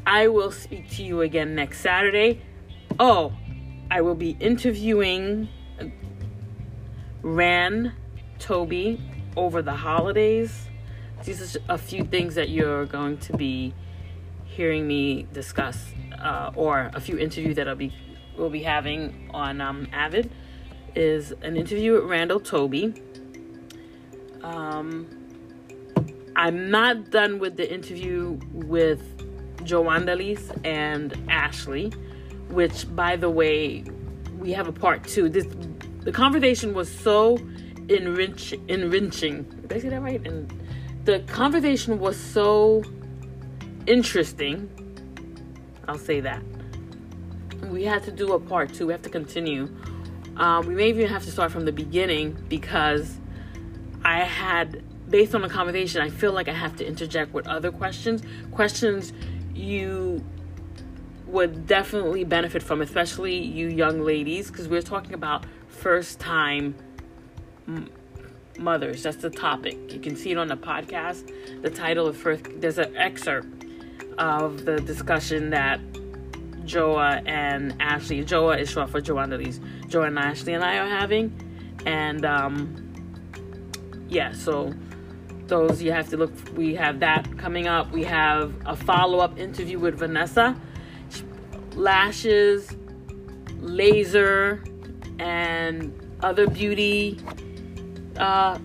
I 0.06 0.28
will 0.28 0.52
speak 0.52 0.90
to 0.92 1.04
you 1.04 1.22
again 1.22 1.56
next 1.56 1.82
Saturday. 1.82 2.42
Oh, 3.00 3.34
I 3.90 4.02
will 4.02 4.16
be 4.16 4.38
interviewing 4.40 5.48
Ran 7.22 7.94
Toby 8.40 9.00
over 9.36 9.62
the 9.62 9.74
holidays. 9.74 10.68
These 11.24 11.56
are 11.56 11.60
a 11.70 11.78
few 11.78 12.04
things 12.04 12.36
that 12.36 12.50
you're 12.50 12.86
going 12.86 13.18
to 13.20 13.38
be 13.38 13.74
hearing 14.46 14.88
me 14.88 15.28
discuss, 15.34 15.94
uh, 16.20 16.52
or 16.56 16.92
a 16.94 17.00
few 17.00 17.18
interviews 17.18 17.56
that 17.56 17.68
I'll 17.68 17.76
be 17.76 17.94
will 18.38 18.50
be 18.50 18.64
having 18.64 19.30
on 19.34 19.62
um, 19.62 19.88
Avid. 19.94 20.32
Is 20.94 21.32
an 21.42 21.56
interview 21.56 21.94
with 21.94 22.04
Randall 22.04 22.40
Toby. 22.40 22.94
Um, 24.44 25.08
I'm 26.36 26.70
not 26.70 27.12
done 27.12 27.40
with 27.40 27.56
the 27.56 27.72
interview 27.72 28.40
with 28.52 29.02
Joe 29.64 29.84
Wandalis 29.84 30.60
and 30.66 31.16
Ashley, 31.30 31.94
which, 32.52 32.94
by 32.96 33.16
the 33.16 33.30
way, 33.30 33.84
we 34.38 34.52
have 34.54 34.68
a 34.68 34.74
part 34.74 35.04
two. 35.04 35.30
This 35.30 35.48
the 36.02 36.12
conversation 36.12 36.74
was 36.74 36.92
so 36.92 37.38
enrich, 37.90 38.54
enriching. 38.68 39.44
Did 39.44 39.74
I 39.74 39.80
say 39.80 39.90
that 39.90 40.02
right? 40.02 40.26
And 40.26 40.52
the 41.06 41.20
conversation 41.22 42.00
was 42.00 42.18
so 42.18 42.84
interesting. 43.86 44.70
I'll 45.88 45.98
say 45.98 46.20
that. 46.22 46.42
We 47.70 47.84
had 47.84 48.04
to 48.04 48.12
do 48.12 48.34
a 48.34 48.40
part 48.40 48.74
two. 48.74 48.88
We 48.88 48.94
have 48.94 49.02
to 49.04 49.10
continue. 49.10 49.70
Um, 50.38 50.66
we 50.66 50.74
may 50.74 50.90
even 50.90 51.08
have 51.08 51.24
to 51.26 51.32
start 51.32 51.52
from 51.52 51.66
the 51.66 51.72
beginning 51.72 52.38
because 52.50 53.20
I 54.04 54.24
had, 54.24 54.84
based 55.10 55.36
on 55.36 55.42
the 55.42 55.50
conversation, 55.50 56.02
I 56.02 56.10
feel 56.10 56.32
like 56.32 56.48
I 56.48 56.54
have 56.54 56.76
to 56.78 56.86
interject 56.86 57.34
with 57.34 57.48
other 57.48 57.72
questions. 57.72 58.24
Questions 58.52 59.14
you 59.54 60.24
would 61.32 61.66
definitely 61.66 62.24
benefit 62.24 62.62
from, 62.62 62.82
especially 62.82 63.36
you 63.36 63.68
young 63.68 64.02
ladies, 64.02 64.52
because 64.52 64.68
we're 64.68 64.82
talking 64.82 65.14
about 65.14 65.46
first 65.68 66.20
time 66.20 66.76
m- 67.68 67.90
mothers. 68.60 69.04
That's 69.04 69.18
the 69.18 69.30
topic. 69.30 69.94
You 69.94 70.00
can 70.00 70.16
see 70.16 70.32
it 70.32 70.38
on 70.38 70.48
the 70.48 70.58
podcast. 70.58 71.32
The 71.62 71.70
title 71.70 72.08
of 72.08 72.18
first, 72.18 72.44
there's 72.58 72.78
an 72.78 72.96
excerpt 72.98 73.66
of 74.18 74.66
the 74.66 74.80
discussion 74.82 75.50
that 75.52 75.80
Joa 76.66 77.22
and 77.26 77.76
Ashley, 77.80 78.24
Joa 78.24 78.58
is 78.58 78.70
short 78.70 78.90
for 78.90 79.02
Joanna 79.02 79.38
Lees, 79.38 79.60
Joa 79.88 80.08
and 80.08 80.20
Ashley 80.20 80.54
and 80.54 80.64
I 80.64 80.78
are 80.78 80.90
having. 80.90 81.34
And 81.86 82.26
um, 82.26 82.94
yeah, 84.10 84.34
so 84.34 84.74
those 85.48 85.82
you 85.82 85.92
have 85.92 86.10
to 86.10 86.18
look, 86.18 86.32
we 86.56 86.76
have 86.76 87.00
that 87.00 87.38
coming 87.38 87.68
up. 87.68 87.92
We 87.92 88.04
have 88.04 88.54
a 88.66 88.76
follow 88.76 89.20
up 89.20 89.40
interview 89.40 89.80
with 89.80 89.98
Vanessa. 89.98 90.56
Lashes, 91.76 92.76
laser, 93.60 94.64
and 95.20 95.98
other 96.22 96.48
beauty 96.48 97.20
uh 98.18 98.58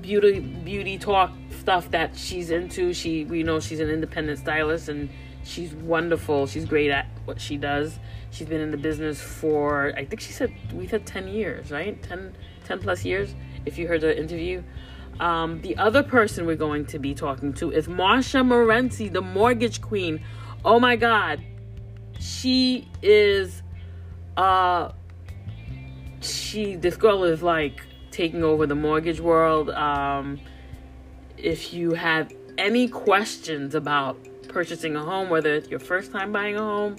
beauty 0.00 0.40
beauty 0.40 0.98
talk 0.98 1.32
stuff 1.58 1.90
that 1.90 2.16
she's 2.16 2.50
into. 2.50 2.92
She 2.92 3.24
we 3.24 3.42
know 3.42 3.60
she's 3.60 3.80
an 3.80 3.88
independent 3.88 4.38
stylist 4.38 4.88
and 4.88 5.08
she's 5.44 5.72
wonderful. 5.74 6.46
She's 6.46 6.64
great 6.64 6.90
at 6.90 7.06
what 7.24 7.40
she 7.40 7.56
does. 7.56 7.98
She's 8.30 8.48
been 8.48 8.60
in 8.60 8.70
the 8.70 8.76
business 8.76 9.20
for 9.20 9.92
i 9.96 10.04
think 10.04 10.20
she 10.20 10.32
said 10.32 10.52
we 10.72 10.88
said 10.88 11.06
10 11.06 11.28
years 11.28 11.70
right? 11.70 12.02
10 12.02 12.36
10 12.64 12.78
plus 12.80 13.04
years 13.04 13.34
if 13.64 13.78
you 13.78 13.86
heard 13.88 14.00
the 14.00 14.18
interview. 14.18 14.62
Um, 15.20 15.60
the 15.60 15.76
other 15.76 16.02
person 16.02 16.44
we're 16.44 16.56
going 16.56 16.86
to 16.86 16.98
be 16.98 17.14
talking 17.14 17.52
to 17.54 17.70
is 17.70 17.86
marsha 17.86 18.44
morency 18.44 19.12
the 19.12 19.22
mortgage 19.22 19.80
queen. 19.80 20.20
Oh 20.64 20.80
my 20.80 20.96
god 20.96 21.40
she 22.24 22.88
is 23.02 23.62
uh 24.38 24.90
she 26.22 26.74
this 26.74 26.96
girl 26.96 27.24
is 27.24 27.42
like 27.42 27.82
taking 28.10 28.42
over 28.42 28.66
the 28.66 28.74
mortgage 28.74 29.20
world. 29.20 29.70
Um, 29.70 30.40
if 31.36 31.74
you 31.74 31.92
have 31.92 32.32
any 32.56 32.88
questions 32.88 33.74
about 33.74 34.16
purchasing 34.48 34.96
a 34.96 35.02
home, 35.02 35.28
whether 35.28 35.52
it's 35.52 35.68
your 35.68 35.80
first 35.80 36.12
time 36.12 36.32
buying 36.32 36.56
a 36.56 36.60
home, 36.60 36.96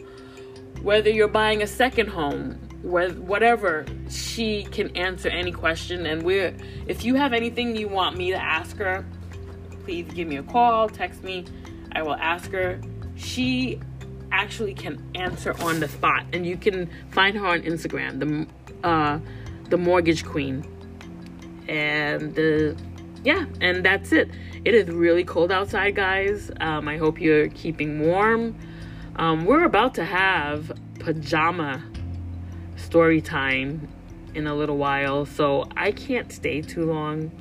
whether 0.83 1.09
you're 1.09 1.27
buying 1.27 1.63
a 1.63 1.67
second 1.67 2.09
home, 2.09 2.59
with 2.83 3.17
whatever, 3.17 3.85
she 4.09 4.65
can 4.65 4.95
answer 4.95 5.29
any 5.29 5.51
question. 5.51 6.05
And 6.05 6.21
we're 6.21 6.55
if 6.85 7.03
you 7.03 7.15
have 7.15 7.33
anything 7.33 7.75
you 7.75 7.87
want 7.87 8.15
me 8.15 8.29
to 8.29 8.41
ask 8.41 8.77
her, 8.77 9.03
please 9.85 10.05
give 10.13 10.27
me 10.27 10.37
a 10.37 10.43
call, 10.43 10.87
text 10.87 11.23
me. 11.23 11.45
I 11.93 12.03
will 12.03 12.15
ask 12.15 12.51
her. 12.51 12.79
She 13.15 13.79
actually 14.35 14.73
can 14.73 15.01
answer 15.15 15.55
on 15.61 15.79
the 15.79 15.87
spot, 15.87 16.25
and 16.33 16.45
you 16.45 16.57
can 16.57 16.89
find 17.11 17.37
her 17.37 17.45
on 17.45 17.61
Instagram. 17.61 18.19
The 18.19 18.87
uh, 18.87 19.19
the 19.69 19.77
Mortgage 19.77 20.25
Queen. 20.25 20.63
And 21.67 22.37
uh, 22.37 22.79
yeah, 23.23 23.45
and 23.61 23.83
that's 23.83 24.11
it. 24.11 24.29
It 24.63 24.75
is 24.75 24.87
really 24.89 25.23
cold 25.23 25.51
outside, 25.51 25.95
guys. 25.95 26.51
Um, 26.59 26.87
I 26.87 26.97
hope 26.97 27.19
you're 27.19 27.49
keeping 27.49 28.01
warm. 28.01 28.55
Um, 29.15 29.45
we're 29.45 29.63
about 29.63 29.95
to 29.95 30.05
have 30.05 30.71
pajama 30.99 31.83
story 32.75 33.21
time 33.21 33.87
in 34.35 34.45
a 34.47 34.53
little 34.53 34.77
while, 34.77 35.25
so 35.25 35.67
I 35.75 35.91
can't 35.91 36.31
stay 36.31 36.61
too 36.61 36.85
long. 36.85 37.31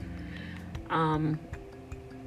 Um, 0.88 1.38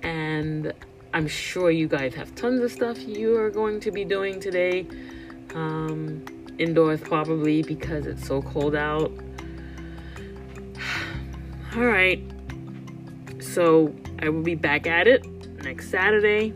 and 0.03 0.73
I'm 1.13 1.27
sure 1.27 1.71
you 1.71 1.87
guys 1.87 2.13
have 2.15 2.33
tons 2.35 2.61
of 2.61 2.71
stuff 2.71 2.99
you 2.99 3.37
are 3.37 3.49
going 3.49 3.79
to 3.81 3.91
be 3.91 4.05
doing 4.05 4.39
today. 4.39 4.87
Um, 5.53 6.23
indoors 6.57 7.01
probably 7.01 7.63
because 7.63 8.05
it's 8.05 8.27
so 8.27 8.41
cold 8.41 8.75
out. 8.75 9.11
All 11.75 11.85
right. 11.85 12.23
So 13.39 13.93
I 14.21 14.29
will 14.29 14.43
be 14.43 14.55
back 14.55 14.87
at 14.87 15.07
it 15.07 15.25
next 15.63 15.89
Saturday. 15.89 16.53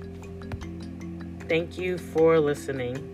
Thank 1.47 1.77
you 1.77 1.97
for 1.97 2.39
listening. 2.39 3.10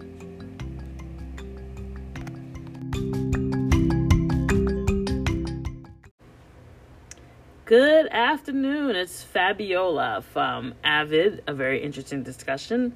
Good 7.67 8.07
afternoon. 8.13 8.95
It's 8.95 9.23
Fabiola 9.23 10.23
from 10.31 10.73
Avid, 10.85 11.43
a 11.47 11.53
very 11.53 11.83
interesting 11.83 12.23
discussion. 12.23 12.93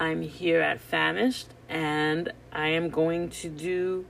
I'm 0.00 0.22
here 0.22 0.60
at 0.60 0.80
Famished 0.80 1.46
and 1.68 2.32
I 2.50 2.70
am 2.70 2.90
going 2.90 3.30
to 3.30 3.48
do 3.48 4.04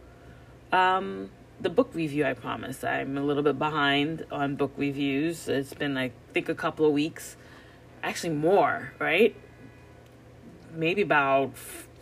um, 0.73 1.29
the 1.61 1.69
book 1.69 1.91
review. 1.93 2.25
I 2.25 2.33
promise. 2.33 2.83
I'm 2.83 3.19
a 3.19 3.23
little 3.23 3.43
bit 3.43 3.59
behind 3.59 4.25
on 4.33 4.57
book 4.57 4.73
reviews. 4.79 5.47
It's 5.47 5.75
been, 5.75 5.99
I 5.99 6.13
think, 6.33 6.49
a 6.49 6.55
couple 6.55 6.87
of 6.87 6.93
weeks, 6.95 7.37
actually 8.03 8.33
more, 8.33 8.95
right? 8.99 9.37
Maybe 10.75 11.03
about, 11.03 11.53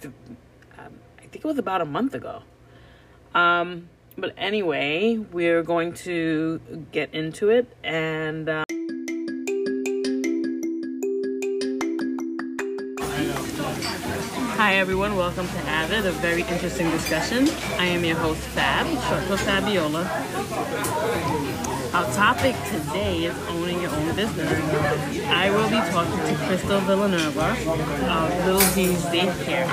um, 0.04 0.94
I 1.18 1.22
think 1.22 1.38
it 1.38 1.44
was 1.44 1.58
about 1.58 1.80
a 1.80 1.86
month 1.86 2.14
ago. 2.14 2.44
Um, 3.34 3.88
but 4.20 4.34
anyway, 4.36 5.16
we're 5.16 5.62
going 5.62 5.94
to 5.94 6.60
get 6.92 7.12
into 7.14 7.48
it 7.48 7.66
and. 7.82 8.48
Uh, 8.48 8.64
Hi 14.56 14.76
everyone, 14.76 15.16
welcome 15.16 15.48
to 15.48 15.58
Avid, 15.60 16.04
a 16.04 16.12
very 16.12 16.42
interesting 16.42 16.90
discussion. 16.90 17.48
I 17.78 17.86
am 17.86 18.04
your 18.04 18.16
host 18.16 18.40
Fab, 18.40 18.86
short 19.08 19.24
for 19.24 19.38
Fabiola. 19.38 20.04
Our 21.92 22.04
topic 22.14 22.54
today 22.68 23.24
is 23.24 23.36
owning 23.48 23.80
your 23.82 23.90
own 23.90 24.14
business. 24.14 24.48
I 25.26 25.50
will 25.50 25.68
be 25.68 25.76
talking 25.90 26.18
to 26.18 26.46
Crystal 26.46 26.78
Villanueva 26.82 27.50
of 27.50 28.46
Little 28.46 28.60
Z's 28.60 29.02
Daycare. 29.06 29.66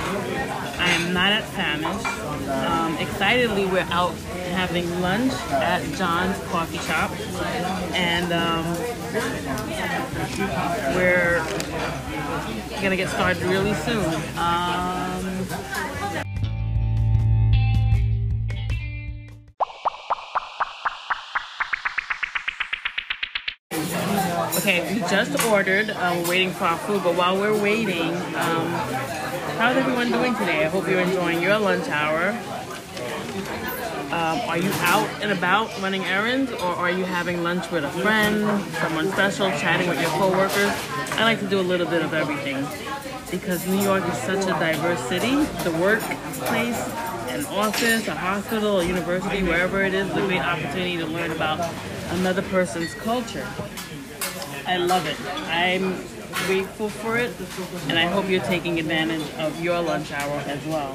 I 0.79 0.89
am 0.89 1.13
not 1.13 1.31
at 1.31 1.43
Famish. 1.43 2.05
Um, 2.49 2.97
excitedly, 2.97 3.67
we're 3.67 3.87
out 3.91 4.15
having 4.55 4.89
lunch 4.99 5.31
at 5.51 5.83
John's 5.95 6.39
Coffee 6.45 6.79
Shop, 6.79 7.11
and 7.93 8.33
um, 8.33 8.65
we're 10.95 11.45
gonna 12.81 12.95
get 12.95 13.09
started 13.09 13.43
really 13.43 13.75
soon. 13.75 14.05
Um, 14.37 15.86
okay, 24.67 24.93
we 24.93 24.99
just 25.01 25.45
ordered. 25.45 25.89
Uh, 25.89 26.19
we're 26.21 26.29
waiting 26.29 26.51
for 26.51 26.65
our 26.65 26.77
food, 26.79 27.01
but 27.01 27.15
while 27.15 27.37
we're 27.39 27.57
waiting, 27.57 28.13
um, 28.35 28.67
how's 29.55 29.77
everyone 29.77 30.11
doing 30.11 30.35
today? 30.35 30.65
I 30.65 30.67
hope 30.67 30.89
you're 30.89 30.99
enjoying 30.99 31.41
your 31.41 31.57
lunch 31.57 31.87
hour. 31.87 32.31
Um, 34.11 34.39
are 34.49 34.57
you 34.57 34.69
out 34.81 35.09
and 35.21 35.31
about 35.31 35.69
running 35.81 36.03
errands, 36.03 36.51
or 36.51 36.65
are 36.65 36.91
you 36.91 37.05
having 37.05 37.43
lunch 37.43 37.71
with 37.71 37.85
a 37.85 37.89
friend, 38.01 38.61
someone 38.75 39.09
special, 39.09 39.49
chatting 39.51 39.87
with 39.87 40.01
your 40.01 40.09
coworkers? 40.11 40.73
I 41.11 41.23
like 41.23 41.39
to 41.39 41.47
do 41.47 41.61
a 41.61 41.67
little 41.71 41.87
bit 41.87 42.01
of 42.01 42.13
everything 42.13 42.57
because 43.31 43.65
New 43.67 43.81
York 43.81 44.05
is 44.05 44.17
such 44.17 44.43
a 44.43 44.59
diverse 44.59 44.99
city. 45.07 45.35
The 45.63 45.71
workplace 45.79 46.77
an 47.29 47.45
office, 47.47 48.07
a 48.07 48.15
hospital, 48.15 48.79
a 48.79 48.85
university, 48.85 49.43
wherever 49.43 49.83
it 49.83 49.93
is, 49.93 50.09
a 50.09 50.13
great 50.25 50.41
opportunity 50.41 50.97
to 50.97 51.05
learn 51.05 51.31
about 51.31 51.73
another 52.09 52.41
person's 52.41 52.93
culture. 52.95 53.47
I 54.67 54.75
love 54.75 55.07
it. 55.07 55.17
I'm 55.47 55.95
grateful 56.45 56.89
for 56.89 57.17
it, 57.17 57.33
and 57.87 57.97
I 57.97 58.05
hope 58.05 58.29
you're 58.29 58.43
taking 58.43 58.79
advantage 58.79 59.23
of 59.35 59.63
your 59.63 59.81
lunch 59.81 60.11
hour 60.11 60.43
as 60.45 60.63
well. 60.65 60.91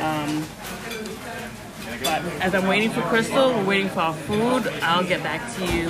Um, 0.00 0.44
but 2.04 2.22
as 2.42 2.54
I'm 2.54 2.66
waiting 2.66 2.90
for 2.90 3.00
Crystal, 3.02 3.50
we're 3.54 3.64
waiting 3.64 3.88
for 3.88 4.00
our 4.00 4.14
food. 4.14 4.68
I'll 4.82 5.04
get 5.04 5.22
back 5.22 5.40
to 5.56 5.64
you 5.74 5.88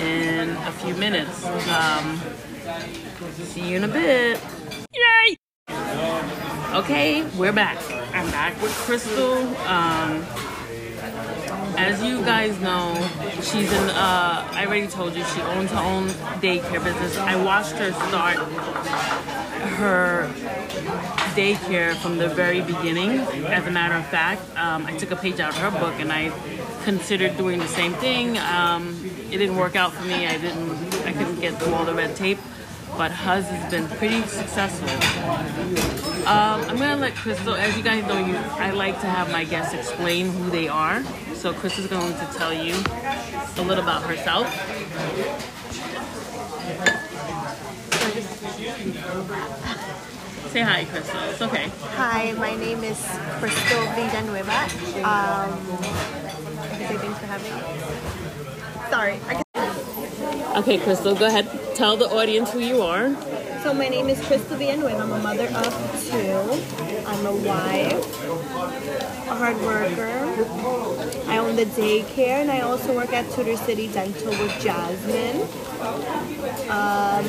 in 0.00 0.50
a 0.50 0.72
few 0.72 0.94
minutes. 0.94 1.44
Um, 1.44 2.18
see 3.34 3.68
you 3.68 3.76
in 3.76 3.84
a 3.84 3.88
bit. 3.88 4.40
Yay! 4.94 5.36
Okay, 6.74 7.24
we're 7.36 7.52
back. 7.52 7.78
I'm 8.14 8.30
back 8.30 8.60
with 8.62 8.72
Crystal. 8.72 9.36
Um, 9.66 10.24
as 11.78 12.02
you 12.02 12.20
guys 12.22 12.58
know, 12.60 12.94
she's 13.36 13.72
in. 13.72 13.90
Uh, 13.90 14.48
I 14.52 14.64
already 14.66 14.88
told 14.88 15.14
you 15.14 15.24
she 15.24 15.40
owns 15.42 15.70
her 15.70 15.78
own 15.78 16.08
daycare 16.40 16.82
business. 16.82 17.16
I 17.16 17.42
watched 17.42 17.72
her 17.72 17.92
start 17.92 18.36
her 19.78 20.28
daycare 21.36 21.94
from 21.96 22.18
the 22.18 22.28
very 22.28 22.60
beginning. 22.60 23.20
As 23.46 23.66
a 23.66 23.70
matter 23.70 23.94
of 23.94 24.06
fact, 24.06 24.42
um, 24.56 24.86
I 24.86 24.96
took 24.96 25.12
a 25.12 25.16
page 25.16 25.38
out 25.38 25.50
of 25.50 25.58
her 25.58 25.70
book 25.70 25.94
and 26.00 26.12
I 26.12 26.32
considered 26.84 27.36
doing 27.36 27.60
the 27.60 27.68
same 27.68 27.94
thing. 27.94 28.38
Um, 28.38 28.98
it 29.30 29.38
didn't 29.38 29.56
work 29.56 29.76
out 29.76 29.92
for 29.92 30.04
me. 30.04 30.26
I 30.26 30.36
didn't. 30.36 30.94
I 31.06 31.12
couldn't 31.12 31.40
get 31.40 31.54
through 31.60 31.74
all 31.74 31.84
the 31.84 31.94
red 31.94 32.16
tape. 32.16 32.38
But 32.98 33.12
hers 33.12 33.44
has 33.44 33.70
been 33.70 33.86
pretty 33.96 34.22
successful. 34.22 34.88
Um, 36.26 36.60
I'm 36.68 36.76
gonna 36.76 36.96
let 36.96 37.14
Crystal, 37.14 37.54
as 37.54 37.76
you 37.76 37.84
guys 37.84 38.04
know, 38.08 38.18
you 38.18 38.36
I 38.36 38.72
like 38.72 39.00
to 39.02 39.06
have 39.06 39.30
my 39.30 39.44
guests 39.44 39.72
explain 39.72 40.32
who 40.32 40.50
they 40.50 40.66
are. 40.66 41.04
So 41.34 41.52
Crystal's 41.52 41.86
going 41.86 42.12
to 42.12 42.26
tell 42.34 42.52
you 42.52 42.74
a 43.56 43.62
little 43.62 43.84
about 43.84 44.02
herself. 44.02 44.52
Say 50.50 50.60
hi, 50.62 50.84
Crystal. 50.86 51.20
It's 51.20 51.42
okay. 51.42 51.70
Hi, 51.94 52.32
my 52.32 52.56
name 52.56 52.82
is 52.82 53.00
Crystal 53.38 53.84
Villanueva. 53.94 54.64
Um, 55.06 55.56
thanks 56.98 57.18
for 57.20 57.26
having 57.26 57.54
me. 57.54 57.62
Sorry. 58.90 59.44
Okay, 60.58 60.76
Crystal, 60.76 61.14
go 61.14 61.26
ahead. 61.26 61.48
Tell 61.76 61.96
the 61.96 62.06
audience 62.06 62.50
who 62.50 62.58
you 62.58 62.82
are. 62.82 63.14
so 63.62 63.72
my 63.72 63.88
name 63.88 64.08
is 64.08 64.20
Crystal 64.26 64.56
Villanueva. 64.56 65.04
I'm 65.04 65.12
a 65.12 65.18
mother 65.20 65.46
of 65.46 65.72
two. 66.10 67.06
I'm 67.06 67.26
a 67.26 67.32
wife, 67.32 68.24
a 69.28 69.36
hard 69.36 69.56
worker. 69.60 70.10
I 71.28 71.38
own 71.38 71.54
the 71.54 71.66
daycare, 71.66 72.40
and 72.42 72.50
I 72.50 72.62
also 72.62 72.92
work 72.92 73.12
at 73.12 73.30
Tudor 73.30 73.56
City 73.56 73.86
Dental 73.86 74.30
with 74.30 74.60
Jasmine. 74.60 75.42
Um, 76.68 77.24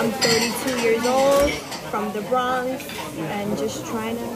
I'm 0.00 0.10
32 0.10 0.80
years 0.82 1.06
old, 1.06 1.52
from 1.92 2.12
the 2.12 2.22
Bronx, 2.22 2.84
and 3.18 3.56
just 3.56 3.86
trying 3.86 4.16
to 4.16 4.26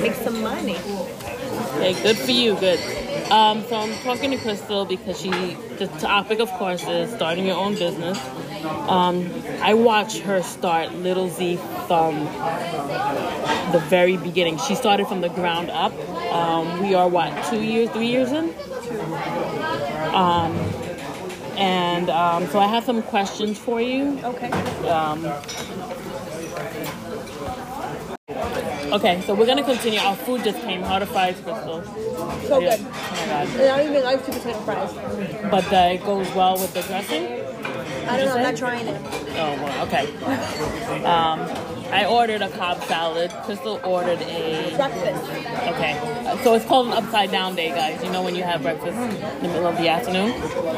make 0.00 0.14
some 0.14 0.40
money. 0.40 0.76
Okay, 1.74 2.00
good 2.00 2.16
for 2.16 2.30
you. 2.30 2.54
Good. 2.54 3.01
Um, 3.32 3.64
so 3.66 3.76
I'm 3.76 3.94
talking 4.00 4.30
to 4.32 4.36
Crystal 4.36 4.84
because 4.84 5.18
she, 5.18 5.30
the 5.30 5.86
topic, 5.98 6.38
of 6.38 6.50
course, 6.50 6.86
is 6.86 7.10
starting 7.14 7.46
your 7.46 7.56
own 7.56 7.72
business. 7.72 8.18
Um, 8.90 9.32
I 9.62 9.72
watched 9.72 10.18
her 10.18 10.42
start 10.42 10.92
Little 10.92 11.30
Z 11.30 11.56
from 11.86 12.26
the 13.72 13.82
very 13.88 14.18
beginning. 14.18 14.58
She 14.58 14.74
started 14.74 15.06
from 15.06 15.22
the 15.22 15.30
ground 15.30 15.70
up. 15.70 15.94
Um, 16.30 16.82
we 16.82 16.92
are 16.92 17.08
what, 17.08 17.32
two 17.46 17.62
years, 17.62 17.88
three 17.88 18.08
years 18.08 18.32
in? 18.32 18.52
Um, 20.14 20.52
and 21.56 22.10
um, 22.10 22.46
so 22.48 22.58
I 22.58 22.66
have 22.66 22.84
some 22.84 23.02
questions 23.02 23.58
for 23.58 23.80
you. 23.80 24.20
Okay. 24.24 24.50
Okay, 28.92 29.22
so 29.22 29.34
we're 29.34 29.46
gonna 29.46 29.64
continue. 29.64 29.98
Our 29.98 30.14
food 30.14 30.44
just 30.44 30.60
came. 30.60 30.82
How 30.82 30.98
the 30.98 31.06
fries, 31.06 31.40
Crystal? 31.42 31.82
So 32.46 32.58
Yeah. 32.58 32.76
good. 32.76 32.86
Oh 32.86 33.16
my 33.20 33.26
god. 33.26 33.48
And 33.48 33.62
I 33.62 33.78
don't 33.78 33.90
even 33.90 34.04
like 34.04 34.26
two 34.26 34.32
potato 34.32 34.58
fries. 34.60 34.90
But 35.50 35.72
uh, 35.72 35.94
it 35.94 36.04
goes 36.04 36.30
well 36.34 36.58
with 36.58 36.74
the 36.74 36.82
dressing. 36.82 37.24
I 38.06 38.16
don't 38.18 38.26
know. 38.26 38.36
I'm 38.36 38.42
not 38.42 38.56
trying 38.56 38.86
it. 38.86 39.00
Oh, 39.36 39.54
well, 39.62 39.86
okay. 39.86 40.06
Um, 41.06 41.40
I 41.90 42.04
ordered 42.04 42.42
a 42.42 42.50
Cobb 42.50 42.82
salad. 42.84 43.30
Crystal 43.44 43.80
ordered 43.82 44.20
a. 44.22 44.74
Breakfast. 44.76 45.24
Okay, 45.72 46.38
so 46.42 46.54
it's 46.54 46.64
called 46.66 46.88
an 46.88 46.92
upside 46.92 47.30
down 47.30 47.54
day, 47.54 47.70
guys. 47.70 48.02
You 48.04 48.10
know 48.10 48.22
when 48.22 48.34
you 48.34 48.42
have 48.42 48.60
breakfast 48.62 48.98
in 48.98 49.42
the 49.42 49.48
middle 49.48 49.66
of 49.66 49.78
the 49.78 49.88
afternoon. 49.88 50.32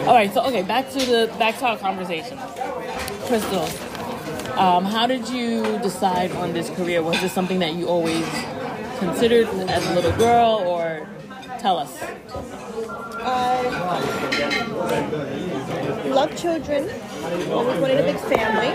All 0.07 0.15
right, 0.15 0.33
so 0.33 0.45
okay, 0.47 0.63
back 0.63 0.89
to 0.91 0.99
the 0.99 1.35
back 1.39 1.59
to 1.59 1.67
our 1.67 1.79
conversation. 1.79 2.39
Crystal, 3.27 3.67
um, 4.59 4.85
how 4.85 5.07
did 5.07 5.29
you 5.29 5.79
decide 5.81 6.33
on 6.33 6.53
this 6.53 6.71
career? 6.71 7.03
Was 7.03 7.21
this 7.21 7.33
something 7.33 7.59
that 7.61 7.75
you 7.75 7.87
always 7.89 8.27
considered 8.99 9.49
as 9.69 9.87
a 9.91 9.95
little 9.95 10.13
girl, 10.13 10.63
or 10.67 11.07
tell 11.59 11.79
us? 11.79 12.03
I 13.27 13.63
love 16.07 16.37
children. 16.37 16.89
Always 17.51 17.81
wanted 17.81 18.01
a 18.01 18.05
big 18.05 18.19
family. 18.21 18.73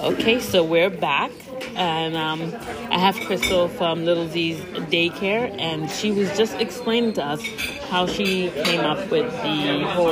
Okay, 0.00 0.40
so 0.40 0.64
we're 0.64 0.90
back, 0.90 1.30
and 1.76 2.16
um, 2.16 2.54
I 2.90 2.98
have 2.98 3.16
Crystal 3.26 3.68
from 3.68 4.04
Little 4.04 4.28
Z's 4.28 4.60
daycare, 4.90 5.54
and 5.58 5.90
she 5.90 6.10
was 6.10 6.36
just 6.36 6.54
explaining 6.54 7.12
to 7.14 7.24
us 7.24 7.42
how 7.88 8.06
she 8.06 8.50
came 8.50 8.80
up 8.80 9.10
with 9.10 9.30
the 9.42 9.84
whole 9.88 10.10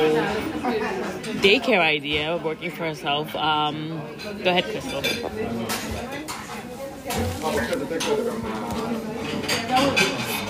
daycare 1.41 1.79
idea 1.79 2.33
of 2.33 2.43
working 2.43 2.71
for 2.71 2.85
herself. 2.85 3.35
Um, 3.35 4.01
go 4.43 4.51
ahead, 4.51 4.65
Crystal. 4.65 5.01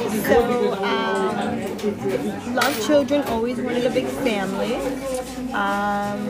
So, 0.09 0.73
um, 0.83 2.55
love 2.55 2.85
children. 2.85 3.23
Always 3.23 3.59
wanted 3.59 3.85
a 3.85 3.89
big 3.89 4.07
family. 4.07 4.75
Um, 5.53 6.27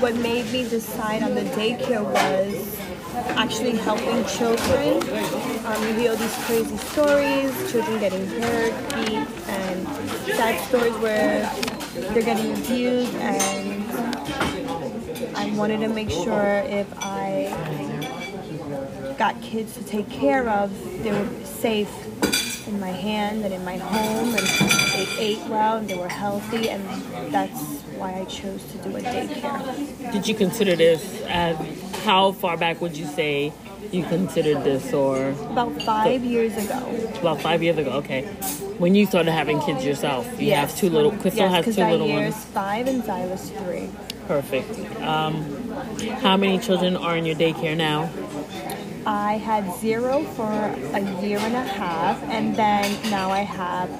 what 0.00 0.14
made 0.16 0.50
me 0.52 0.68
decide 0.68 1.22
on 1.22 1.34
the 1.34 1.42
daycare 1.42 2.02
was 2.04 2.73
actually 3.14 3.76
helping 3.76 4.24
children. 4.26 5.02
Um, 5.66 5.82
you 5.88 5.94
hear 5.94 6.10
all 6.10 6.16
these 6.16 6.36
crazy 6.44 6.76
stories, 6.76 7.70
children 7.70 8.00
getting 8.00 8.26
hurt, 8.26 8.72
beat, 8.94 9.26
and 9.48 9.86
sad 10.26 10.60
stories 10.68 10.94
where 10.94 11.50
they're 12.12 12.22
getting 12.22 12.52
abused, 12.52 13.14
and 13.16 13.84
I 15.36 15.50
wanted 15.56 15.80
to 15.80 15.88
make 15.88 16.10
sure 16.10 16.62
if 16.66 16.86
I 16.98 17.50
got 19.18 19.40
kids 19.42 19.74
to 19.74 19.84
take 19.84 20.08
care 20.10 20.48
of, 20.48 20.70
they 21.02 21.12
were 21.12 21.28
safe 21.44 21.88
in 22.66 22.80
my 22.80 22.90
hand 22.90 23.44
and 23.44 23.54
in 23.54 23.64
my 23.64 23.76
home, 23.76 24.34
and 24.34 24.46
they 24.92 25.06
ate 25.18 25.42
well 25.48 25.76
and 25.76 25.88
they 25.88 25.96
were 25.96 26.08
healthy, 26.08 26.68
and 26.70 26.82
that's 27.32 27.82
why 27.96 28.14
I 28.14 28.24
chose 28.24 28.64
to 28.72 28.78
do 28.78 28.96
a 28.96 29.00
daycare. 29.00 30.12
Did 30.12 30.26
you 30.26 30.34
consider 30.34 30.74
this 30.74 31.22
as 31.28 31.56
how 32.04 32.32
far 32.32 32.56
back 32.56 32.80
would 32.80 32.96
you 32.96 33.06
say 33.06 33.52
you 33.90 34.04
considered 34.04 34.62
this, 34.64 34.92
or 34.92 35.30
About 35.30 35.72
five 35.82 36.22
years 36.24 36.56
ago. 36.56 36.78
about 37.20 37.40
five 37.40 37.62
years 37.62 37.78
ago? 37.78 37.90
Okay, 38.02 38.22
when 38.78 38.94
you 38.94 39.06
started 39.06 39.32
having 39.32 39.60
kids 39.60 39.84
yourself, 39.84 40.26
you 40.40 40.52
have 40.52 40.74
two 40.76 40.90
little. 40.90 41.12
Crystal 41.12 41.46
yes, 41.48 41.64
has 41.66 41.74
two 41.76 41.84
little 41.84 42.06
Zaire 42.06 42.26
is 42.28 42.34
ones. 42.34 42.44
five 42.46 42.86
and 42.88 43.02
Xyla's 43.02 43.50
three. 43.50 43.88
Perfect. 44.26 44.68
Um, 45.02 45.44
how 46.22 46.36
many 46.36 46.58
children 46.58 46.96
are 46.96 47.16
in 47.16 47.24
your 47.26 47.36
daycare 47.36 47.76
now? 47.76 48.10
I 49.06 49.34
had 49.36 49.70
zero 49.80 50.22
for 50.34 50.50
a 50.50 51.00
year 51.22 51.38
and 51.38 51.54
a 51.54 51.62
half, 51.62 52.22
and 52.24 52.56
then 52.56 52.84
now 53.10 53.30
I 53.30 53.40
have 53.40 53.90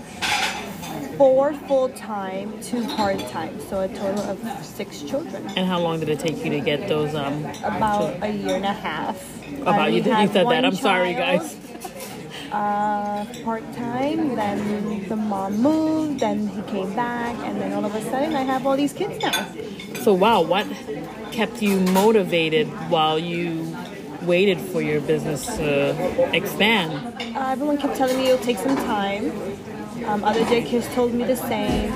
four 1.17 1.55
full 1.55 1.89
time, 1.91 2.61
two 2.63 2.85
part 2.97 3.19
time, 3.29 3.59
so 3.69 3.81
a 3.81 3.89
total 3.89 4.21
of 4.21 4.65
six 4.65 5.03
children. 5.03 5.47
And 5.57 5.67
how 5.67 5.81
long 5.81 6.01
did 6.01 6.09
it 6.09 6.19
take 6.21 6.45
you 6.45 6.51
to 6.51 6.61
get 6.61 6.89
those? 6.89 7.15
Um, 7.15 7.45
About 7.63 8.23
a 8.23 8.31
year 8.31 8.57
and 8.57 8.65
a 8.65 8.73
half. 8.73 9.17
about 9.63 9.93
you, 9.93 10.03
did, 10.03 10.19
you 10.19 10.29
said 10.29 10.49
that. 10.49 10.65
I'm 10.65 10.75
sorry, 10.77 11.15
guys. 11.15 11.57
Uh, 12.53 13.25
part 13.43 13.65
time, 13.73 14.37
then 14.37 15.09
the 15.09 15.17
mom 15.17 15.61
moved, 15.61 16.21
then 16.21 16.47
he 16.47 16.63
came 16.71 16.95
back, 16.95 17.35
and 17.39 17.61
then 17.61 17.73
all 17.73 17.85
of 17.85 17.93
a 17.97 18.01
sudden 18.03 18.37
I 18.37 18.43
have 18.43 18.65
all 18.65 18.77
these 18.77 18.93
kids 18.93 19.21
now. 19.21 19.53
So 20.03 20.15
wow, 20.15 20.41
what 20.41 20.65
kept 21.33 21.61
you 21.63 21.81
motivated 21.81 22.69
while 22.91 23.19
you 23.19 23.77
waited 24.23 24.61
for 24.61 24.81
your 24.81 25.01
business 25.01 25.45
to 25.57 26.31
expand? 26.33 26.93
Uh, 27.37 27.49
everyone 27.49 27.77
kept 27.77 27.97
telling 27.97 28.17
me 28.19 28.29
it'll 28.29 28.45
take 28.45 28.59
some 28.59 28.77
time. 28.77 29.33
Um, 30.07 30.23
other 30.25 30.45
daycares 30.45 30.93
told 30.95 31.15
me 31.15 31.25
the 31.25 31.37
same. 31.37 31.93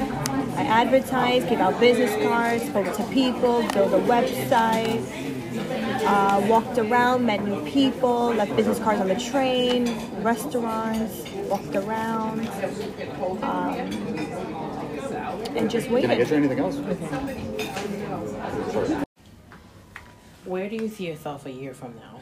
I 0.57 0.65
advertised, 0.65 1.49
gave 1.49 1.61
out 1.61 1.79
business 1.79 2.11
cards, 2.27 2.65
spoke 2.65 2.97
to 2.97 3.05
people, 3.13 3.63
built 3.73 3.93
a 3.93 3.99
website. 4.07 5.05
uh, 6.05 6.41
walked 6.49 6.79
around, 6.79 7.27
met 7.27 7.45
new 7.45 7.65
people, 7.71 8.35
left 8.35 8.55
business 8.57 8.79
cards 8.79 9.01
on 9.01 9.09
the 9.09 9.17
train, 9.17 9.87
restaurants, 10.23 11.29
walked 11.49 11.75
around, 11.77 12.49
um, 13.43 13.75
and 15.57 15.71
just 15.71 15.91
waited. 15.91 16.09
Can 16.09 16.11
I 16.11 16.17
get 16.17 16.31
you 16.31 16.37
anything 16.37 16.59
else? 16.61 16.77
Where 20.45 20.69
do 20.71 20.77
you 20.77 20.89
see 20.89 21.07
yourself 21.07 21.45
a 21.47 21.51
year 21.51 21.75
from 21.75 21.95
now? 21.97 22.21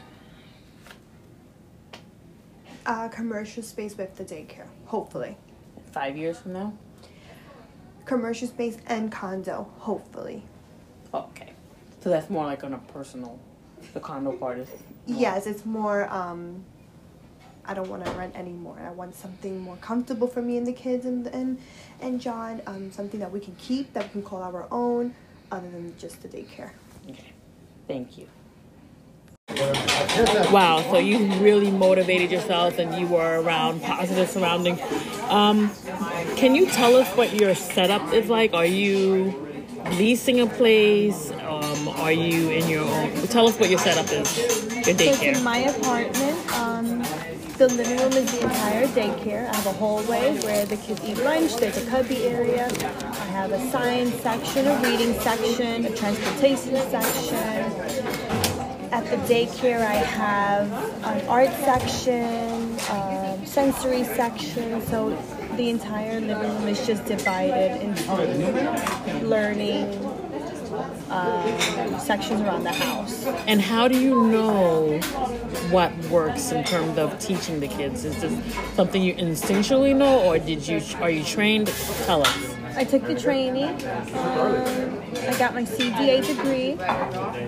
Uh, 2.85 3.07
commercial 3.09 3.63
space 3.63 3.97
with 3.97 4.15
the 4.15 4.23
daycare, 4.25 4.67
hopefully. 4.85 5.37
Five 5.97 6.15
years 6.15 6.37
from 6.37 6.53
now? 6.53 6.73
Commercial 8.05 8.47
space 8.47 8.77
and 8.85 9.11
condo, 9.11 9.67
hopefully. 9.79 10.43
Okay. 11.11 11.53
So 12.01 12.11
that's 12.11 12.29
more 12.29 12.45
like 12.45 12.63
on 12.63 12.73
a 12.73 12.77
personal. 12.77 13.39
The 13.95 13.99
condo 13.99 14.33
part 14.33 14.59
is. 14.59 14.67
more- 14.69 15.17
Yes, 15.19 15.47
it's 15.47 15.65
more. 15.65 16.07
Um, 16.13 16.63
I 17.65 17.73
don't 17.73 17.89
want 17.89 18.05
to 18.05 18.11
rent 18.11 18.35
anymore. 18.35 18.77
I 18.79 18.91
want 18.91 19.15
something 19.15 19.59
more 19.59 19.77
comfortable 19.77 20.27
for 20.27 20.43
me 20.43 20.57
and 20.57 20.67
the 20.67 20.71
kids 20.71 21.03
and 21.07 21.25
and 21.25 21.57
and 21.99 22.21
John. 22.21 22.61
Um, 22.67 22.91
something 22.91 23.19
that 23.19 23.31
we 23.31 23.39
can 23.39 23.55
keep, 23.55 23.91
that 23.93 24.03
we 24.03 24.09
can 24.11 24.21
call 24.21 24.43
our 24.43 24.67
own, 24.71 25.15
other 25.51 25.67
than 25.71 25.97
just 25.97 26.21
the 26.21 26.27
daycare. 26.27 26.73
Okay. 27.09 27.31
Thank 27.87 28.19
you. 28.19 28.27
Wow, 30.51 30.83
so 30.91 30.97
you 30.97 31.31
really 31.35 31.71
motivated 31.71 32.31
yourself 32.31 32.79
and 32.79 32.93
you 32.99 33.07
were 33.07 33.39
around 33.41 33.81
positive 33.81 34.29
surroundings. 34.29 34.79
Um, 35.29 35.71
can 36.35 36.55
you 36.55 36.65
tell 36.67 36.95
us 36.95 37.07
what 37.15 37.33
your 37.33 37.55
setup 37.55 38.13
is 38.13 38.29
like? 38.29 38.53
Are 38.53 38.65
you 38.65 39.33
leasing 39.91 40.39
a 40.41 40.47
place? 40.47 41.31
Um, 41.31 41.87
are 41.87 42.11
you 42.11 42.49
in 42.51 42.67
your 42.67 42.83
own? 42.83 43.11
Tell 43.27 43.47
us 43.47 43.59
what 43.59 43.69
your 43.69 43.79
setup 43.79 44.05
is, 44.11 44.37
your 44.37 44.49
So 44.83 44.91
it's 44.91 45.01
in 45.01 45.13
daycare. 45.13 45.43
my 45.43 45.57
apartment. 45.59 46.53
Um, 46.53 47.03
the 47.57 47.67
living 47.69 47.97
room 47.97 48.13
is 48.13 48.31
the 48.31 48.41
entire 48.43 48.87
daycare. 48.87 49.49
I 49.49 49.55
have 49.55 49.65
a 49.65 49.73
hallway 49.73 50.39
where 50.41 50.65
the 50.65 50.77
kids 50.77 51.01
eat 51.03 51.17
lunch. 51.17 51.55
There's 51.55 51.77
a 51.77 51.89
cubby 51.89 52.25
area. 52.25 52.67
I 52.81 53.25
have 53.31 53.51
a 53.51 53.71
science 53.71 54.15
section, 54.21 54.67
a 54.67 54.77
reading 54.81 55.13
section, 55.21 55.85
a 55.85 55.95
transportation 55.95 56.75
section. 56.89 58.46
At 58.97 59.05
the 59.11 59.17
daycare, 59.31 59.79
I 59.79 59.93
have 59.93 60.71
an 61.03 61.27
art 61.27 61.51
section, 61.59 62.75
um, 62.89 63.45
sensory 63.45 64.03
section. 64.03 64.81
So 64.87 65.15
the 65.55 65.69
entire 65.69 66.19
living 66.19 66.51
room 66.51 66.67
is 66.67 66.83
just 66.87 67.05
divided 67.05 67.79
into 67.79 69.23
learning 69.23 69.93
um, 71.09 71.99
sections 71.99 72.41
around 72.41 72.63
the 72.63 72.71
house. 72.71 73.25
And 73.47 73.61
how 73.61 73.87
do 73.87 73.99
you 73.99 74.27
know 74.27 74.99
what 75.69 75.95
works 76.05 76.51
in 76.51 76.63
terms 76.63 76.97
of 76.97 77.17
teaching 77.19 77.59
the 77.59 77.67
kids? 77.67 78.05
Is 78.05 78.19
this 78.21 78.55
something 78.75 79.01
you 79.01 79.13
instinctually 79.15 79.95
know, 79.95 80.23
or 80.23 80.39
did 80.39 80.67
you 80.67 80.81
are 81.01 81.09
you 81.09 81.23
trained? 81.23 81.67
Tell 82.05 82.21
us. 82.21 82.55
I 82.75 82.83
took 82.83 83.03
the 83.07 83.19
training. 83.19 83.69
Um, 84.13 85.01
I 85.27 85.35
got 85.39 85.55
my 85.55 85.63
CDA 85.63 86.23
degree. 86.25 86.73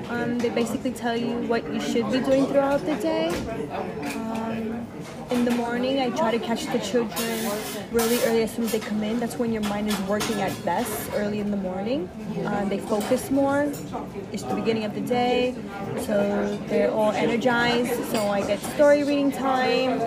Um, 0.10 0.40
they 0.40 0.50
basically 0.50 0.92
tell 0.92 1.16
you 1.16 1.48
what 1.48 1.72
you 1.72 1.80
should 1.80 2.12
be 2.12 2.20
doing 2.20 2.48
throughout 2.48 2.84
the 2.84 2.96
day. 2.96 3.28
Um, 4.16 4.49
in 5.32 5.46
the 5.46 5.52
morning, 5.52 6.00
I 6.00 6.10
try 6.10 6.32
to 6.32 6.40
catch 6.40 6.66
the 6.66 6.80
children 6.80 7.52
really 7.92 8.18
early 8.24 8.44
as 8.44 8.52
soon 8.54 8.66
as 8.66 8.72
they 8.72 8.80
come 8.80 9.04
in. 9.04 9.20
That's 9.20 9.38
when 9.38 9.54
your 9.54 9.62
mind 9.64 9.88
is 9.88 10.00
working 10.02 10.42
at 10.42 10.54
best, 10.66 11.10
early 11.14 11.40
in 11.40 11.52
the 11.52 11.58
morning. 11.58 12.10
Uh, 12.46 12.66
they 12.66 12.80
focus 12.80 13.30
more. 13.30 13.72
It's 14.32 14.44
the 14.44 14.56
beginning 14.56 14.86
of 14.86 14.96
the 14.96 15.02
day, 15.02 15.56
so 15.98 16.58
they're 16.68 16.92
all 16.92 17.12
energized. 17.12 17.94
So 18.12 18.20
I 18.28 18.46
get 18.46 18.60
story 18.60 19.04
reading 19.04 19.32
time. 19.32 20.02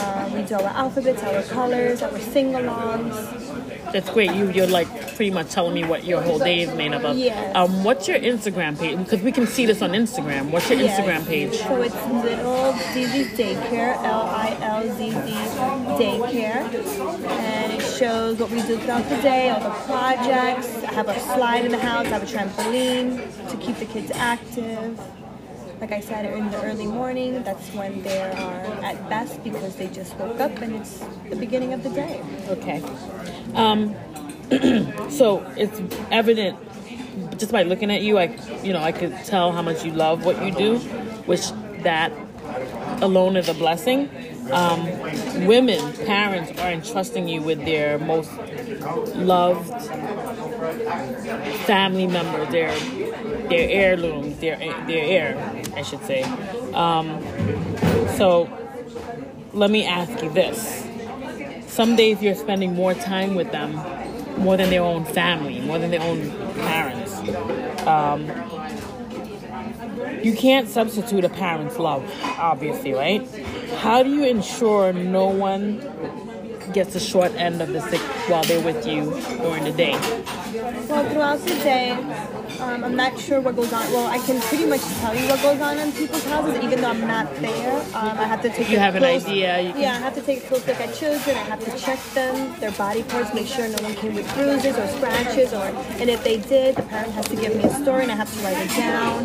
Um, 0.00 0.32
we 0.32 0.42
do 0.42 0.54
our 0.54 0.74
alphabets, 0.84 1.22
our 1.22 1.42
colors, 1.44 2.02
our 2.02 2.18
sing-alongs. 2.18 3.49
That's 3.92 4.08
great. 4.10 4.32
You 4.32 4.50
you're 4.50 4.66
like 4.66 4.88
pretty 5.16 5.30
much 5.30 5.50
telling 5.50 5.74
me 5.74 5.84
what 5.84 6.04
your 6.04 6.20
whole 6.22 6.38
day 6.38 6.60
is 6.60 6.72
made 6.74 6.92
up 6.92 7.02
of. 7.04 7.16
Yes. 7.16 7.54
Um, 7.56 7.82
what's 7.84 8.06
your 8.06 8.18
Instagram 8.18 8.78
page? 8.78 8.98
Because 8.98 9.20
we 9.22 9.32
can 9.32 9.46
see 9.46 9.66
this 9.66 9.82
on 9.82 9.90
Instagram. 9.90 10.50
What's 10.50 10.68
your 10.70 10.78
Yes. 10.78 11.00
Instagram 11.00 11.26
page? 11.26 11.54
So 11.58 11.82
it's 11.82 11.94
Little 11.94 12.72
Zizi's 12.92 13.28
Daycare, 13.38 13.96
L 14.04 14.22
I 14.22 14.56
L 14.60 14.82
Z 14.96 15.10
Z 15.10 15.16
Daycare. 15.98 17.26
And 17.28 17.72
it 17.72 17.82
shows 17.82 18.38
what 18.38 18.50
we 18.50 18.62
do 18.62 18.76
throughout 18.78 19.08
the 19.08 19.16
day, 19.22 19.50
all 19.50 19.60
the 19.60 19.70
projects. 19.70 20.68
I 20.84 20.92
have 20.92 21.08
a 21.08 21.18
slide 21.20 21.64
in 21.64 21.72
the 21.72 21.78
house, 21.78 22.06
I 22.06 22.10
have 22.10 22.22
a 22.22 22.26
trampoline 22.26 23.50
to 23.50 23.56
keep 23.56 23.76
the 23.76 23.86
kids 23.86 24.10
active. 24.14 24.98
Like 25.80 25.92
I 25.92 26.00
said, 26.00 26.26
in 26.26 26.50
the 26.50 26.62
early 26.62 26.86
morning, 26.86 27.42
that's 27.42 27.68
when 27.70 28.02
they 28.02 28.20
are 28.20 28.84
at 28.84 29.08
best 29.08 29.42
because 29.42 29.76
they 29.76 29.86
just 29.88 30.14
woke 30.16 30.40
up 30.40 30.56
and 30.60 30.76
it's 30.76 31.02
the 31.28 31.36
beginning 31.36 31.72
of 31.72 31.82
the 31.82 31.90
day. 31.90 32.22
Okay. 32.48 32.82
Um, 33.54 33.94
so 35.10 35.44
it's 35.56 35.80
evident 36.10 36.58
just 37.38 37.52
by 37.52 37.62
looking 37.62 37.90
at 37.90 38.02
you, 38.02 38.18
I 38.18 38.36
you 38.62 38.72
know 38.72 38.80
I 38.80 38.92
could 38.92 39.16
tell 39.24 39.52
how 39.52 39.62
much 39.62 39.84
you 39.84 39.92
love 39.92 40.24
what 40.24 40.44
you 40.44 40.52
do, 40.52 40.78
which 41.26 41.50
that 41.82 42.12
alone 43.02 43.36
is 43.36 43.48
a 43.48 43.54
blessing. 43.54 44.10
Um, 44.52 44.84
women, 45.46 45.92
parents 46.06 46.58
are 46.60 46.70
entrusting 46.70 47.28
you 47.28 47.40
with 47.40 47.64
their 47.64 47.98
most 47.98 48.30
loved 49.16 49.68
family 51.66 52.06
member, 52.06 52.44
their 52.50 52.78
their 53.48 53.68
heirlooms, 53.68 54.38
their 54.38 54.58
their 54.58 55.04
heir, 55.04 55.59
I 55.74 55.82
should 55.82 56.02
say. 56.04 56.22
Um, 56.74 57.22
so 58.16 58.48
let 59.52 59.70
me 59.70 59.84
ask 59.84 60.22
you 60.22 60.30
this: 60.30 60.86
some 61.66 61.96
days 61.96 62.22
you're 62.22 62.34
spending 62.34 62.74
more 62.74 62.94
time 62.94 63.34
with 63.34 63.50
them, 63.52 63.74
more 64.38 64.56
than 64.56 64.70
their 64.70 64.82
own 64.82 65.04
family, 65.04 65.60
more 65.60 65.78
than 65.78 65.90
their 65.90 66.02
own 66.02 66.30
parents. 66.56 67.18
Um, 67.86 68.30
you 70.22 70.34
can't 70.34 70.68
substitute 70.68 71.24
a 71.24 71.28
parent's 71.28 71.78
love, 71.78 72.04
obviously, 72.38 72.92
right? 72.92 73.26
How 73.78 74.02
do 74.02 74.10
you 74.10 74.24
ensure 74.24 74.92
no 74.92 75.26
one 75.28 75.78
gets 76.72 76.92
the 76.92 77.00
short 77.00 77.32
end 77.34 77.60
of 77.62 77.72
the 77.72 77.80
stick 77.80 78.00
while 78.28 78.44
they're 78.44 78.60
with 78.60 78.86
you 78.86 79.10
during 79.38 79.64
the 79.64 79.72
day? 79.72 79.92
Well, 80.88 81.08
throughout 81.10 81.40
the 81.40 81.54
day, 81.64 81.96
um, 82.60 82.84
I'm 82.84 82.96
not 82.96 83.18
sure 83.18 83.40
what 83.40 83.56
goes 83.56 83.72
on. 83.72 83.82
Well, 83.92 84.06
I 84.06 84.18
can 84.26 84.40
pretty 84.42 84.66
much 84.66 84.82
tell 85.00 85.14
you 85.14 85.26
what 85.28 85.40
goes 85.42 85.60
on 85.60 85.78
in 85.78 85.92
people's 85.92 86.24
houses, 86.24 86.62
even 86.62 86.80
though 86.80 86.90
I'm 86.90 87.00
not 87.06 87.34
there. 87.36 87.80
Um, 87.94 88.18
I 88.18 88.24
have 88.24 88.42
to 88.42 88.50
take. 88.50 88.68
You 88.68 88.76
a 88.76 88.80
have 88.80 88.94
an 88.96 89.04
idea, 89.04 89.60
Yeah, 89.76 89.94
I 89.94 89.98
have 89.98 90.14
to 90.14 90.22
take 90.22 90.44
a 90.44 90.46
close 90.46 90.66
look 90.66 90.80
at 90.80 90.94
children. 90.94 91.36
I 91.36 91.44
have 91.44 91.64
to 91.64 91.78
check 91.78 91.98
them, 92.14 92.58
their 92.60 92.72
body 92.72 93.02
parts, 93.04 93.32
make 93.34 93.46
sure 93.46 93.68
no 93.68 93.82
one 93.82 93.94
came 93.94 94.14
with 94.14 94.32
bruises 94.34 94.76
or 94.76 94.86
scratches, 94.88 95.52
or 95.52 95.64
and 96.00 96.10
if 96.10 96.22
they 96.22 96.38
did, 96.38 96.76
the 96.76 96.82
parent 96.82 97.12
has 97.12 97.26
to 97.28 97.36
give 97.36 97.54
me 97.56 97.64
a 97.64 97.74
story 97.82 98.02
and 98.02 98.12
I 98.12 98.16
have 98.16 98.32
to 98.32 98.40
write 98.44 98.58
it 98.58 98.70
down 98.76 99.24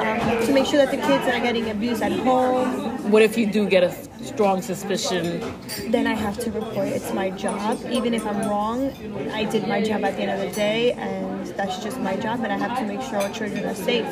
um, 0.00 0.46
to 0.46 0.52
make 0.52 0.66
sure 0.66 0.78
that 0.78 0.90
the 0.90 0.96
kids 0.96 1.24
are 1.26 1.32
not 1.32 1.42
getting 1.42 1.70
abused 1.70 2.02
at 2.02 2.12
home. 2.12 2.87
What 3.08 3.22
if 3.22 3.38
you 3.38 3.46
do 3.46 3.66
get 3.66 3.82
a 3.82 3.92
strong 4.22 4.60
suspicion? 4.60 5.40
Then 5.88 6.06
I 6.06 6.12
have 6.12 6.36
to 6.40 6.50
report. 6.50 6.88
It's 6.88 7.10
my 7.14 7.30
job. 7.30 7.80
Even 7.90 8.12
if 8.12 8.26
I'm 8.26 8.46
wrong, 8.46 8.92
I 9.32 9.44
did 9.44 9.66
my 9.66 9.82
job 9.82 10.04
at 10.04 10.16
the 10.16 10.24
end 10.24 10.30
of 10.30 10.46
the 10.46 10.54
day, 10.54 10.92
and 10.92 11.46
that's 11.56 11.82
just 11.82 11.98
my 12.00 12.16
job. 12.16 12.40
And 12.44 12.52
I 12.52 12.58
have 12.58 12.78
to 12.78 12.84
make 12.84 13.00
sure 13.00 13.16
our 13.16 13.30
children 13.30 13.64
are 13.64 13.74
safe, 13.74 14.04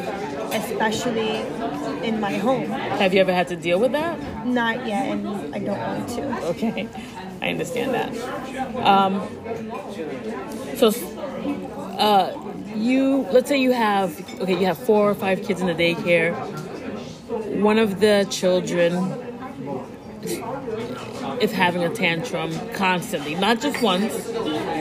especially 0.52 1.36
in 2.06 2.20
my 2.20 2.38
home. 2.38 2.70
Have 2.70 3.12
you 3.12 3.20
ever 3.20 3.34
had 3.34 3.48
to 3.48 3.56
deal 3.56 3.78
with 3.78 3.92
that? 3.92 4.46
Not 4.46 4.86
yet, 4.86 5.10
and 5.10 5.54
I 5.54 5.58
don't 5.58 5.78
want 5.78 6.08
to. 6.16 6.46
Okay, 6.46 6.88
I 7.42 7.50
understand 7.50 7.92
that. 7.92 8.76
Um, 8.78 9.28
so, 10.76 10.88
uh, 11.98 12.32
you 12.74 13.26
let's 13.30 13.48
say 13.48 13.58
you 13.58 13.72
have 13.72 14.40
okay, 14.40 14.58
you 14.58 14.64
have 14.64 14.78
four 14.78 15.10
or 15.10 15.14
five 15.14 15.42
kids 15.42 15.60
in 15.60 15.66
the 15.66 15.74
daycare. 15.74 16.32
One 17.26 17.78
of 17.78 17.98
the 17.98 18.26
children 18.30 18.94
is 21.40 21.50
having 21.52 21.82
a 21.82 21.88
tantrum 21.88 22.52
constantly, 22.70 23.34
not 23.34 23.60
just 23.60 23.82
once, 23.82 24.14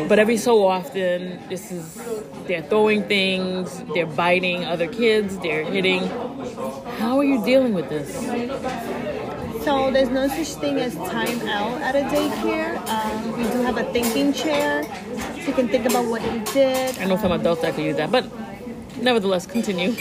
but 0.07 0.19
every 0.19 0.37
so 0.37 0.65
often. 0.65 1.39
This 1.49 1.71
is 1.71 1.99
they're 2.45 2.61
throwing 2.61 3.03
things, 3.03 3.83
they're 3.95 4.05
biting 4.05 4.63
other 4.63 4.87
kids, 4.87 5.39
they're 5.39 5.63
hitting. 5.63 6.05
How 6.99 7.17
are 7.17 7.23
you 7.23 7.43
dealing 7.43 7.73
with 7.73 7.89
this? 7.89 8.13
So 9.63 9.89
there's 9.89 10.09
no 10.09 10.27
such 10.27 10.61
thing 10.61 10.77
as 10.77 10.93
time 10.95 11.41
out 11.47 11.81
at 11.81 11.95
a 11.95 12.01
daycare. 12.15 12.77
Um, 12.87 13.37
we 13.37 13.43
do 13.51 13.63
have 13.63 13.77
a 13.77 13.91
thinking 13.91 14.31
chair, 14.31 14.83
so 14.83 15.47
you 15.47 15.53
can 15.53 15.67
think 15.67 15.85
about 15.87 16.05
what 16.05 16.21
you 16.21 16.41
did. 16.53 16.99
I 16.99 17.05
know 17.05 17.17
some 17.17 17.31
adults 17.31 17.63
that 17.63 17.73
could 17.73 17.85
use 17.85 17.97
that, 17.97 18.11
but 18.11 18.29
nevertheless, 19.01 19.47
continue. 19.47 19.95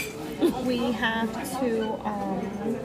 We 0.65 0.91
have 0.91 1.31
to. 1.59 1.93
Um, 2.05 2.79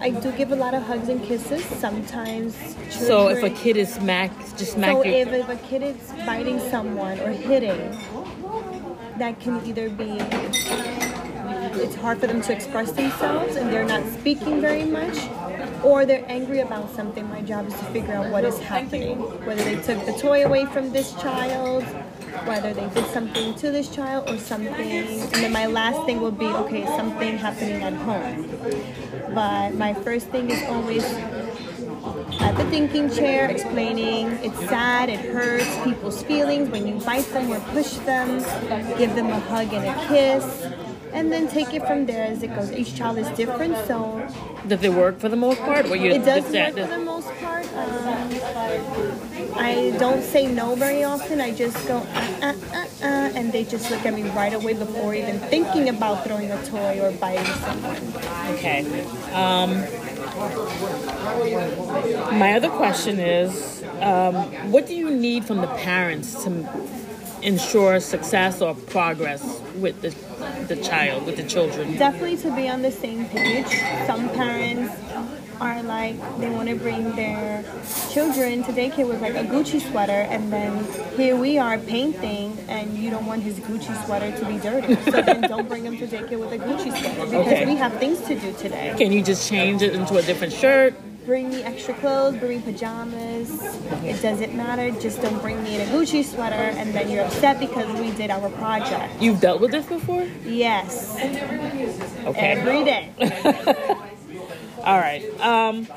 I 0.00 0.10
do 0.10 0.32
give 0.32 0.52
a 0.52 0.56
lot 0.56 0.74
of 0.74 0.82
hugs 0.82 1.08
and 1.08 1.22
kisses. 1.22 1.64
Sometimes. 1.64 2.56
So 2.90 3.28
if 3.28 3.42
a 3.42 3.50
kid 3.50 3.76
is 3.76 3.94
smack, 3.94 4.30
just 4.56 4.72
smack 4.74 4.92
So 4.92 5.04
your. 5.04 5.14
if, 5.14 5.28
if 5.28 5.48
a 5.48 5.56
kid 5.56 5.82
is 5.82 6.12
biting 6.24 6.58
someone 6.70 7.18
or 7.20 7.30
hitting, 7.30 7.98
that 9.18 9.38
can 9.40 9.64
either 9.66 9.90
be 9.90 10.18
it's 11.78 11.94
hard 11.96 12.18
for 12.18 12.26
them 12.26 12.40
to 12.40 12.52
express 12.52 12.92
themselves 12.92 13.56
and 13.56 13.70
they're 13.70 13.84
not 13.84 14.04
speaking 14.06 14.60
very 14.60 14.84
much 14.84 15.16
or 15.82 16.06
they're 16.06 16.24
angry 16.28 16.60
about 16.60 16.90
something 16.94 17.28
my 17.28 17.42
job 17.42 17.66
is 17.66 17.74
to 17.74 17.84
figure 17.86 18.14
out 18.14 18.30
what 18.30 18.44
is 18.44 18.58
happening. 18.58 19.18
Whether 19.46 19.64
they 19.64 19.76
took 19.76 20.04
the 20.06 20.12
toy 20.20 20.44
away 20.44 20.66
from 20.66 20.92
this 20.92 21.12
child 21.14 21.84
whether 22.44 22.74
they 22.74 22.88
did 22.90 23.06
something 23.06 23.54
to 23.54 23.70
this 23.70 23.88
child 23.88 24.28
or 24.28 24.38
something. 24.38 24.70
And 24.70 25.32
then 25.32 25.52
my 25.52 25.66
last 25.66 26.04
thing 26.04 26.20
will 26.20 26.32
be 26.32 26.46
okay 26.46 26.84
something 26.84 27.38
happening 27.38 27.82
at 27.82 27.94
home. 27.94 28.48
But 29.34 29.74
my 29.74 29.94
first 29.94 30.28
thing 30.28 30.50
is 30.50 30.62
always 30.68 31.04
at 32.40 32.56
the 32.56 32.64
thinking 32.70 33.10
chair 33.10 33.50
explaining. 33.50 34.28
It's 34.42 34.58
sad, 34.68 35.08
it 35.08 35.20
hurts 35.20 35.84
people's 35.84 36.22
feelings. 36.22 36.68
When 36.68 36.86
you 36.86 36.96
bite 37.00 37.26
them 37.26 37.50
or 37.50 37.60
push 37.72 37.94
them, 37.98 38.38
give 38.98 39.14
them 39.14 39.28
a 39.28 39.40
hug 39.40 39.72
and 39.72 39.84
a 39.86 40.08
kiss, 40.08 40.66
and 41.16 41.32
then 41.32 41.48
take 41.48 41.72
it 41.72 41.86
from 41.86 42.04
there 42.06 42.24
as 42.24 42.42
it 42.42 42.54
goes. 42.54 42.70
Each 42.70 42.94
child 42.94 43.16
is 43.18 43.28
different, 43.30 43.74
so 43.86 43.96
Does 44.68 44.82
it 44.82 44.92
work 44.92 45.18
for 45.18 45.28
the 45.28 45.36
most 45.36 45.60
part? 45.60 45.86
Or 45.86 45.96
you 45.96 46.10
it 46.10 46.24
does 46.24 46.44
work 46.52 46.74
for 46.74 46.86
the 46.86 47.04
most 47.04 47.30
part. 47.40 47.66
Um, 47.74 48.28
I 49.56 49.96
don't 49.98 50.22
say 50.22 50.46
no 50.46 50.74
very 50.74 51.04
often. 51.04 51.40
I 51.40 51.52
just 51.54 51.76
go 51.88 51.96
uh, 51.96 52.42
uh, 52.42 52.54
uh, 52.74 52.86
uh, 53.02 53.38
and 53.38 53.50
they 53.50 53.64
just 53.64 53.90
look 53.90 54.04
at 54.04 54.14
me 54.14 54.24
right 54.30 54.52
away 54.52 54.74
before 54.74 55.14
even 55.14 55.38
thinking 55.38 55.88
about 55.88 56.24
throwing 56.24 56.50
a 56.50 56.62
toy 56.66 57.00
or 57.00 57.12
biting 57.12 57.54
someone. 57.64 57.96
Okay. 58.54 58.80
Um, 59.32 59.70
my 62.38 62.52
other 62.52 62.68
question 62.68 63.18
is, 63.18 63.82
um, 64.00 64.34
what 64.70 64.86
do 64.86 64.94
you 64.94 65.10
need 65.10 65.46
from 65.46 65.58
the 65.62 65.68
parents 65.68 66.44
to 66.44 66.50
ensure 67.46 68.00
success 68.00 68.60
or 68.60 68.74
progress 68.74 69.42
with 69.76 70.02
the 70.02 70.10
the 70.66 70.76
child, 70.82 71.24
with 71.26 71.36
the 71.36 71.44
children? 71.44 71.96
definitely 71.96 72.36
to 72.36 72.50
be 72.54 72.68
on 72.68 72.82
the 72.82 72.90
same 72.90 73.24
page. 73.26 73.66
Some 74.06 74.28
parents 74.30 74.92
are 75.60 75.82
like 75.84 76.16
they 76.40 76.50
want 76.50 76.68
to 76.68 76.74
bring 76.74 77.14
their 77.16 77.64
children 78.10 78.62
to 78.64 78.72
daycare 78.72 79.08
with 79.08 79.22
like 79.22 79.34
a 79.34 79.44
Gucci 79.44 79.80
sweater, 79.90 80.22
and 80.34 80.52
then 80.52 80.72
here 81.16 81.36
we 81.36 81.56
are 81.56 81.78
painting, 81.78 82.58
and 82.68 82.98
you 82.98 83.08
don't 83.10 83.26
want 83.26 83.42
his 83.42 83.58
Gucci 83.60 83.94
sweater 84.04 84.30
to 84.38 84.44
be 84.44 84.58
dirty. 84.58 84.94
So 85.10 85.22
then 85.22 85.42
don't 85.42 85.68
bring 85.68 85.84
him 85.86 85.96
to 85.98 86.06
daycare 86.06 86.38
with 86.40 86.52
a 86.52 86.58
Gucci 86.58 86.90
sweater 86.98 87.24
because 87.26 87.46
Okay. 87.46 87.64
we 87.66 87.76
have 87.76 87.94
things 87.98 88.20
to 88.22 88.34
do 88.38 88.52
today. 88.54 88.94
Can 88.98 89.12
you 89.12 89.22
just 89.22 89.48
change 89.48 89.80
it 89.82 89.94
into 89.94 90.16
a 90.16 90.22
different 90.22 90.52
shirt? 90.52 90.94
Bring 91.26 91.50
me 91.50 91.64
extra 91.64 91.92
clothes, 91.94 92.36
bring 92.36 92.58
me 92.58 92.72
pajamas. 92.72 93.50
It 94.04 94.22
doesn't 94.22 94.54
matter. 94.54 94.92
Just 95.00 95.20
don't 95.20 95.40
bring 95.42 95.60
me 95.64 95.74
in 95.74 95.80
a 95.80 95.90
Gucci 95.90 96.24
sweater, 96.24 96.54
and 96.54 96.94
then 96.94 97.10
you're 97.10 97.24
upset 97.24 97.58
because 97.58 97.86
we 98.00 98.12
did 98.12 98.30
our 98.30 98.48
project. 98.50 99.20
You've 99.20 99.40
dealt 99.40 99.60
with 99.60 99.72
this 99.72 99.86
before? 99.86 100.22
Yes, 100.44 101.16
Okay. 102.24 102.46
every 102.52 102.84
day. 102.84 103.10
All 104.84 104.98
right. 104.98 105.24
Um, 105.40 105.88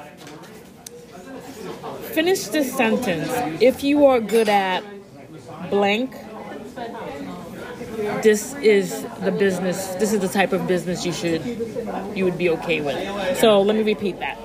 finish 2.13 2.47
this 2.47 2.75
sentence. 2.75 3.29
If 3.61 3.83
you 3.83 4.07
are 4.07 4.19
good 4.19 4.49
at 4.49 4.83
blank, 5.69 6.15
this 8.21 8.53
is 8.55 9.03
the 9.21 9.31
business. 9.31 9.87
This 9.95 10.13
is 10.13 10.19
the 10.19 10.27
type 10.27 10.53
of 10.53 10.67
business 10.67 11.05
you 11.05 11.13
should, 11.13 11.45
you 12.15 12.25
would 12.25 12.37
be 12.37 12.49
okay 12.49 12.81
with. 12.81 13.37
So 13.37 13.61
let 13.61 13.75
me 13.75 13.83
repeat 13.83 14.19
that. 14.19 14.37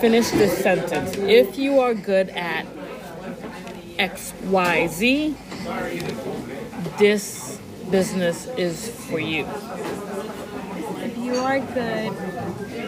Finish 0.00 0.30
this 0.30 0.56
sentence. 0.58 1.16
If 1.16 1.58
you 1.58 1.80
are 1.80 1.94
good 1.94 2.30
at 2.30 2.66
X, 3.98 4.32
Y, 4.44 4.86
Z, 4.88 5.36
this 6.98 7.58
business 7.90 8.46
is 8.56 8.88
for 9.06 9.18
you. 9.18 9.46
If 10.98 11.16
you 11.18 11.34
are 11.36 11.60
good, 11.60 12.12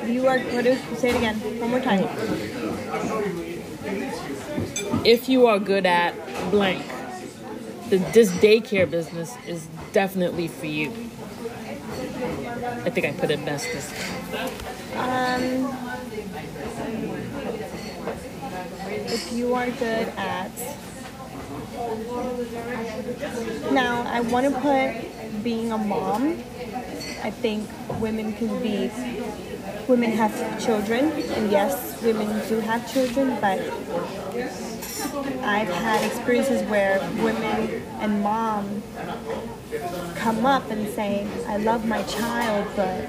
if 0.03 0.09
you 0.09 0.26
are 0.26 0.39
what 0.39 0.66
is 0.66 0.80
say 0.99 1.11
it 1.11 1.16
again 1.16 1.36
one 1.61 1.70
more 1.70 1.80
time. 1.80 2.09
if 5.05 5.28
you 5.28 5.47
are 5.47 5.59
good 5.59 5.86
at 5.86 6.14
blank, 6.51 6.84
the, 7.91 7.99
this 8.12 8.30
daycare 8.32 8.91
business 8.91 9.34
is 9.47 9.66
definitely 9.93 10.49
for 10.49 10.66
you. 10.66 10.91
I 12.84 12.91
think 12.91 13.07
I 13.07 13.12
put 13.12 13.30
it 13.30 13.45
best 13.45 13.66
this 13.66 13.93
Um, 14.95 15.74
if 19.07 19.32
you 19.32 19.55
are 19.55 19.70
good 19.70 20.09
at 20.16 20.51
now, 23.72 24.03
I 24.09 24.20
want 24.20 24.53
to 24.53 24.61
put 24.61 25.43
being 25.43 25.72
a 25.72 25.78
mom. 25.78 26.43
I 27.22 27.30
think 27.30 27.68
women 28.01 28.32
can 28.34 28.61
be 28.62 28.91
women 29.89 30.12
have 30.12 30.32
children, 30.61 31.11
and 31.11 31.51
yes, 31.51 32.03
women 32.03 32.47
do 32.49 32.61
have 32.61 32.91
children, 32.93 33.39
but 33.41 33.59
I've 35.01 35.69
had 35.69 36.05
experiences 36.05 36.63
where 36.69 36.99
women 37.23 37.83
and 38.01 38.23
mom 38.23 38.83
come 40.17 40.45
up 40.47 40.71
and 40.71 40.89
say, 40.95 41.27
I 41.47 41.57
love 41.59 41.87
my 41.87 42.03
child, 42.05 42.69
but 42.75 43.05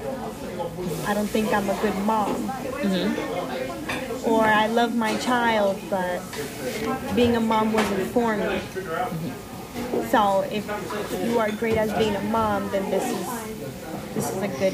I 1.08 1.14
don't 1.14 1.28
think 1.28 1.52
I'm 1.52 1.68
a 1.68 1.74
good 1.80 1.96
mom. 2.04 2.34
Mm-hmm. 2.48 4.30
Or 4.30 4.44
I 4.44 4.66
love 4.66 4.94
my 4.94 5.16
child, 5.18 5.80
but 5.88 6.20
being 7.14 7.36
a 7.36 7.40
mom 7.40 7.72
wasn't 7.72 8.06
for 8.08 8.36
me. 8.36 8.44
Mm-hmm. 8.44 10.08
So 10.10 10.42
if 10.50 10.66
you 11.24 11.38
are 11.38 11.50
great 11.52 11.76
as 11.76 11.92
being 11.94 12.14
a 12.16 12.22
mom, 12.22 12.70
then 12.70 12.90
this 12.90 13.04
is 13.04 13.50
this 14.14 14.28
is 14.28 14.42
a 14.42 14.48
good 14.48 14.72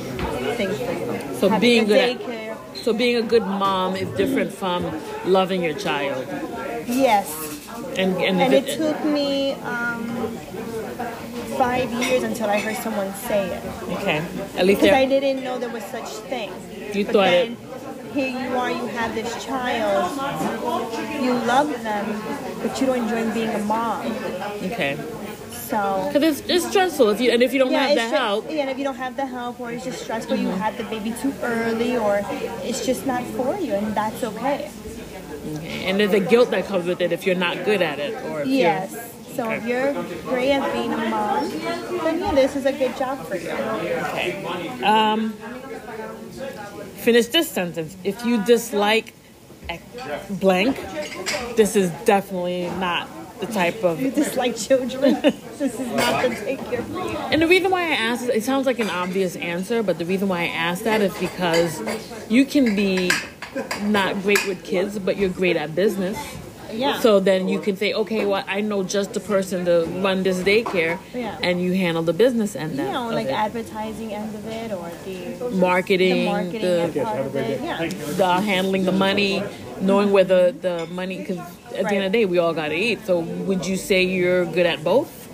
thing 0.57 0.71
for 0.71 0.93
you. 0.93 1.35
So 1.39 1.59
being 1.61 1.87
good 1.87 2.21
at- 2.21 2.46
So 2.83 2.93
being 2.93 3.17
a 3.17 3.23
good 3.23 3.43
mom 3.47 3.97
is 3.97 4.09
different 4.17 4.53
from 4.53 4.85
loving 5.25 5.63
your 5.63 5.75
child. 5.75 6.27
yes. 6.87 7.27
And 7.99 8.17
and, 8.17 8.41
And 8.41 8.53
if 8.55 8.67
it 8.69 8.77
took 8.77 9.05
me 9.05 9.53
um, 9.65 10.05
five 11.59 11.91
years 11.93 12.23
until 12.23 12.49
I 12.49 12.59
heard 12.59 12.77
someone 12.77 13.13
say 13.15 13.47
it. 13.57 13.63
okay. 13.99 14.19
At 14.57 14.67
least 14.67 14.81
Because 14.83 14.97
I 14.97 15.07
didn't 15.07 15.43
know 15.45 15.59
there 15.59 15.71
was 15.71 15.85
such 15.85 16.09
thing. 16.31 16.51
You 16.93 17.05
but 17.05 17.13
thought 17.13 17.31
then 17.31 17.53
it- 17.53 17.59
here 18.15 18.29
you 18.29 18.57
are, 18.57 18.71
you 18.71 18.87
have 18.97 19.15
this 19.15 19.29
child, 19.45 20.09
you 21.23 21.33
love 21.35 21.69
them, 21.83 22.07
but 22.63 22.81
you 22.81 22.87
don't 22.87 23.03
enjoy 23.05 23.31
being 23.35 23.51
a 23.51 23.59
mom. 23.65 24.07
okay. 24.73 24.97
So 25.69 26.11
Because 26.13 26.41
it's, 26.41 26.49
it's 26.49 26.69
stressful 26.69 27.09
if 27.11 27.21
you 27.21 27.33
and 27.33 27.43
if 27.43 27.53
you 27.53 27.59
don't 27.59 27.73
have 27.73 27.95
the 27.95 28.09
help. 28.09 28.47
Yeah, 28.49 28.63
and 28.63 28.71
if 28.71 28.79
you 28.79 28.85
don't 28.85 28.97
have 28.97 29.17
the 29.17 29.27
help, 29.27 29.59
or 29.59 29.73
it's 29.73 29.85
just 29.85 30.03
stressful, 30.03 30.37
you 30.37 30.49
had 30.49 30.77
the 30.77 30.85
baby 30.85 31.13
too 31.21 31.35
early, 31.43 31.97
or 31.97 32.21
it's 32.63 32.87
just 32.87 33.07
not 33.07 33.25
for 33.25 33.57
you, 33.57 33.75
and 33.75 33.95
that's 33.95 34.23
okay. 34.23 34.71
Okay. 35.57 35.85
And 35.87 35.99
there's 35.99 36.13
a 36.13 36.21
guilt 36.21 36.51
that 36.51 36.67
comes 36.67 36.87
with 36.87 37.01
it 37.01 37.13
if 37.13 37.27
you're 37.27 37.37
not 37.37 37.65
good 37.65 37.83
at 37.83 37.99
it 37.99 38.15
or 38.25 38.45
Yes. 38.45 39.13
So 39.35 39.51
if 39.51 39.67
you're 39.67 39.93
great 40.23 40.51
at 40.53 40.73
being 40.73 40.93
a 40.93 41.11
mom, 41.11 41.51
then 41.51 42.21
yeah, 42.21 42.35
this 42.35 42.57
is 42.57 42.65
a 42.65 42.73
good 42.73 42.97
job 42.97 43.25
for 43.27 43.37
you. 43.37 43.51
Okay. 43.51 44.43
Um, 44.83 45.33
finish 46.97 47.27
this 47.27 47.51
sentence. 47.51 47.97
If 48.03 48.25
you 48.25 48.43
dislike 48.45 49.13
blank, 50.31 50.77
this 51.57 51.77
is 51.77 51.91
definitely 52.07 52.71
not 52.79 53.09
the 53.41 53.47
type 53.47 53.83
of. 53.85 54.01
You 54.01 54.11
dislike 54.11 54.57
children. 54.57 55.21
this 55.23 55.61
is 55.75 55.79
not 55.79 56.23
the 56.23 56.29
daycare 56.31 56.85
for 56.85 57.11
you. 57.11 57.17
And 57.33 57.43
the 57.43 57.47
reason 57.49 57.71
why 57.71 57.83
I 57.83 57.95
asked 57.95 58.25
is, 58.25 58.29
it 58.29 58.45
sounds 58.45 58.67
like 58.67 58.79
an 58.79 58.91
obvious 58.91 59.37
answer, 59.37 59.83
but 59.83 59.99
the 59.99 60.05
reason 60.05 60.29
why 60.29 60.43
I 60.43 60.47
asked 60.49 60.85
that 60.85 61.01
is 61.01 61.17
because 61.19 61.83
you 62.29 62.45
can 62.45 62.77
be 62.77 63.11
not 63.83 64.23
great 64.23 64.47
with 64.47 64.63
kids, 64.65 64.99
but 64.99 65.17
you're 65.17 65.31
great 65.31 65.57
at 65.57 65.75
business. 65.75 66.19
Yeah. 66.73 66.99
So 67.01 67.21
then 67.21 67.49
you 67.49 67.61
can 67.61 67.77
say, 67.77 67.93
okay, 67.93 68.27
well, 68.27 68.45
I 68.47 68.61
know 68.61 68.83
just 68.83 69.15
the 69.15 69.21
person 69.21 69.65
to 69.67 69.87
run 70.03 70.25
this 70.25 70.39
daycare, 70.43 70.99
Yeah. 71.15 71.39
and 71.43 71.63
you 71.63 71.73
handle 71.75 72.03
the 72.03 72.13
business 72.13 72.57
end 72.57 72.77
you 72.77 72.85
know, 72.85 73.09
of 73.09 73.15
like 73.15 73.29
it. 73.29 73.33
advertising 73.33 74.13
end 74.13 74.35
of 74.35 74.47
it, 74.47 74.73
or 74.73 74.91
the 75.05 75.57
marketing, 75.57 76.15
the 76.15 76.25
marketing 76.27 76.93
the, 76.93 77.01
part 77.03 77.21
of 77.21 77.37
it. 77.37 77.63
Yeah. 77.63 77.87
the 77.87 78.41
handling 78.41 78.85
the 78.85 78.93
money, 78.93 79.43
knowing 79.81 80.11
where 80.11 80.25
the, 80.25 80.55
the 80.61 80.87
money, 80.89 81.19
because 81.19 81.39
at 81.77 81.89
the 81.89 81.95
end 81.95 82.05
of 82.05 82.13
the 82.13 82.19
day, 82.19 82.25
we 82.25 82.39
all 82.39 82.55
got 82.55 82.69
to 82.69 82.75
eat. 82.75 83.07
So 83.07 83.21
would 83.21 83.67
you 83.67 83.77
say 83.77 84.03
you're 84.05 84.45
good 84.47 84.67
at 84.67 84.83
both? 84.83 85.27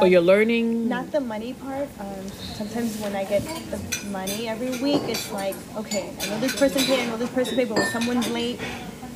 or 0.00 0.06
you're 0.06 0.20
learning? 0.20 0.88
Not 0.88 1.10
the 1.12 1.20
money 1.20 1.54
part. 1.54 1.88
Um, 2.00 2.28
sometimes 2.28 2.98
when 2.98 3.14
I 3.14 3.24
get 3.24 3.42
the 3.70 4.06
money 4.08 4.48
every 4.48 4.70
week, 4.82 5.02
it's 5.06 5.30
like, 5.32 5.54
okay, 5.76 6.10
I 6.20 6.28
know 6.28 6.40
this 6.40 6.56
person 6.56 6.82
paid, 6.82 7.00
I 7.00 7.06
know 7.06 7.16
this 7.16 7.30
person 7.30 7.56
paid, 7.56 7.68
but 7.68 7.78
when 7.78 7.90
someone's 7.90 8.28
late, 8.30 8.60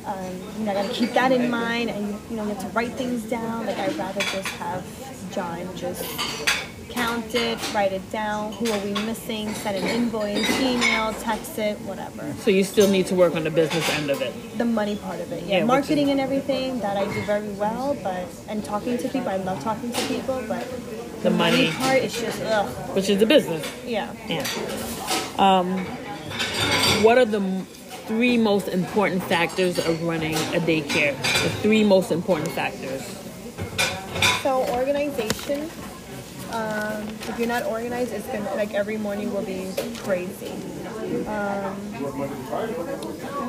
um, 0.05 0.33
you 0.57 0.65
know, 0.65 0.71
I 0.71 0.75
gotta 0.75 0.93
keep 0.93 1.11
that 1.13 1.31
in 1.31 1.49
mind, 1.49 1.89
and 1.89 2.15
you 2.29 2.37
know, 2.37 2.43
you 2.43 2.49
have 2.49 2.59
to 2.61 2.67
write 2.69 2.93
things 2.93 3.23
down. 3.23 3.65
Like 3.65 3.77
I'd 3.77 3.95
rather 3.95 4.21
just 4.21 4.47
have 4.59 4.85
John 5.33 5.75
just 5.75 6.01
count 6.89 7.33
it, 7.35 7.57
write 7.73 7.91
it 7.91 8.09
down. 8.11 8.53
Who 8.53 8.71
are 8.71 8.79
we 8.79 8.93
missing? 9.05 9.53
Send 9.55 9.77
an 9.77 9.83
invoice, 9.87 10.49
email, 10.59 11.13
text 11.13 11.57
it, 11.59 11.79
whatever. 11.81 12.33
So 12.39 12.51
you 12.51 12.63
still 12.63 12.89
need 12.89 13.07
to 13.07 13.15
work 13.15 13.35
on 13.35 13.43
the 13.43 13.49
business 13.51 13.87
end 13.91 14.09
of 14.09 14.21
it. 14.21 14.33
The 14.57 14.65
money 14.65 14.95
part 14.95 15.19
of 15.19 15.31
it, 15.31 15.43
Yeah, 15.43 15.59
yeah. 15.59 15.65
Marketing 15.65 16.09
and 16.09 16.19
everything 16.19 16.79
that 16.79 16.97
I 16.97 17.05
do 17.13 17.21
very 17.23 17.49
well, 17.53 17.95
but 18.03 18.25
and 18.47 18.63
talking 18.63 18.97
to 18.97 19.09
people, 19.09 19.29
I 19.29 19.37
love 19.37 19.61
talking 19.63 19.91
to 19.91 20.01
people, 20.07 20.43
but 20.47 20.65
The 21.23 21.29
money, 21.29 21.71
part 21.71 21.97
is 22.03 22.13
just 22.19 22.41
ugh. 22.43 22.67
which 22.95 23.09
is 23.09 23.19
the 23.19 23.25
business. 23.25 23.65
Yeah. 23.85 24.13
Yeah. 24.27 24.45
Um, 25.37 25.85
what 27.03 27.17
are 27.17 27.25
the 27.25 27.41
three 28.07 28.37
most 28.37 28.67
important 28.69 29.21
factors 29.23 29.77
of 29.77 30.01
running 30.03 30.35
a 30.35 30.59
daycare? 30.59 31.15
The 31.43 31.49
three 31.61 31.83
most 31.83 32.11
important 32.11 32.49
factors. 32.51 33.03
So 34.41 34.63
organization. 34.73 35.69
Um, 36.51 37.07
if 37.27 37.37
you're 37.37 37.47
not 37.47 37.63
organized, 37.65 38.13
it's 38.13 38.27
gonna 38.27 38.53
like 38.55 38.73
every 38.73 38.97
morning 38.97 39.33
will 39.33 39.41
be 39.43 39.73
crazy. 39.97 40.53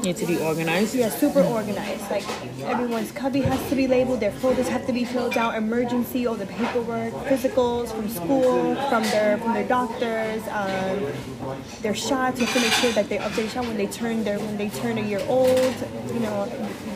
Need 0.03 0.17
to 0.17 0.27
be 0.27 0.39
organized. 0.39 0.95
Yeah, 0.95 1.09
super 1.09 1.43
organized. 1.43 2.11
Like 2.11 2.25
everyone's 2.63 3.11
cubby 3.13 3.41
has 3.41 3.69
to 3.69 3.75
be 3.77 3.87
labeled, 3.87 4.21
their 4.21 4.33
folders 4.33 4.69
have 4.69 4.87
to 4.87 4.93
be 4.93 5.05
filled 5.05 5.37
out, 5.37 5.57
emergency, 5.57 6.27
all 6.27 6.35
the 6.37 6.47
paperwork, 6.47 7.13
physicals 7.27 7.91
from 7.95 8.09
school, 8.09 8.75
from 8.89 9.03
their 9.05 9.39
from 9.39 9.55
their 9.55 9.67
doctors, 9.67 10.43
um, 10.49 11.07
their 11.83 11.95
shots. 11.95 12.39
You 12.41 12.47
have 12.47 12.55
to 12.55 12.61
make 12.61 12.73
sure 12.73 12.93
that 12.93 13.09
they 13.09 13.19
update 13.19 13.51
shot 13.51 13.67
when 13.67 13.77
they 13.77 13.87
turn 13.89 14.25
their 14.25 14.39
when 14.39 14.57
they 14.57 14.69
turn 14.69 14.99
a 14.99 15.03
year 15.03 15.23
old. 15.29 15.75
You 16.13 16.21
know, 16.21 16.47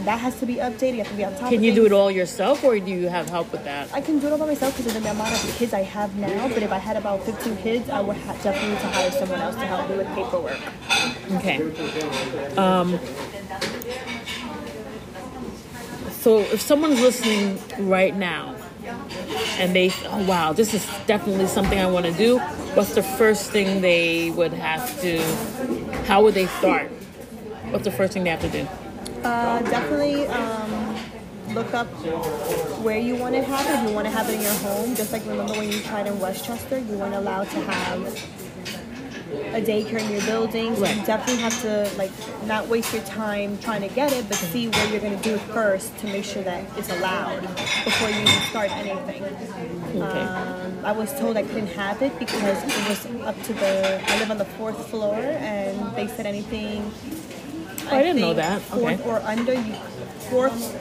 that 0.05 0.19
has 0.21 0.39
to 0.41 0.47
be 0.47 0.57
updated. 0.57 0.93
You 0.93 0.99
have 0.99 1.09
to 1.11 1.17
be 1.17 1.25
on 1.25 1.35
top. 1.37 1.51
Can 1.51 1.63
you 1.63 1.75
do 1.75 1.85
it 1.87 1.93
all 1.93 2.11
yourself, 2.11 2.63
or 2.65 2.79
do 2.79 2.91
you 2.91 3.09
have 3.09 3.29
help 3.29 3.51
with 3.53 3.65
that? 3.65 3.89
I 3.93 4.01
can 4.01 4.21
do 4.21 4.29
it 4.29 4.33
all 4.33 4.39
by 4.39 4.47
myself 4.47 4.77
because 4.77 4.95
of 4.95 5.03
the 5.03 5.11
amount 5.11 5.33
of 5.33 5.57
kids 5.57 5.73
I 5.75 5.83
have 5.83 6.17
now. 6.17 6.49
But 6.49 6.63
if 6.63 6.73
I 6.73 6.79
had 6.79 6.97
about 6.97 7.23
15 7.25 7.57
kids, 7.59 7.91
I 7.91 8.01
would 8.01 8.17
ha- 8.17 8.35
definitely 8.43 8.71
need 8.71 8.81
to 8.81 8.87
hire 8.89 9.11
someone 9.11 9.41
else 9.41 9.55
to 9.57 9.67
help 9.67 9.91
me 9.91 9.97
with 9.97 10.09
paperwork. 10.15 10.52
Okay. 11.33 11.63
Um, 12.57 12.99
so 16.11 16.39
if 16.39 16.61
someone's 16.61 17.01
listening 17.01 17.59
right 17.79 18.15
now 18.15 18.55
and 19.59 19.75
they, 19.75 19.91
oh 20.07 20.25
wow, 20.27 20.53
this 20.53 20.75
is 20.75 20.87
definitely 21.07 21.47
something 21.47 21.79
I 21.79 21.87
want 21.87 22.07
to 22.07 22.13
do, 22.13 22.39
what's 22.75 22.95
the 22.95 23.03
first 23.03 23.51
thing 23.51 23.81
they 23.81 24.31
would 24.31 24.53
have 24.53 25.01
to, 25.01 25.21
how 26.05 26.23
would 26.23 26.35
they 26.35 26.47
start? 26.47 26.91
What's 27.71 27.85
the 27.85 27.91
first 27.91 28.13
thing 28.13 28.25
they 28.25 28.31
have 28.31 28.41
to 28.43 28.49
do? 28.49 28.67
Uh, 29.25 29.63
definitely 29.63 30.27
um, 30.27 30.97
look 31.55 31.73
up 31.75 31.87
where 32.83 32.99
you 32.99 33.17
want 33.17 33.35
to 33.35 33.43
have 33.43 33.85
it. 33.85 33.89
You 33.89 33.95
want 33.95 34.07
to 34.07 34.11
have 34.11 34.29
it 34.29 34.35
in 34.35 34.43
your 34.43 34.53
home, 34.55 34.95
just 34.95 35.13
like 35.13 35.25
remember 35.27 35.55
when 35.55 35.71
you 35.71 35.81
tried 35.81 36.07
in 36.07 36.19
Westchester, 36.21 36.79
you 36.79 36.99
weren't 36.99 37.15
allowed 37.15 37.49
to 37.51 37.61
have 37.63 38.42
a 39.33 39.61
daycare 39.61 40.01
in 40.01 40.11
your 40.11 40.23
building. 40.23 40.75
So 40.77 40.85
you 40.87 41.05
definitely 41.05 41.43
have 41.43 41.61
to 41.63 41.91
like 41.97 42.11
not 42.47 42.69
waste 42.69 42.93
your 42.93 43.03
time 43.05 43.59
trying 43.59 43.83
to 43.87 43.95
get 43.95 44.13
it, 44.13 44.29
but 44.29 44.37
see 44.37 44.69
where 44.69 44.89
you're 44.91 45.01
going 45.01 45.17
to 45.17 45.23
do 45.23 45.35
it 45.35 45.41
first 45.53 45.97
to 45.99 46.07
make 46.07 46.25
sure 46.25 46.43
that 46.43 46.65
it's 46.79 46.91
allowed 46.91 47.43
before 47.85 48.11
you 48.11 48.27
start 48.51 48.71
anything. 48.73 49.23
Okay. 50.03 50.21
Um, 50.21 50.85
I 50.85 50.93
was 50.93 51.13
told 51.19 51.37
I 51.37 51.43
couldn't 51.43 51.67
have 51.69 52.01
it 52.03 52.19
because 52.19 52.63
it 52.63 52.89
was 52.89 53.23
up 53.27 53.41
to 53.45 53.53
the. 53.55 54.03
I 54.11 54.19
live 54.19 54.31
on 54.31 54.39
the 54.39 54.45
fourth 54.45 54.89
floor, 54.89 55.15
and 55.15 55.95
they 55.97 56.07
said 56.09 56.27
anything. 56.27 56.91
Oh, 57.91 57.97
I 57.97 58.03
didn't 58.03 58.21
know 58.21 58.35
that. 58.35 58.63
Fourth 58.63 59.01
Okay. 59.01 59.11
or 59.11 59.21
under, 59.21 59.55
you 59.55 59.75
fourth, 60.31 60.75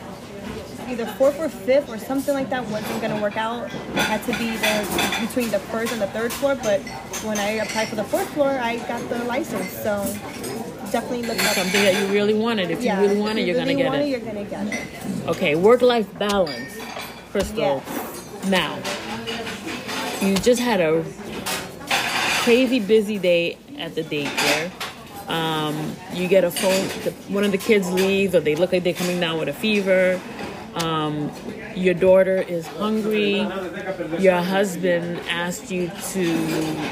either 0.88 1.06
fourth 1.06 1.40
or 1.40 1.50
fifth 1.50 1.90
or 1.90 1.98
something 1.98 2.34
like 2.34 2.50
that 2.50 2.66
wasn't 2.68 3.02
gonna 3.02 3.22
work 3.22 3.38
out. 3.38 3.66
It 3.66 3.72
had 3.96 4.24
to 4.24 4.32
be 4.38 4.52
the 4.58 5.26
between 5.26 5.50
the 5.52 5.60
first 5.60 5.94
and 5.94 6.02
the 6.02 6.08
third 6.08 6.32
floor. 6.34 6.56
But 6.56 6.82
when 7.24 7.38
I 7.38 7.64
applied 7.64 7.90
for 7.90 7.96
the 7.96 8.04
fourth 8.04 8.30
floor, 8.34 8.50
I 8.50 8.78
got 8.88 9.08
the 9.10 9.24
license. 9.26 9.72
So 9.72 10.04
definitely 10.92 11.24
look 11.24 11.38
up. 11.40 11.56
Something 11.56 11.84
that 11.84 12.02
you 12.02 12.14
really 12.14 12.34
wanted. 12.34 12.72
If 12.72 12.82
Yeah, 12.82 13.02
you 13.02 13.08
really 13.08 13.20
want 13.20 13.40
it, 13.40 13.44
you're 13.44 13.56
you 13.56 13.62
gonna 13.62 13.76
get 13.76 13.94
it. 13.94 14.08
You're 14.08 14.20
gonna 14.20 14.46
get 14.46 14.68
it. 14.68 15.28
Okay, 15.28 15.56
work 15.56 15.82
life 15.82 16.08
balance. 16.18 16.78
Crystal. 17.32 17.82
Yes. 17.86 18.46
Now, 18.50 18.78
you 20.22 20.36
just 20.36 20.60
had 20.62 20.82
a 20.82 21.06
crazy 22.44 22.80
busy 22.80 23.18
day 23.18 23.58
at 23.78 23.96
the 23.96 24.04
daycare. 24.04 24.72
Um, 25.30 25.96
you 26.14 26.28
get 26.28 26.44
a 26.44 26.52
phone, 26.52 26.88
the, 27.04 27.12
one 27.34 27.44
of 27.46 27.52
the 27.52 27.58
kids 27.58 27.90
leaves, 27.92 28.36
or 28.36 28.42
they 28.42 28.56
look 28.56 28.74
like 28.74 28.84
they're 28.84 28.94
coming 28.94 29.20
down 29.20 29.40
with 29.40 29.48
a 29.48 29.54
fever. 29.54 30.20
Um, 30.76 31.32
your 31.76 31.94
daughter 31.94 32.38
is 32.38 32.68
hungry. 32.68 33.48
Your 34.20 34.42
husband 34.42 35.20
asked 35.30 35.70
you 35.72 35.92
to. 36.14 36.92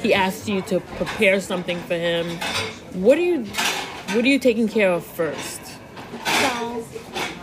He 0.00 0.14
asked 0.14 0.48
you 0.48 0.62
to 0.62 0.80
prepare 0.80 1.40
something 1.40 1.78
for 1.80 1.94
him. 1.94 2.38
What 2.94 3.18
are 3.18 3.22
you? 3.22 3.44
What 4.14 4.24
are 4.24 4.28
you 4.28 4.38
taking 4.38 4.68
care 4.68 4.90
of 4.92 5.04
first? 5.04 5.60
So 6.24 6.86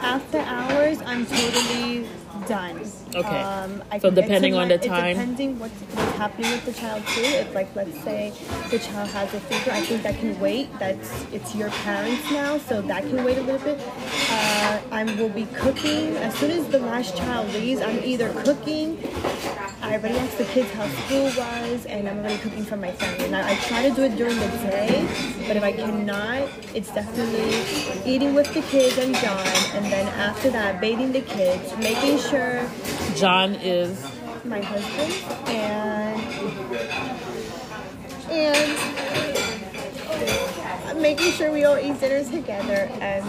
after 0.02 0.40
hours, 0.40 1.02
I'm 1.02 1.26
totally 1.26 2.08
done. 2.48 2.82
Okay. 3.16 3.42
Um, 3.42 3.84
I 3.92 4.00
So 4.00 4.10
depending 4.10 4.56
on 4.56 4.68
the 4.70 4.78
time? 4.78 5.16
depending 5.16 5.60
what's, 5.60 5.74
what's 5.74 6.18
happening 6.18 6.52
with 6.52 6.66
the 6.66 6.74
child 6.74 7.06
too. 7.08 7.22
If 7.22 7.54
like 7.54 7.74
let's 7.76 8.00
say 8.04 8.34
the 8.70 8.80
child 8.80 9.10
has 9.10 9.34
a 9.34 9.40
fever, 9.42 9.72
I 9.72 9.82
think 9.82 10.04
that 10.04 10.18
can 10.18 10.40
wait. 10.40 10.70
That's 10.80 11.26
it's 11.32 11.56
your 11.56 11.70
parents 11.70 12.30
now, 12.32 12.58
so 12.58 12.82
that 12.82 13.04
can 13.04 13.24
wait 13.24 13.38
a 13.38 13.42
little 13.42 13.64
bit. 13.64 13.80
Uh, 14.30 14.82
I 14.92 15.04
will 15.04 15.30
be 15.30 15.46
cooking 15.54 16.18
as 16.18 16.34
soon 16.36 16.52
as 16.52 16.68
the 16.70 16.80
last 16.80 17.16
child 17.16 17.48
leaves. 17.54 17.82
I'm 17.82 18.04
either 18.04 18.34
cooking. 18.44 18.98
I 19.82 19.98
already 19.98 20.18
asked 20.18 20.38
the 20.38 20.46
kids 20.46 20.72
how 20.72 20.88
school 20.88 21.26
was, 21.26 21.86
and 21.86 22.08
I'm 22.08 22.20
already 22.20 22.38
cooking 22.38 22.64
for 22.64 22.78
my 22.78 22.92
family. 22.94 23.30
Now 23.30 23.46
I 23.46 23.56
try 23.56 23.88
to 23.88 23.94
do 23.94 24.04
it 24.04 24.16
during 24.16 24.40
the 24.40 24.48
day, 24.48 25.06
but 25.46 25.58
if 25.58 25.64
I 25.64 25.74
cannot, 25.74 26.48
it's 26.74 26.90
definitely 26.94 27.52
eating 28.10 28.34
with 28.34 28.52
the 28.54 28.62
kids 28.62 28.98
and 28.98 29.14
John, 29.16 29.46
and 29.76 29.86
then 29.92 30.08
after 30.08 30.50
that, 30.52 30.80
bathing 30.80 31.12
the 31.12 31.22
kids, 31.22 31.76
making 31.78 32.18
sure 32.18 32.66
John 33.16 33.56
is 33.56 34.02
my 34.46 34.62
husband 34.62 35.14
and 35.50 36.22
and 40.90 41.02
making 41.02 41.32
sure 41.34 41.52
we 41.52 41.64
all 41.66 41.78
eat 41.78 42.00
dinner 42.00 42.24
together 42.30 42.90
and 43.02 43.26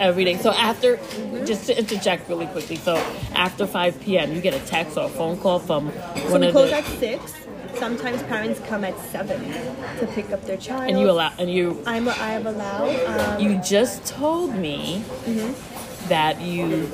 every 0.00 0.24
day. 0.24 0.36
So 0.36 0.50
after, 0.52 0.98
just 1.44 1.66
to 1.66 1.78
interject 1.78 2.28
really 2.28 2.46
quickly, 2.46 2.76
so 2.76 2.96
after 3.34 3.66
5 3.66 4.00
p.m., 4.00 4.32
you 4.34 4.40
get 4.40 4.54
a 4.54 4.60
text 4.66 4.96
or 4.96 5.04
a 5.06 5.08
phone 5.08 5.38
call 5.38 5.58
from 5.58 5.90
so 5.92 6.30
one 6.30 6.40
we 6.40 6.46
of 6.48 6.52
close 6.52 6.70
the, 6.70 6.76
at 6.76 6.84
six. 6.84 7.34
Sometimes 7.74 8.22
parents 8.24 8.60
come 8.68 8.84
at 8.84 8.98
seven 9.10 9.40
to 9.98 10.06
pick 10.14 10.30
up 10.32 10.42
their 10.46 10.56
child. 10.56 10.88
and 10.88 10.98
you 10.98 11.10
allow, 11.10 11.30
and 11.38 11.50
you, 11.50 11.82
I'm 11.86 12.08
I 12.08 12.32
am 12.32 12.46
allowed. 12.46 13.04
Um, 13.04 13.40
you 13.40 13.58
just 13.58 14.04
told 14.06 14.54
me 14.54 15.02
Mm-hmm. 15.26 16.08
that 16.08 16.40
you, 16.40 16.86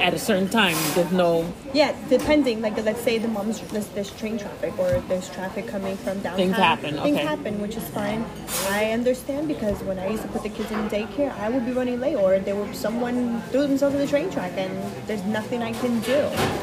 at 0.00 0.14
a 0.14 0.18
certain 0.18 0.48
time, 0.48 0.76
there's 0.94 1.12
no 1.12 1.52
yeah, 1.72 1.94
depending. 2.08 2.60
Like 2.60 2.76
let's 2.84 3.00
say 3.00 3.18
the 3.18 3.28
mom's 3.28 3.60
there's, 3.72 3.86
there's 3.88 4.10
train 4.16 4.38
traffic 4.38 4.78
or 4.78 5.00
there's 5.08 5.28
traffic 5.30 5.66
coming 5.66 5.96
from 5.96 6.20
downtown. 6.20 6.36
Things 6.36 6.56
happen, 6.56 6.94
Things 7.02 7.16
okay. 7.16 7.26
happen, 7.26 7.60
which 7.60 7.76
is 7.76 7.88
fine. 7.88 8.24
I 8.68 8.92
understand 8.92 9.48
because 9.48 9.82
when 9.82 9.98
I 9.98 10.08
used 10.08 10.22
to 10.22 10.28
put 10.28 10.42
the 10.42 10.48
kids 10.50 10.70
in 10.70 10.88
daycare, 10.88 11.32
I 11.38 11.48
would 11.48 11.64
be 11.66 11.72
running 11.72 12.00
late 12.00 12.16
or 12.16 12.38
there 12.38 12.56
would 12.56 12.74
someone 12.76 13.42
threw 13.50 13.66
themselves 13.66 13.94
in 13.94 14.00
the 14.00 14.06
train 14.06 14.30
track 14.30 14.52
and 14.56 14.72
there's 15.06 15.24
nothing 15.24 15.62
I 15.62 15.72
can 15.72 16.00
do. 16.00 16.14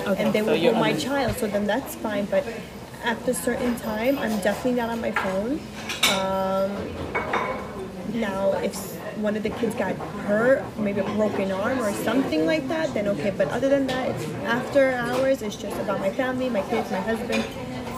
Okay, 0.07 0.23
and 0.23 0.33
they 0.33 0.39
so 0.41 0.51
would 0.51 0.61
hold 0.61 0.77
my 0.77 0.93
child, 0.93 1.35
so 1.37 1.47
then 1.47 1.65
that's 1.65 1.95
fine. 1.95 2.25
But 2.25 2.45
At 3.03 3.27
a 3.27 3.33
certain 3.33 3.75
time, 3.79 4.17
I'm 4.17 4.39
definitely 4.39 4.79
not 4.79 4.89
on 4.89 5.01
my 5.01 5.11
phone. 5.11 5.59
Um, 6.15 6.71
now, 8.13 8.53
if 8.63 8.73
one 9.17 9.35
of 9.35 9.43
the 9.43 9.49
kids 9.49 9.75
got 9.75 9.95
hurt, 10.27 10.63
maybe 10.77 10.99
a 10.99 11.03
broken 11.15 11.51
arm 11.51 11.79
or 11.79 11.91
something 11.93 12.45
like 12.45 12.67
that, 12.67 12.93
then 12.93 13.07
okay. 13.07 13.31
But 13.35 13.49
other 13.49 13.69
than 13.69 13.87
that, 13.87 14.09
it's 14.09 14.25
after 14.45 14.91
hours. 14.91 15.41
It's 15.41 15.55
just 15.55 15.77
about 15.79 15.99
my 15.99 16.11
family, 16.11 16.49
my 16.49 16.61
kids, 16.63 16.91
my 16.91 16.99
husband, 16.99 17.43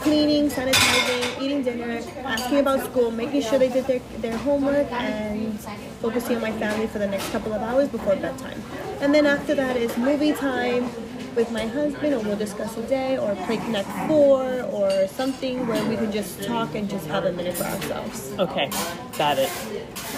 cleaning, 0.02 0.48
sanitizing, 0.48 1.42
eating 1.42 1.62
dinner, 1.62 2.00
asking 2.24 2.58
about 2.60 2.80
school, 2.84 3.10
making 3.10 3.42
sure 3.42 3.58
they 3.58 3.68
did 3.68 3.86
their, 3.86 4.00
their 4.18 4.36
homework, 4.38 4.90
and 4.92 5.58
focusing 6.00 6.36
on 6.36 6.42
my 6.42 6.52
family 6.52 6.86
for 6.86 6.98
the 6.98 7.08
next 7.08 7.30
couple 7.30 7.52
of 7.52 7.62
hours 7.62 7.88
before 7.88 8.14
bedtime. 8.16 8.62
And 9.00 9.14
then 9.14 9.26
after 9.26 9.54
that 9.54 9.76
is 9.76 9.96
movie 9.96 10.32
time 10.32 10.90
with 11.34 11.50
my 11.50 11.66
husband, 11.66 12.14
or 12.14 12.20
we'll 12.20 12.36
discuss 12.36 12.76
a 12.78 12.82
day, 12.82 13.18
or 13.18 13.34
play 13.44 13.58
Connect 13.58 13.88
Four, 14.08 14.62
or 14.62 15.06
something 15.08 15.66
where 15.66 15.84
we 15.86 15.96
can 15.96 16.10
just 16.10 16.42
talk 16.42 16.74
and 16.74 16.88
just 16.88 17.06
have 17.08 17.24
a 17.26 17.32
minute 17.32 17.54
for 17.54 17.64
ourselves. 17.64 18.32
Okay, 18.38 18.70
got 19.18 19.38
it. 19.38 19.50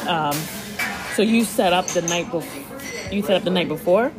Um, 0.07 0.37
so 1.19 1.25
you 1.25 1.43
set 1.43 1.73
up 1.73 1.85
the 1.89 2.03
night 2.03 2.31
before. 2.31 3.13
You 3.13 3.23
set 3.23 3.35
up 3.35 3.43
the 3.43 3.51
night 3.51 3.67
before. 3.67 4.13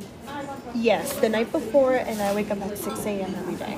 Yes, 0.75 1.13
the 1.21 1.29
night 1.29 1.49
before, 1.49 1.95
and 1.95 2.21
I 2.21 2.35
wake 2.35 2.51
up 2.51 2.59
at 2.59 2.77
6 2.77 3.05
a.m. 3.05 3.33
every 3.35 3.55
day. 3.55 3.77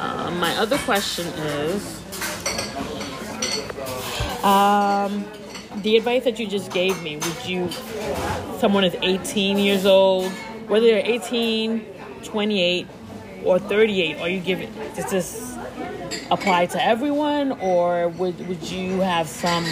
Um, 0.00 0.40
my 0.40 0.56
other 0.56 0.78
question 0.78 1.26
is, 1.28 2.02
um, 4.42 5.24
the 5.82 5.96
advice 5.96 6.24
that 6.24 6.40
you 6.40 6.48
just 6.48 6.72
gave 6.72 7.00
me. 7.00 7.14
Would 7.14 7.46
you, 7.46 7.70
someone 8.58 8.82
is 8.82 8.96
18 9.00 9.58
years 9.58 9.86
old, 9.86 10.32
whether 10.66 10.86
they're 10.86 11.06
18, 11.06 11.86
28, 12.24 12.88
or 13.44 13.58
38, 13.58 14.20
are 14.20 14.28
you 14.28 14.40
giving, 14.40 14.72
does 14.94 15.10
this 15.10 15.56
apply 16.30 16.66
to 16.66 16.82
everyone, 16.84 17.52
or 17.60 18.08
would, 18.08 18.46
would 18.48 18.62
you 18.70 19.00
have 19.00 19.28
some 19.28 19.64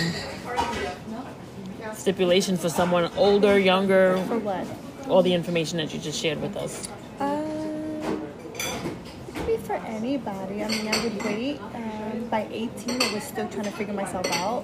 stipulation 1.94 2.56
for 2.56 2.68
someone 2.68 3.10
older, 3.16 3.58
younger, 3.58 4.22
For 4.28 4.38
what? 4.38 4.66
all 5.08 5.22
the 5.22 5.34
information 5.34 5.78
that 5.78 5.92
you 5.92 6.00
just 6.00 6.20
shared 6.20 6.40
with 6.40 6.56
us? 6.56 6.88
Um, 7.20 8.22
it 8.54 9.34
could 9.34 9.46
be 9.46 9.56
for 9.58 9.74
anybody. 9.74 10.62
I 10.62 10.68
mean, 10.68 10.88
I 10.88 11.04
would 11.04 11.24
wait. 11.24 11.60
Um, 11.60 11.97
by 12.30 12.46
18, 12.50 13.02
I 13.02 13.14
was 13.14 13.22
still 13.22 13.48
trying 13.48 13.64
to 13.64 13.70
figure 13.70 13.94
myself 13.94 14.26
out. 14.32 14.60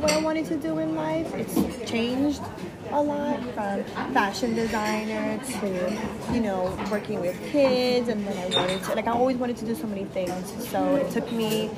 What 0.00 0.10
I 0.10 0.18
wanted 0.18 0.46
to 0.46 0.56
do 0.56 0.78
in 0.78 0.94
life, 0.94 1.32
it's 1.34 1.90
changed 1.90 2.42
a 2.90 3.00
lot 3.00 3.40
from 3.54 3.84
fashion 4.12 4.54
designer 4.54 5.38
to, 5.60 5.98
you 6.32 6.40
know, 6.40 6.76
working 6.90 7.20
with 7.20 7.40
kids. 7.50 8.08
And 8.08 8.26
then 8.26 8.36
I 8.36 8.56
wanted 8.56 8.82
to, 8.82 8.94
like, 8.94 9.06
I 9.06 9.12
always 9.12 9.36
wanted 9.36 9.56
to 9.58 9.64
do 9.64 9.74
so 9.74 9.86
many 9.86 10.04
things. 10.06 10.68
So 10.68 10.96
it 10.96 11.10
took 11.10 11.30
me 11.32 11.70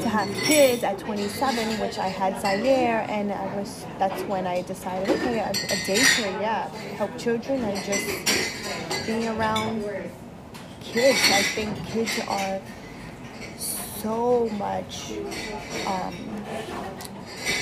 to 0.00 0.08
have 0.08 0.32
kids 0.44 0.82
at 0.84 0.98
27, 0.98 1.80
which 1.80 1.98
I 1.98 2.08
had 2.08 2.40
Zaire, 2.40 3.06
and 3.08 3.32
I 3.32 3.56
was, 3.56 3.84
that's 3.98 4.22
when 4.24 4.46
I 4.46 4.62
decided, 4.62 5.08
okay, 5.10 5.38
a, 5.38 5.50
a 5.50 5.76
daycare, 5.86 6.40
yeah, 6.40 6.68
help 6.96 7.16
children 7.18 7.62
and 7.62 7.84
just 7.84 9.06
being 9.06 9.28
around 9.28 9.84
kids. 10.80 11.18
I 11.30 11.42
think 11.42 11.76
kids 11.86 12.18
are 12.28 12.60
so 14.02 14.48
much. 14.58 15.12
Um, 15.86 16.14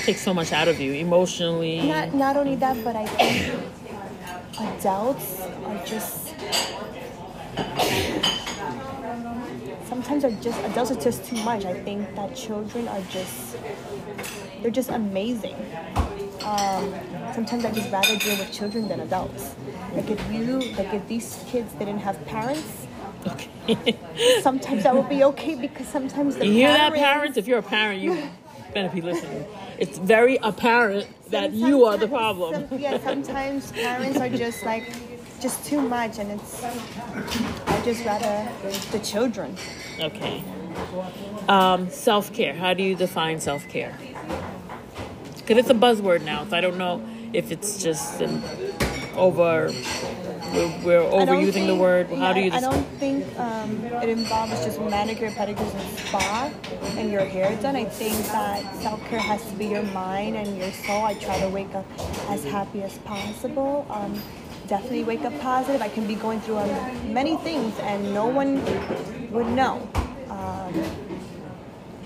Takes 0.03 0.21
so 0.21 0.33
much 0.33 0.51
out 0.51 0.67
of 0.67 0.79
you 0.79 0.93
emotionally. 0.93 1.87
not 1.87 2.13
not 2.13 2.35
only 2.37 2.55
that, 2.55 2.83
but 2.83 2.95
I 2.95 3.05
think 3.05 3.53
adults 4.59 5.41
are 5.41 5.85
just. 5.85 6.33
Sometimes 9.85 10.23
are 10.23 10.31
just 10.41 10.59
adults 10.63 10.91
are 10.91 11.01
just 11.01 11.25
too 11.25 11.37
much. 11.43 11.65
I 11.65 11.73
think 11.73 12.15
that 12.15 12.35
children 12.35 12.87
are 12.87 13.01
just 13.09 13.57
they're 14.61 14.71
just 14.71 14.89
amazing. 14.89 15.55
Um, 16.43 16.93
sometimes 17.33 17.65
I 17.65 17.71
just 17.71 17.91
rather 17.91 18.17
deal 18.17 18.37
with 18.37 18.51
children 18.51 18.87
than 18.87 18.99
adults. 19.01 19.55
Like 19.93 20.09
if 20.09 20.21
you 20.31 20.59
like 20.77 20.93
if 20.93 21.07
these 21.07 21.43
kids 21.47 21.73
didn't 21.73 21.99
have 21.99 22.23
parents, 22.25 22.87
Okay. 23.27 23.97
sometimes 24.41 24.83
that 24.83 24.95
would 24.95 25.09
be 25.09 25.23
okay 25.23 25.55
because 25.55 25.87
sometimes 25.87 26.35
the 26.35 26.45
you 26.45 26.53
hear 26.53 26.69
that, 26.69 26.93
parents, 26.93 26.99
parents? 26.99 27.37
If 27.37 27.47
you're 27.47 27.59
a 27.59 27.63
parent, 27.63 28.01
you 28.01 28.29
better 28.73 28.89
be 28.89 29.01
listening. 29.01 29.45
It's 29.77 29.97
very 29.97 30.37
apparent 30.37 31.07
that 31.31 31.53
you 31.53 31.85
are 31.85 31.97
the 31.97 32.07
problem. 32.07 32.67
Some, 32.69 32.79
yeah, 32.79 32.99
sometimes 32.99 33.71
parents 33.71 34.19
are 34.19 34.29
just 34.29 34.63
like, 34.63 34.91
just 35.39 35.65
too 35.65 35.81
much, 35.81 36.19
and 36.19 36.31
it's. 36.31 36.63
I 36.63 37.81
just 37.83 38.05
rather 38.05 38.47
the 38.91 38.99
children. 38.99 39.55
Okay. 39.99 40.43
Um, 41.47 41.89
self 41.89 42.33
care. 42.33 42.53
How 42.53 42.73
do 42.73 42.83
you 42.83 42.95
define 42.95 43.39
self 43.39 43.67
care? 43.67 43.97
Because 45.37 45.57
it's 45.57 45.69
a 45.69 45.73
buzzword 45.73 46.23
now, 46.23 46.45
so 46.45 46.55
I 46.55 46.61
don't 46.61 46.77
know 46.77 47.03
if 47.33 47.51
it's 47.51 47.81
just 47.81 48.21
an 48.21 48.43
over. 49.15 49.71
We're, 50.53 50.67
we're 50.83 51.01
overusing 51.01 51.45
the 51.45 51.51
think- 51.51 51.79
word. 51.79 52.07
How 52.09 52.15
yeah, 52.15 52.33
do 52.33 52.39
you? 52.41 52.51
I 52.51 52.59
don't 52.59 52.83
think 52.99 53.39
um, 53.39 53.83
it 53.85 54.09
involves 54.09 54.51
just 54.65 54.79
manicure, 54.81 55.31
pedicure, 55.31 55.73
and 55.73 55.97
spa, 55.99 56.51
and 56.97 57.11
your 57.11 57.23
hair 57.23 57.55
done. 57.61 57.75
I 57.75 57.85
think 57.85 58.17
that 58.27 58.75
self 58.81 59.01
care 59.05 59.19
has 59.19 59.43
to 59.45 59.55
be 59.55 59.67
your 59.67 59.83
mind 59.83 60.35
and 60.35 60.57
your 60.57 60.71
soul. 60.71 61.05
I 61.05 61.13
try 61.13 61.39
to 61.39 61.49
wake 61.49 61.73
up 61.73 61.85
as 62.29 62.43
happy 62.43 62.83
as 62.83 62.97
possible. 62.99 63.85
Um, 63.89 64.21
definitely 64.67 65.03
wake 65.03 65.21
up 65.23 65.37
positive. 65.39 65.81
I 65.81 65.89
can 65.89 66.05
be 66.05 66.15
going 66.15 66.41
through 66.41 66.57
um, 66.57 67.13
many 67.13 67.37
things, 67.37 67.77
and 67.79 68.13
no 68.13 68.27
one 68.27 68.61
would 69.31 69.47
know. 69.47 69.87
Um, 70.29 70.73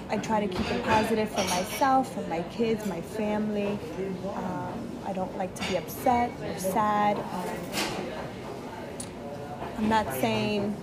I 0.10 0.18
try 0.18 0.46
to 0.46 0.48
keep 0.48 0.72
it 0.72 0.84
positive 0.84 1.30
for 1.30 1.44
myself, 1.46 2.14
for 2.14 2.22
my 2.28 2.44
kids, 2.44 2.86
my 2.86 3.02
family. 3.02 3.80
Um, 4.36 4.92
I 5.06 5.14
don't 5.14 5.36
like 5.38 5.54
to 5.56 5.68
be 5.68 5.78
upset 5.78 6.32
or 6.44 6.60
sad. 6.60 7.18
Um, 7.18 8.05
I'm 9.78 9.90
not 9.90 10.12
saying 10.14 10.76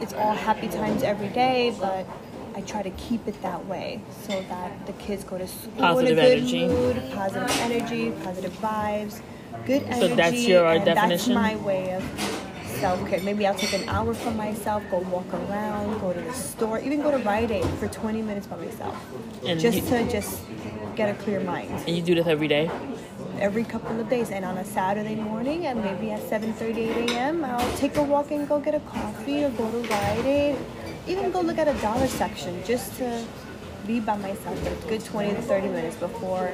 it's 0.00 0.12
all 0.14 0.34
happy 0.34 0.68
times 0.68 1.02
every 1.02 1.28
day, 1.28 1.74
but 1.80 2.06
I 2.54 2.60
try 2.62 2.82
to 2.82 2.90
keep 2.90 3.26
it 3.28 3.40
that 3.42 3.66
way 3.66 4.00
so 4.26 4.42
that 4.48 4.86
the 4.86 4.92
kids 4.94 5.24
go 5.24 5.36
to 5.38 5.46
school 5.46 5.72
Positive 5.78 6.18
in 6.18 6.24
a 6.24 6.28
good 6.28 6.38
energy. 6.38 6.68
mood, 6.68 7.02
positive 7.12 7.50
energy, 7.60 8.10
positive 8.24 8.52
vibes, 8.58 9.20
good 9.66 9.82
energy. 9.84 10.08
So 10.08 10.14
that's 10.16 10.48
your 10.48 10.66
uh, 10.66 10.74
and 10.76 10.84
definition? 10.84 11.34
That's 11.34 11.56
my 11.58 11.64
way 11.64 11.92
of 11.92 12.02
self-care. 12.80 13.20
Maybe 13.22 13.46
I'll 13.46 13.54
take 13.54 13.72
an 13.74 13.88
hour 13.88 14.12
for 14.14 14.30
myself, 14.30 14.82
go 14.90 14.98
walk 14.98 15.32
around, 15.32 15.98
go 16.00 16.12
to 16.12 16.20
the 16.20 16.32
store, 16.32 16.78
even 16.80 17.02
go 17.02 17.10
to 17.10 17.18
Rite 17.18 17.50
Aid 17.50 17.64
for 17.78 17.88
20 17.88 18.22
minutes 18.22 18.46
by 18.46 18.56
myself, 18.56 18.96
And 19.46 19.60
just 19.60 19.76
you- 19.78 19.88
to 19.88 20.10
just 20.10 20.40
get 20.94 21.10
a 21.10 21.14
clear 21.22 21.40
mind 21.40 21.70
and 21.86 21.94
you 21.94 22.00
do 22.02 22.14
this 22.14 22.26
every 22.26 22.48
day. 22.48 22.70
Every 23.40 23.64
couple 23.64 23.98
of 24.00 24.08
days. 24.08 24.30
And 24.30 24.44
on 24.44 24.58
a 24.58 24.64
Saturday 24.64 25.14
morning, 25.14 25.66
and 25.66 25.82
maybe 25.82 26.10
at 26.12 26.20
7:38 26.20 27.10
a.m., 27.10 27.44
I'll 27.44 27.76
take 27.76 27.96
a 27.96 28.02
walk 28.02 28.30
and 28.30 28.48
go 28.48 28.60
get 28.60 28.74
a 28.74 28.80
coffee 28.80 29.44
or 29.44 29.50
go 29.50 29.70
to 29.70 29.88
Rite 29.88 30.24
Aid, 30.24 30.56
even 31.06 31.30
go 31.30 31.40
look 31.40 31.58
at 31.58 31.68
a 31.68 31.74
dollar 31.80 32.06
section 32.06 32.62
just 32.64 32.96
to 32.98 33.24
be 33.86 34.00
by 34.00 34.16
myself 34.16 34.58
for 34.58 34.70
a 34.70 34.88
good 34.88 35.04
20 35.04 35.34
to 35.34 35.42
30 35.42 35.68
minutes 35.68 35.96
before 35.96 36.52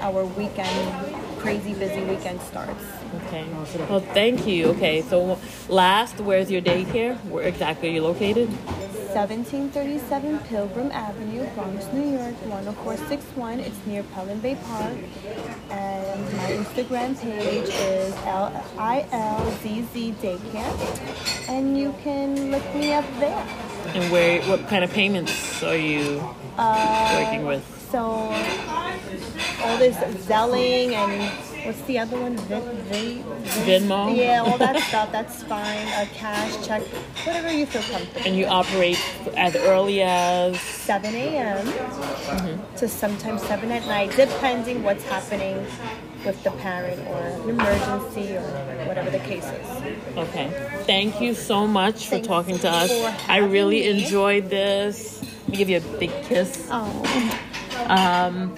our 0.00 0.24
weekend, 0.26 1.38
crazy 1.38 1.74
busy 1.74 2.02
weekend 2.02 2.40
starts. 2.40 2.84
Okay. 3.26 3.44
Well, 3.88 4.00
thank 4.00 4.46
you. 4.46 4.66
Okay. 4.70 5.02
So, 5.02 5.38
last, 5.68 6.20
where's 6.20 6.50
your 6.50 6.60
daycare? 6.60 7.16
Where 7.26 7.44
exactly 7.44 7.90
are 7.90 7.92
you 7.92 8.02
located? 8.02 8.50
1737 9.14 10.40
Pilgrim 10.48 10.90
Avenue, 10.90 11.46
Bronx, 11.54 11.86
New 11.92 12.18
York, 12.18 12.34
10461. 12.48 13.60
It's 13.60 13.86
near 13.86 14.02
Pelham 14.02 14.40
Bay 14.40 14.56
Park. 14.66 14.92
And 15.70 16.36
my 16.36 16.50
Instagram 16.50 17.16
page 17.20 17.68
is 17.68 18.12
L-I-L-Z-Z 18.26 20.14
Daycare. 20.20 21.48
And 21.48 21.78
you 21.78 21.94
can 22.02 22.50
look 22.50 22.74
me 22.74 22.92
up 22.92 23.04
there. 23.20 23.46
And 23.94 24.10
where? 24.10 24.42
What 24.42 24.66
kind 24.66 24.82
of 24.82 24.90
payments 24.90 25.62
are 25.62 25.76
you 25.76 26.16
working 26.58 27.44
uh, 27.44 27.46
with? 27.46 27.88
So, 27.92 28.00
all 29.62 29.78
this 29.78 29.96
Zelling 30.26 30.92
and 30.92 31.53
what's 31.64 31.80
the 31.82 31.98
other 31.98 32.18
one? 32.18 32.36
Vi- 32.36 32.60
Vi- 32.60 33.22
Vi- 33.22 33.78
Venmo? 33.78 34.16
Yeah, 34.16 34.42
all 34.46 34.58
that 34.58 34.80
stuff. 34.88 35.10
That's 35.12 35.42
fine. 35.44 35.86
A 36.02 36.06
cash, 36.14 36.66
check, 36.66 36.82
whatever 37.26 37.52
you 37.52 37.66
feel 37.66 37.82
comfortable. 37.82 38.26
And 38.26 38.36
you 38.36 38.46
operate 38.46 38.98
as 39.36 39.56
early 39.56 40.02
as 40.02 40.60
7 40.60 41.14
a.m. 41.14 41.66
Mm-hmm. 41.66 42.76
to 42.76 42.88
sometimes 42.88 43.42
7 43.42 43.70
at 43.70 43.86
night, 43.86 44.10
depending 44.16 44.82
what's 44.82 45.04
happening 45.04 45.64
with 46.24 46.42
the 46.42 46.50
parent 46.52 47.00
or 47.08 47.18
an 47.18 47.48
emergency 47.50 48.34
or 48.36 48.42
whatever 48.86 49.10
the 49.10 49.18
case 49.18 49.44
is. 49.44 50.16
Okay. 50.16 50.48
Thank 50.86 51.20
you 51.20 51.34
so 51.34 51.66
much 51.66 52.06
for 52.08 52.18
talking 52.18 52.58
to 52.60 52.70
us. 52.70 52.90
I 53.28 53.38
really 53.38 53.80
me. 53.80 53.88
enjoyed 54.02 54.48
this. 54.48 55.22
Let 55.22 55.48
me 55.48 55.56
give 55.58 55.68
you 55.68 55.76
a 55.78 55.98
big 55.98 56.10
kiss. 56.24 56.66
Oh, 56.70 57.40
Um, 57.88 58.56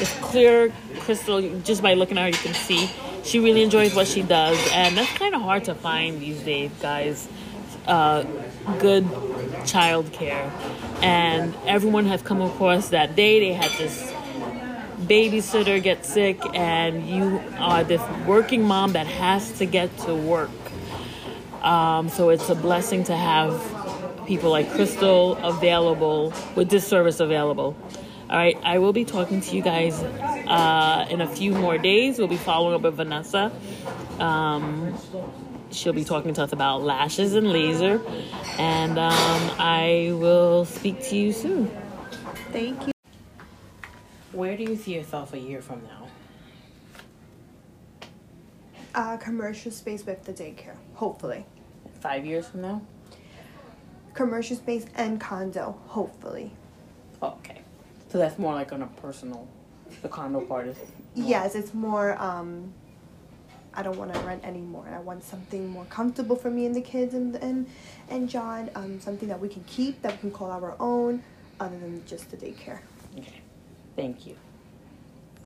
it's 0.00 0.12
clear, 0.20 0.72
Crystal, 1.00 1.60
just 1.60 1.82
by 1.82 1.94
looking 1.94 2.18
at 2.18 2.22
her, 2.22 2.28
you 2.28 2.34
can 2.34 2.54
see 2.54 2.90
she 3.24 3.38
really 3.38 3.62
enjoys 3.62 3.94
what 3.94 4.06
she 4.06 4.22
does. 4.22 4.58
And 4.72 4.96
that's 4.96 5.12
kind 5.12 5.34
of 5.34 5.42
hard 5.42 5.64
to 5.64 5.74
find 5.74 6.20
these 6.20 6.40
days, 6.42 6.70
guys. 6.80 7.28
Uh, 7.86 8.24
good 8.78 9.08
child 9.66 10.12
care. 10.12 10.50
And 11.02 11.54
everyone 11.66 12.06
has 12.06 12.22
come 12.22 12.40
across 12.42 12.90
that 12.90 13.16
day 13.16 13.40
they 13.40 13.52
had 13.52 13.70
this 13.78 14.12
babysitter 15.06 15.82
get 15.82 16.04
sick, 16.04 16.38
and 16.54 17.08
you 17.08 17.42
are 17.58 17.82
this 17.82 18.02
working 18.26 18.62
mom 18.62 18.92
that 18.92 19.06
has 19.06 19.52
to 19.58 19.66
get 19.66 19.96
to 19.98 20.14
work. 20.14 20.50
Um, 21.62 22.08
so 22.08 22.28
it's 22.28 22.48
a 22.48 22.54
blessing 22.54 23.04
to 23.04 23.16
have 23.16 23.60
people 24.26 24.50
like 24.50 24.70
Crystal 24.70 25.36
available 25.38 26.32
with 26.54 26.70
this 26.70 26.86
service 26.86 27.18
available. 27.18 27.76
All 28.30 28.36
right, 28.36 28.56
I 28.62 28.78
will 28.78 28.92
be 28.92 29.04
talking 29.04 29.40
to 29.40 29.56
you 29.56 29.60
guys 29.60 30.00
uh, 30.00 31.04
in 31.10 31.20
a 31.20 31.26
few 31.26 31.50
more 31.52 31.78
days. 31.78 32.16
We'll 32.16 32.28
be 32.28 32.36
following 32.36 32.76
up 32.76 32.82
with 32.82 32.94
Vanessa. 32.94 33.50
Um, 34.20 34.96
she'll 35.72 35.92
be 35.92 36.04
talking 36.04 36.32
to 36.34 36.44
us 36.44 36.52
about 36.52 36.84
lashes 36.84 37.34
and 37.34 37.50
laser, 37.50 38.00
and 38.56 39.00
um, 39.00 39.50
I 39.58 40.12
will 40.14 40.64
speak 40.64 41.02
to 41.08 41.16
you 41.16 41.32
soon. 41.32 41.76
thank 42.52 42.86
you. 42.86 42.92
Where 44.30 44.56
do 44.56 44.62
you 44.62 44.76
see 44.76 44.94
yourself 44.94 45.34
a 45.34 45.38
year 45.38 45.60
from 45.60 45.82
now? 45.82 46.06
Uh, 48.94 49.16
commercial 49.16 49.72
space 49.72 50.06
with 50.06 50.22
the 50.22 50.32
daycare, 50.32 50.76
hopefully. 50.94 51.46
Five 52.00 52.24
years 52.24 52.46
from 52.46 52.60
now? 52.62 52.82
Commercial 54.14 54.56
space 54.56 54.86
and 54.94 55.20
condo, 55.20 55.80
hopefully. 55.88 56.52
Okay, 57.20 57.59
so 58.10 58.18
that's 58.18 58.38
more 58.38 58.54
like 58.54 58.72
on 58.72 58.82
a 58.82 58.86
personal. 58.86 59.48
The 60.02 60.08
condo 60.08 60.40
part 60.40 60.66
is. 60.68 60.76
Yes, 61.14 61.54
it's 61.54 61.74
more. 61.74 62.20
Um, 62.20 62.72
I 63.72 63.82
don't 63.82 63.96
want 63.96 64.12
to 64.12 64.20
rent 64.20 64.44
anymore. 64.44 64.88
I 64.92 64.98
want 65.00 65.22
something 65.22 65.68
more 65.68 65.84
comfortable 65.86 66.36
for 66.36 66.50
me 66.50 66.66
and 66.66 66.74
the 66.74 66.80
kids 66.80 67.14
and 67.14 67.36
and 67.36 67.66
and 68.08 68.28
John. 68.28 68.70
Um, 68.74 69.00
something 69.00 69.28
that 69.28 69.40
we 69.40 69.48
can 69.48 69.64
keep, 69.64 70.02
that 70.02 70.12
we 70.12 70.18
can 70.18 70.30
call 70.30 70.50
our 70.50 70.74
own, 70.80 71.22
other 71.60 71.78
than 71.78 72.04
just 72.06 72.30
the 72.30 72.36
daycare. 72.36 72.80
Okay. 73.16 73.40
Thank 73.96 74.26
you. 74.26 74.36